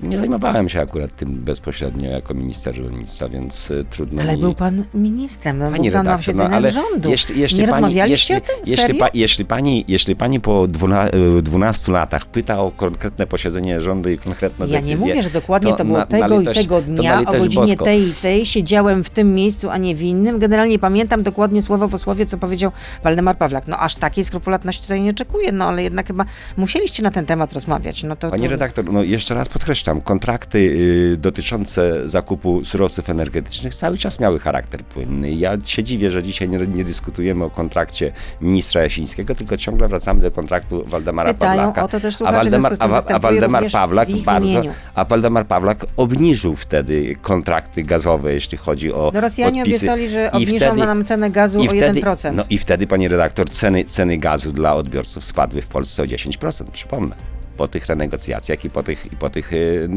Nie 0.02 0.18
zajmowałem 0.18 0.68
się 0.68 0.80
akurat 0.80 1.16
tym 1.16 1.34
bezpośrednio 1.34 2.10
jako 2.10 2.34
minister 2.34 2.82
rolnictwa, 2.82 3.28
więc 3.28 3.70
y, 3.70 3.84
trudno 3.90 4.22
Ale 4.22 4.34
mi... 4.36 4.40
był 4.42 4.54
pan 4.54 4.84
ministrem, 4.94 5.58
no, 5.58 5.70
Pani 5.70 5.90
był 5.90 5.98
pan 5.98 6.06
na 6.06 6.16
redaktor, 6.16 6.34
no, 6.50 6.56
ale 6.56 6.72
rządu. 6.72 7.10
jeśli, 7.10 7.40
jeśli 7.40 7.60
Nie 7.60 7.66
pani, 7.68 7.82
rozmawialiście 7.82 8.34
jeśli, 8.34 8.52
o 8.52 8.56
tym? 8.56 8.66
Jeśli, 8.78 8.94
pa, 8.94 9.08
jeśli, 9.14 9.44
pani, 9.44 9.84
jeśli 9.88 10.16
pani 10.16 10.40
po 10.40 10.66
dwuna, 10.68 11.08
y, 11.38 11.42
12 11.42 11.92
latach 11.92 12.26
pyta 12.26 12.58
o 12.60 12.70
konkretne 12.70 13.26
posiedzenie 13.26 13.80
rządu 13.80 14.10
i 14.10 14.18
konkretne 14.18 14.66
Ja 14.66 14.72
decyzje... 14.80 14.96
nie 14.96 15.00
mówię, 15.06 15.22
że 15.22 15.30
dokładnie 15.30 15.74
to, 15.74 15.84
było 15.84 15.98
na- 15.98 16.04
na 16.04 16.06
tego 16.06 16.40
i 16.40 16.44
litość- 16.44 16.60
tego 16.60 16.82
to 16.82 16.88
na 16.92 16.96
dnia 16.98 17.20
o 17.20 17.24
godzinie 17.24 17.54
boską. 17.54 17.84
tej 17.84 18.08
i 18.08 18.12
tej 18.14 18.46
siedziałem 18.46 19.04
w 19.04 19.10
tym 19.10 19.34
miejscu, 19.34 19.70
a 19.70 19.78
nie 19.78 19.94
w 19.94 20.02
innym. 20.02 20.38
Generalnie 20.38 20.78
pamiętam 20.78 21.22
dokładnie 21.22 21.62
słowo 21.62 21.88
po 21.88 21.98
słowie, 21.98 22.26
co 22.26 22.38
powiedział 22.38 22.72
Waldemar 23.04 23.36
Pawlak. 23.38 23.68
No 23.68 23.76
aż 23.78 23.96
takiej 23.96 24.24
skrupulatności 24.24 24.82
tutaj 24.82 25.00
nie 25.02 25.10
oczekuję, 25.10 25.52
no 25.52 25.64
ale 25.64 25.82
jednak 25.82 26.06
chyba 26.06 26.24
musieliście 26.56 27.02
na 27.02 27.10
ten 27.10 27.26
temat 27.26 27.52
rozmawiać. 27.52 28.02
No 28.02 28.16
to, 28.16 28.30
Panie 28.30 28.44
to... 28.44 28.50
redaktor, 28.50 28.84
no 28.92 29.02
jeszcze 29.02 29.34
raz 29.34 29.48
podkreślam, 29.48 29.89
kontrakty 30.00 30.58
y, 30.58 31.16
dotyczące 31.16 32.08
zakupu 32.08 32.64
surowców 32.64 33.10
energetycznych 33.10 33.74
cały 33.74 33.98
czas 33.98 34.20
miały 34.20 34.38
charakter 34.38 34.84
płynny. 34.84 35.32
Ja 35.32 35.56
się 35.64 35.82
dziwię, 35.82 36.10
że 36.10 36.22
dzisiaj 36.22 36.48
nie, 36.48 36.58
nie 36.58 36.84
dyskutujemy 36.84 37.44
o 37.44 37.50
kontrakcie 37.50 38.12
ministra 38.40 38.82
Jasińskiego, 38.82 39.34
tylko 39.34 39.56
ciągle 39.56 39.88
wracamy 39.88 40.20
do 40.22 40.30
kontraktu 40.30 40.84
Waldemara 40.86 41.32
Pytają 41.34 41.56
Pawlaka. 41.62 41.82
o 41.84 41.88
to 41.88 42.00
też 42.00 42.14
a 42.14 42.18
słuchacze, 42.18 42.36
Waldemar, 42.38 42.72
a, 42.78 42.84
a 43.14 43.18
Waldemar 43.18 43.64
Pawlak 43.72 44.08
bardzo, 44.24 44.48
imieniu. 44.48 44.72
a 44.94 45.04
Waldemar 45.04 45.46
Pawlak 45.46 45.86
obniżył 45.96 46.56
wtedy 46.56 47.16
kontrakty 47.22 47.82
gazowe, 47.82 48.34
jeśli 48.34 48.58
chodzi 48.58 48.92
o 48.92 49.10
No 49.14 49.20
Rosjanie 49.20 49.60
podpisy. 49.62 49.78
obiecali, 49.78 50.08
że 50.08 50.32
obniżą 50.32 50.66
wtedy- 50.66 50.86
nam 50.86 51.04
cenę 51.04 51.30
gazu 51.30 51.60
o 51.60 51.64
wtedy, 51.64 52.00
1%. 52.00 52.32
No 52.34 52.44
i 52.50 52.58
wtedy, 52.58 52.86
panie 52.86 53.08
redaktor, 53.08 53.50
ceny, 53.50 53.84
ceny 53.84 54.18
gazu 54.18 54.52
dla 54.52 54.74
odbiorców 54.74 55.24
spadły 55.24 55.62
w 55.62 55.66
Polsce 55.66 56.02
o 56.02 56.06
10%, 56.06 56.70
przypomnę. 56.72 57.16
Po 57.56 57.68
tych 57.68 57.86
renegocjacjach 57.86 58.64
i 58.64 58.70
po 58.70 58.82
tych, 58.82 59.12
i 59.12 59.16
po 59.16 59.30
tych 59.30 59.52
y, 59.52 59.88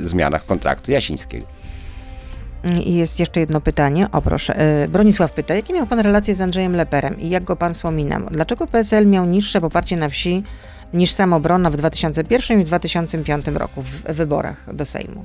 zmianach 0.00 0.46
kontraktu 0.46 0.92
jasińskiego. 0.92 1.46
I 2.84 2.94
jest 2.94 3.18
jeszcze 3.18 3.40
jedno 3.40 3.60
pytanie. 3.60 4.06
O 4.12 4.22
proszę, 4.22 4.56
e, 4.56 4.88
Bronisław 4.88 5.32
pyta, 5.32 5.54
jakie 5.54 5.74
miał 5.74 5.86
pan 5.86 5.98
relacje 6.00 6.34
z 6.34 6.40
Andrzejem 6.40 6.76
Leperem 6.76 7.20
i 7.20 7.30
jak 7.30 7.44
go 7.44 7.56
pan 7.56 7.74
wspomina? 7.74 8.20
Dlaczego 8.30 8.66
PSL 8.66 9.06
miał 9.06 9.26
niższe 9.26 9.60
poparcie 9.60 9.96
na 9.96 10.08
wsi 10.08 10.42
niż 10.94 11.12
samobrona 11.12 11.70
w 11.70 11.76
2001 11.76 12.60
i 12.60 12.64
2005 12.64 13.46
roku 13.46 13.82
w 13.82 14.02
wyborach 14.02 14.74
do 14.74 14.86
Sejmu? 14.86 15.22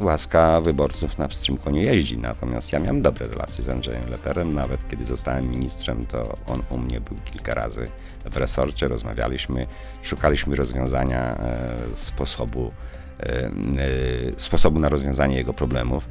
Łaska 0.00 0.60
wyborców 0.60 1.18
na 1.18 1.28
pstrym 1.28 1.56
koniu 1.56 1.82
jeździ. 1.82 2.18
Natomiast 2.18 2.72
ja 2.72 2.78
miałem 2.78 3.02
dobre 3.02 3.26
relacje 3.26 3.64
z 3.64 3.68
Andrzejem 3.68 4.10
Leperem. 4.10 4.54
Nawet 4.54 4.88
kiedy 4.88 5.06
zostałem 5.06 5.50
ministrem, 5.50 6.06
to 6.06 6.36
on 6.46 6.62
u 6.70 6.78
mnie 6.78 7.00
był 7.00 7.16
kilka 7.24 7.54
razy 7.54 7.88
w 8.24 8.36
resorcie. 8.36 8.88
Rozmawialiśmy, 8.88 9.66
szukaliśmy 10.02 10.56
rozwiązania 10.56 11.36
e, 11.36 11.76
sposobu, 11.94 12.72
e, 13.20 13.26
e, 13.26 13.50
sposobu 14.36 14.80
na 14.80 14.88
rozwiązanie 14.88 15.36
jego 15.36 15.52
problemów. 15.52 16.08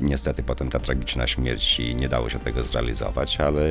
Niestety 0.00 0.42
potem 0.42 0.70
ta 0.70 0.78
tragiczna 0.78 1.26
śmierć 1.26 1.80
i 1.80 1.94
nie 1.94 2.08
dało 2.08 2.30
się 2.30 2.38
tego 2.38 2.62
zrealizować, 2.62 3.40
ale 3.40 3.62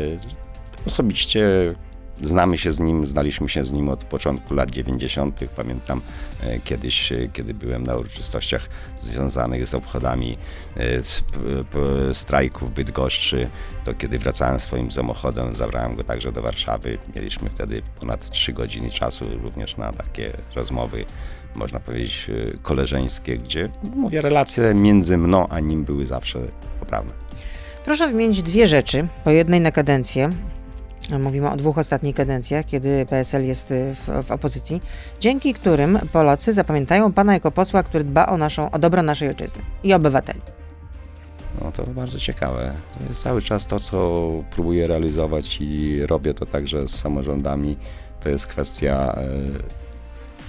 osobiście 0.85 1.47
Znamy 2.23 2.57
się 2.57 2.73
z 2.73 2.79
nim, 2.79 3.07
znaliśmy 3.07 3.49
się 3.49 3.63
z 3.63 3.71
nim 3.71 3.89
od 3.89 4.03
początku 4.03 4.53
lat 4.53 4.71
90. 4.71 5.39
Pamiętam 5.55 6.01
e, 6.41 6.59
kiedyś, 6.59 7.11
e, 7.11 7.27
kiedy 7.33 7.53
byłem 7.53 7.83
na 7.83 7.95
uroczystościach 7.95 8.69
związanych 8.99 9.67
z 9.67 9.73
obchodami 9.73 10.37
e, 10.77 12.13
strajku 12.13 12.65
w 12.65 12.69
Bydgoszczy, 12.69 13.49
to 13.85 13.93
kiedy 13.93 14.19
wracałem 14.19 14.59
swoim 14.59 14.91
samochodem, 14.91 15.55
zabrałem 15.55 15.95
go 15.95 16.03
także 16.03 16.31
do 16.31 16.41
Warszawy. 16.41 16.97
Mieliśmy 17.15 17.49
wtedy 17.49 17.81
ponad 17.99 18.29
3 18.29 18.53
godziny 18.53 18.91
czasu 18.91 19.25
również 19.43 19.77
na 19.77 19.93
takie 19.93 20.31
rozmowy 20.55 21.05
można 21.55 21.79
powiedzieć, 21.79 22.31
koleżeńskie, 22.61 23.37
gdzie, 23.37 23.69
mówię, 23.95 24.21
relacje 24.21 24.73
między 24.73 25.17
mną 25.17 25.47
a 25.47 25.59
nim 25.59 25.83
były 25.83 26.05
zawsze 26.05 26.39
poprawne. 26.79 27.13
Proszę 27.85 28.07
wymienić 28.07 28.43
dwie 28.43 28.67
rzeczy, 28.67 29.07
po 29.23 29.31
jednej 29.31 29.61
na 29.61 29.71
kadencję, 29.71 30.29
Mówimy 31.19 31.51
o 31.51 31.55
dwóch 31.55 31.77
ostatnich 31.77 32.15
kadencjach, 32.15 32.65
kiedy 32.65 33.05
PSL 33.05 33.45
jest 33.45 33.71
y, 33.71 33.95
w, 33.95 34.25
w, 34.25 34.31
opozycji, 34.31 34.81
dzięki 35.19 35.53
którym 35.53 35.99
Polacy 36.11 36.53
zapamiętają 36.53 37.13
pana 37.13 37.33
jako 37.33 37.51
posła, 37.51 37.83
który 37.83 38.03
dba 38.03 38.25
o, 38.25 38.37
naszą, 38.37 38.71
o 38.71 38.79
dobro 38.79 39.03
naszej 39.03 39.27
ojczyzny 39.27 39.61
i 39.83 39.93
obywateli. 39.93 40.41
No 41.61 41.71
to 41.71 41.83
bardzo 41.83 42.19
ciekawe. 42.19 42.73
To 42.99 43.05
jest 43.09 43.21
cały 43.21 43.41
czas 43.41 43.67
to, 43.67 43.79
co 43.79 44.29
próbuję 44.51 44.87
realizować 44.87 45.57
i 45.61 45.99
robię 46.05 46.33
to 46.33 46.45
także 46.45 46.87
z 46.87 46.91
samorządami. 46.91 47.77
To 48.23 48.29
jest 48.29 48.47
kwestia 48.47 49.15
e, 49.17 49.27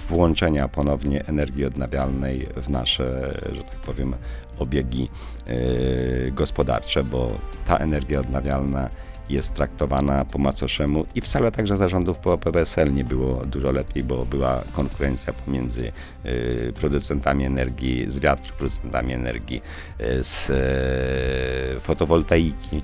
włączenia 0.09 0.67
ponownie 0.67 1.25
energii 1.25 1.65
odnawialnej 1.65 2.47
w 2.55 2.69
nasze, 2.69 3.39
że 3.55 3.63
tak 3.63 3.79
powiem, 3.79 4.15
obiegi 4.59 5.09
e, 5.47 6.31
gospodarcze, 6.31 7.03
bo 7.03 7.31
ta 7.67 7.77
energia 7.77 8.19
odnawialna 8.19 8.89
jest 9.29 9.53
traktowana 9.53 10.25
po 10.25 10.37
macoszemu 10.37 11.05
i 11.15 11.21
wcale 11.21 11.51
także 11.51 11.77
zarządów 11.77 12.17
po 12.17 12.37
PSL 12.37 12.93
nie 12.93 13.03
było 13.03 13.45
dużo 13.45 13.71
lepiej, 13.71 14.03
bo 14.03 14.25
była 14.25 14.63
konkurencja 14.73 15.33
pomiędzy 15.33 15.91
y, 16.25 16.73
producentami 16.79 17.45
energii 17.45 18.05
z 18.07 18.19
wiatru, 18.19 18.53
producentami 18.57 19.13
energii 19.13 19.61
y, 20.01 20.23
z 20.23 20.49
y, 20.49 21.79
fotowoltaiki. 21.79 22.81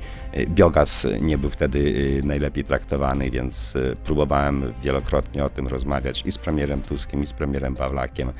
Biogaz 0.47 1.07
nie 1.21 1.37
był 1.37 1.49
wtedy 1.49 2.21
najlepiej 2.23 2.63
traktowany, 2.63 3.31
więc 3.31 3.73
próbowałem 4.03 4.73
wielokrotnie 4.83 5.43
o 5.43 5.49
tym 5.49 5.67
rozmawiać 5.67 6.23
i 6.25 6.31
z 6.31 6.37
premierem 6.37 6.81
Tuskiem, 6.81 7.23
i 7.23 7.27
z 7.27 7.33
premierem 7.33 7.75
Pawlakiem. 7.75 8.31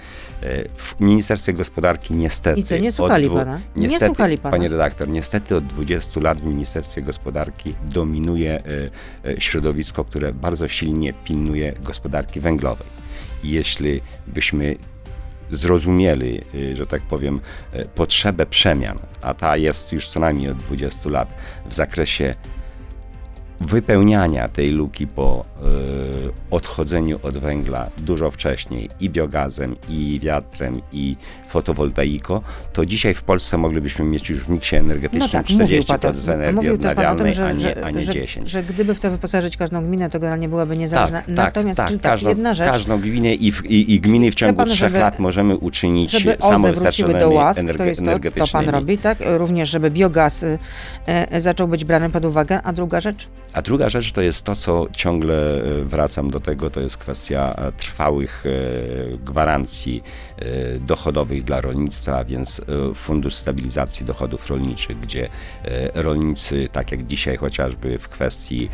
W 0.77 0.99
Ministerstwie 0.99 1.53
Gospodarki 1.53 2.13
niestety... 2.13 2.59
I 2.59 2.63
co, 2.63 2.77
nie 2.77 2.91
słuchali 2.91 3.25
dwu... 3.25 3.35
pana? 3.35 3.61
Niestety, 3.75 4.03
nie 4.03 4.09
słuchali 4.09 4.37
pana. 4.37 4.57
Panie 4.57 4.69
redaktor, 4.69 5.09
niestety 5.09 5.55
od 5.55 5.65
20 5.65 6.19
lat 6.19 6.41
w 6.41 6.45
Ministerstwie 6.45 7.01
Gospodarki 7.01 7.73
dominuje 7.85 8.61
środowisko, 9.39 10.03
które 10.03 10.33
bardzo 10.33 10.67
silnie 10.67 11.13
pilnuje 11.13 11.73
gospodarki 11.83 12.39
węglowej. 12.39 12.87
Jeśli 13.43 14.01
byśmy 14.27 14.75
zrozumieli, 15.55 16.41
e, 16.71 16.75
że 16.75 16.87
tak 16.87 17.01
powiem, 17.01 17.39
potrzebę 17.95 18.45
przemian, 18.45 18.99
a 19.21 19.33
ta 19.33 19.57
jest 19.57 19.93
już 19.93 20.07
co 20.07 20.19
najmniej 20.19 20.49
od 20.49 20.57
20 20.57 21.09
lat 21.09 21.35
w 21.69 21.73
zakresie 21.73 22.35
wypełniania 23.59 24.47
tej 24.47 24.69
luki 24.69 25.07
po 25.07 25.45
y, 25.45 26.31
odchodzeniu 26.51 27.19
od 27.23 27.37
węgla 27.37 27.89
dużo 27.97 28.31
wcześniej 28.31 28.89
i 28.99 29.09
biogazem, 29.09 29.75
i 29.89 30.19
wiatrem, 30.23 30.81
i 30.91 31.15
fotowoltaiką, 31.55 32.41
to 32.73 32.85
dzisiaj 32.85 33.13
w 33.13 33.23
Polsce 33.23 33.57
moglibyśmy 33.57 34.05
mieć 34.05 34.29
już 34.29 34.43
w 34.43 34.49
miksie 34.49 34.75
energetycznym 34.75 35.29
no 35.33 35.97
tak, 35.99 36.15
40% 36.15 36.31
energii 36.31 36.69
odnawialnej, 36.69 37.33
tym, 37.33 37.33
że, 37.33 37.47
a 37.47 37.51
nie, 37.51 37.85
a 37.85 37.91
nie 37.91 38.05
że, 38.05 38.13
10. 38.13 38.49
Że, 38.49 38.61
że 38.61 38.63
gdyby 38.63 38.95
w 38.95 38.99
to 38.99 39.11
wyposażyć 39.11 39.57
każdą 39.57 39.85
gminę, 39.85 40.09
to 40.09 40.19
generalnie 40.19 40.49
byłaby 40.49 40.77
niezależna. 40.77 41.17
Tak, 41.17 41.25
tak 41.25 41.35
Natomiast 41.35 41.77
tak, 41.77 41.89
tak, 41.89 42.01
każdą, 42.01 42.29
jedna 42.29 42.53
rzecz... 42.53 42.67
Każdą 42.67 42.97
gminę 42.97 43.33
i, 43.33 43.47
i, 43.65 43.93
i 43.93 43.99
gminy 43.99 44.31
w 44.31 44.35
ciągu 44.35 44.65
trzech 44.65 44.93
lat 44.93 45.19
możemy 45.19 45.57
uczynić 45.57 46.11
żeby 46.11 46.37
samowystarczalnymi 46.41 47.19
do 47.19 47.29
łask, 47.29 47.61
to 47.77 47.83
jest 47.83 48.05
to, 48.05 48.19
to 48.39 48.47
pan 48.51 48.69
robi, 48.69 48.97
tak? 48.97 49.17
Również, 49.37 49.69
żeby 49.69 49.91
biogaz 49.91 50.43
y, 50.43 50.57
y, 51.35 51.41
zaczął 51.41 51.67
być 51.67 51.85
brany 51.85 52.09
pod 52.09 52.25
uwagę. 52.25 52.61
A 52.61 52.73
druga 52.73 53.01
rzecz? 53.01 53.27
A 53.53 53.61
druga 53.61 53.89
rzecz 53.89 54.11
to 54.11 54.21
jest 54.21 54.43
to, 54.43 54.55
co 54.55 54.87
ciągle 54.91 55.35
e, 55.35 55.83
wracam 55.83 56.31
do 56.31 56.39
tego, 56.39 56.69
to 56.69 56.79
jest 56.79 56.97
kwestia 56.97 57.53
e, 57.57 57.71
trwałych 57.71 58.43
e, 58.45 59.17
gwarancji 59.17 60.03
dochodowych 60.79 61.43
dla 61.45 61.61
rolnictwa, 61.61 62.23
więc 62.25 62.61
Fundusz 62.95 63.35
Stabilizacji 63.35 64.05
Dochodów 64.05 64.49
Rolniczych, 64.49 64.99
gdzie 64.99 65.29
rolnicy, 65.93 66.69
tak 66.71 66.91
jak 66.91 67.07
dzisiaj 67.07 67.37
chociażby 67.37 67.97
w 67.97 68.09
kwestii 68.09 68.69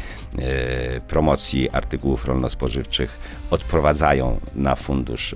promocji 1.07 1.72
artykułów 1.72 2.26
rolno-spożywczych, 2.26 3.19
odprowadzają 3.51 4.39
na 4.55 4.76
fundusz 4.76 5.36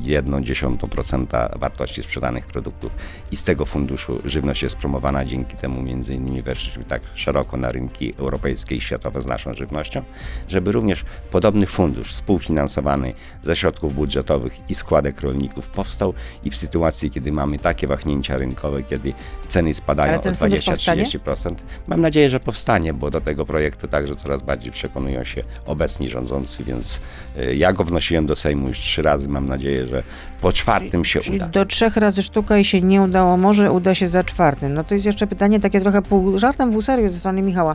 jedną 0.00 0.40
dziesiątą 0.40 0.88
procenta 0.88 1.48
wartości 1.58 2.02
sprzedanych 2.02 2.46
produktów. 2.46 2.92
I 3.32 3.36
z 3.36 3.42
tego 3.42 3.66
funduszu 3.66 4.18
żywność 4.24 4.62
jest 4.62 4.76
promowana, 4.76 5.24
dzięki 5.24 5.56
temu 5.56 5.82
między 5.82 6.14
innymi 6.14 6.42
weszliśmy 6.42 6.84
tak 6.84 7.02
szeroko 7.14 7.56
na 7.56 7.72
rynki 7.72 8.14
europejskie 8.18 8.74
i 8.74 8.80
światowe 8.80 9.22
z 9.22 9.26
naszą 9.26 9.54
żywnością, 9.54 10.02
żeby 10.48 10.72
również 10.72 11.04
podobny 11.30 11.66
fundusz 11.66 12.10
współfinansowany 12.10 13.14
ze 13.42 13.56
środków 13.56 13.94
budżetowych 13.94 14.70
i 14.70 14.74
składek 14.74 15.20
rolników 15.20 15.66
powstał. 15.66 16.14
I 16.44 16.50
w 16.50 16.56
sytuacji, 16.56 17.10
kiedy 17.10 17.32
mamy 17.32 17.58
takie 17.58 17.86
wahnięcia 17.86 18.36
rynkowe, 18.36 18.82
kiedy 18.82 19.12
ceny 19.46 19.74
spadają 19.74 20.20
o 20.20 20.22
20-30%, 20.22 21.54
mam 21.86 22.00
nadzieję, 22.00 22.30
że 22.30 22.40
powstanie, 22.40 22.94
bo 22.94 23.10
do 23.10 23.20
tego 23.20 23.46
projektu 23.46 23.88
także 23.88 24.16
coraz 24.16 24.42
bardziej 24.42 24.72
przekonują 24.72 25.24
się 25.24 25.42
obecni 25.66 26.08
rządzący, 26.08 26.64
więc 26.64 27.00
y, 27.38 27.56
ja 27.56 27.72
go 27.72 27.84
wnosiłem 27.84 28.26
do 28.26 28.36
Sejmu 28.36 28.68
już 28.68 28.78
trzy 28.78 29.02
razy, 29.02 29.28
mam 29.28 29.46
nadzieję, 29.46 29.83
że 29.86 30.02
po 30.40 30.52
czwartym 30.52 31.04
się 31.04 31.20
czyli 31.20 31.36
uda. 31.36 31.48
do 31.48 31.64
trzech 31.64 31.96
razy 31.96 32.22
sztuka 32.22 32.58
i 32.58 32.64
się 32.64 32.80
nie 32.80 33.02
udało, 33.02 33.36
może 33.36 33.72
uda 33.72 33.94
się 33.94 34.08
za 34.08 34.24
czwartym. 34.24 34.74
No 34.74 34.84
to 34.84 34.94
jest 34.94 35.06
jeszcze 35.06 35.26
pytanie 35.26 35.60
takie 35.60 35.80
trochę 35.80 36.02
pół 36.02 36.38
żartem, 36.38 36.72
pół 36.72 36.82
serio 36.82 37.10
ze 37.10 37.18
strony 37.18 37.42
Michała. 37.42 37.74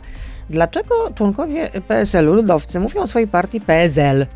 Dlaczego 0.50 0.94
członkowie 1.14 1.70
PSL-u, 1.88 2.34
ludowcy, 2.34 2.80
mówią 2.80 3.00
o 3.00 3.06
swojej 3.06 3.28
partii 3.28 3.60
PSL? 3.60 4.26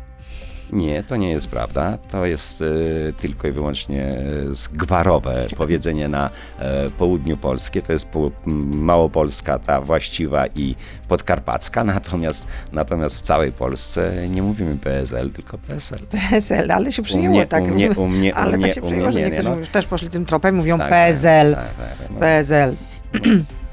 Nie, 0.75 1.03
to 1.03 1.15
nie 1.15 1.29
jest 1.29 1.47
prawda. 1.47 1.97
To 2.11 2.25
jest 2.25 2.61
y, 2.61 3.13
tylko 3.17 3.47
i 3.47 3.51
wyłącznie 3.51 4.17
zgwarowe 4.49 5.47
powiedzenie 5.57 6.07
na 6.07 6.29
y, 6.29 6.89
południu 6.89 7.37
Polskie. 7.37 7.81
To 7.81 7.93
jest 7.93 8.05
po, 8.05 8.31
Małopolska, 8.75 9.59
ta 9.59 9.81
właściwa 9.81 10.45
i 10.55 10.75
podkarpacka, 11.07 11.83
natomiast, 11.95 12.47
natomiast 12.71 13.17
w 13.17 13.21
całej 13.21 13.51
Polsce 13.51 14.27
nie 14.29 14.41
mówimy 14.41 14.77
PSL, 14.77 15.31
tylko 15.31 15.57
PSL. 15.57 15.99
PSL, 15.99 16.71
ale 16.71 16.91
się 16.91 17.01
przyjęło 17.01 17.35
u 17.35 17.37
mnie, 17.37 17.45
tak. 17.47 17.63
U 17.63 17.67
mnie, 17.67 17.91
u 17.91 18.07
mnie, 18.07 18.35
ale 18.35 18.53
u 18.53 18.57
mnie, 18.57 18.65
tak 18.67 18.75
się 18.75 18.81
przyjęło, 18.81 19.11
że 19.11 19.21
niektórzy 19.21 19.49
no. 19.49 19.55
już 19.55 19.69
też 19.69 19.85
poszli 19.85 20.09
tym 20.09 20.25
tropem, 20.25 20.55
mówią 20.55 20.77
tak, 20.77 20.89
PSL. 20.89 21.55
Tak, 21.55 21.63
tak, 21.63 21.97
tak 21.97 22.11
no. 22.11 22.19
PSL. 22.19 22.75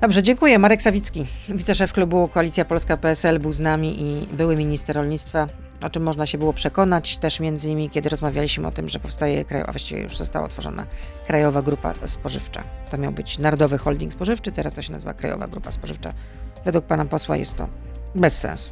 Dobrze, 0.00 0.22
dziękuję. 0.22 0.58
Marek 0.58 0.82
Sawicki, 0.82 1.26
wiceszef 1.48 1.92
klubu 1.92 2.28
Koalicja 2.28 2.64
Polska 2.64 2.96
PSL 2.96 3.38
był 3.38 3.52
z 3.52 3.60
nami 3.60 4.02
i 4.02 4.26
były 4.36 4.56
minister 4.56 4.96
rolnictwa 4.96 5.46
o 5.82 5.90
czym 5.90 6.02
można 6.02 6.26
się 6.26 6.38
było 6.38 6.52
przekonać 6.52 7.16
też 7.16 7.40
między 7.40 7.68
innymi, 7.68 7.90
kiedy 7.90 8.08
rozmawialiśmy 8.08 8.66
o 8.66 8.70
tym, 8.70 8.88
że 8.88 9.00
powstaje 9.00 9.44
krajowa, 9.44 9.72
właściwie 9.72 10.02
już 10.02 10.16
została 10.16 10.46
utworzona 10.46 10.86
Krajowa 11.26 11.62
Grupa 11.62 11.94
Spożywcza. 12.06 12.64
To 12.90 12.98
miał 12.98 13.12
być 13.12 13.38
Narodowy 13.38 13.78
Holding 13.78 14.12
Spożywczy, 14.12 14.52
teraz 14.52 14.74
to 14.74 14.82
się 14.82 14.92
nazywa 14.92 15.14
Krajowa 15.14 15.48
Grupa 15.48 15.70
Spożywcza. 15.70 16.12
Według 16.64 16.84
pana 16.84 17.04
posła 17.04 17.36
jest 17.36 17.56
to 17.56 17.68
bez 18.14 18.38
sensu. 18.38 18.70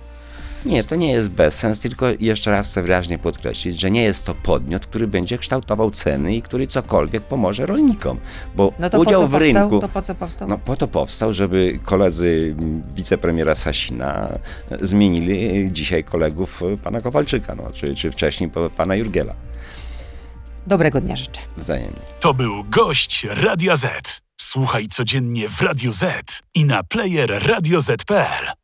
Nie, 0.66 0.84
to 0.84 0.96
nie 0.96 1.12
jest 1.12 1.28
bezsens, 1.28 1.80
tylko 1.80 2.06
jeszcze 2.20 2.50
raz 2.50 2.70
chcę 2.70 2.82
wyraźnie 2.82 3.18
podkreślić, 3.18 3.80
że 3.80 3.90
nie 3.90 4.02
jest 4.02 4.24
to 4.24 4.34
podmiot, 4.34 4.86
który 4.86 5.06
będzie 5.06 5.38
kształtował 5.38 5.90
ceny 5.90 6.34
i 6.34 6.42
który 6.42 6.66
cokolwiek 6.66 7.22
pomoże 7.22 7.66
rolnikom, 7.66 8.18
bo 8.54 8.72
no 8.78 8.90
to 8.90 9.00
udział 9.00 9.20
po 9.20 9.28
w 9.28 9.30
powstał? 9.30 9.70
rynku... 9.70 9.80
To 9.80 9.88
po 9.88 10.02
co 10.02 10.14
powstał? 10.14 10.48
No 10.48 10.58
po 10.58 10.76
to 10.76 10.88
powstał, 10.88 11.32
żeby 11.32 11.78
koledzy 11.82 12.54
wicepremiera 12.94 13.54
Sasina 13.54 14.28
zmienili 14.80 15.68
dzisiaj 15.72 16.04
kolegów 16.04 16.60
pana 16.82 17.00
Kowalczyka, 17.00 17.54
no, 17.54 17.70
czy, 17.72 17.94
czy 17.94 18.10
wcześniej 18.10 18.50
pana 18.76 18.96
Jurgiela. 18.96 19.34
Dobrego 20.66 21.00
dnia 21.00 21.16
życzę. 21.16 21.40
Wzajemnie. 21.56 22.00
To 22.20 22.34
był 22.34 22.64
gość 22.64 23.26
Radia 23.30 23.76
Z. 23.76 24.20
Słuchaj 24.40 24.86
codziennie 24.86 25.48
w 25.48 25.60
Radio 25.60 25.92
Z 25.92 26.40
i 26.54 26.64
na 26.64 26.82
player 26.82 27.46
radioz.pl. 27.46 28.56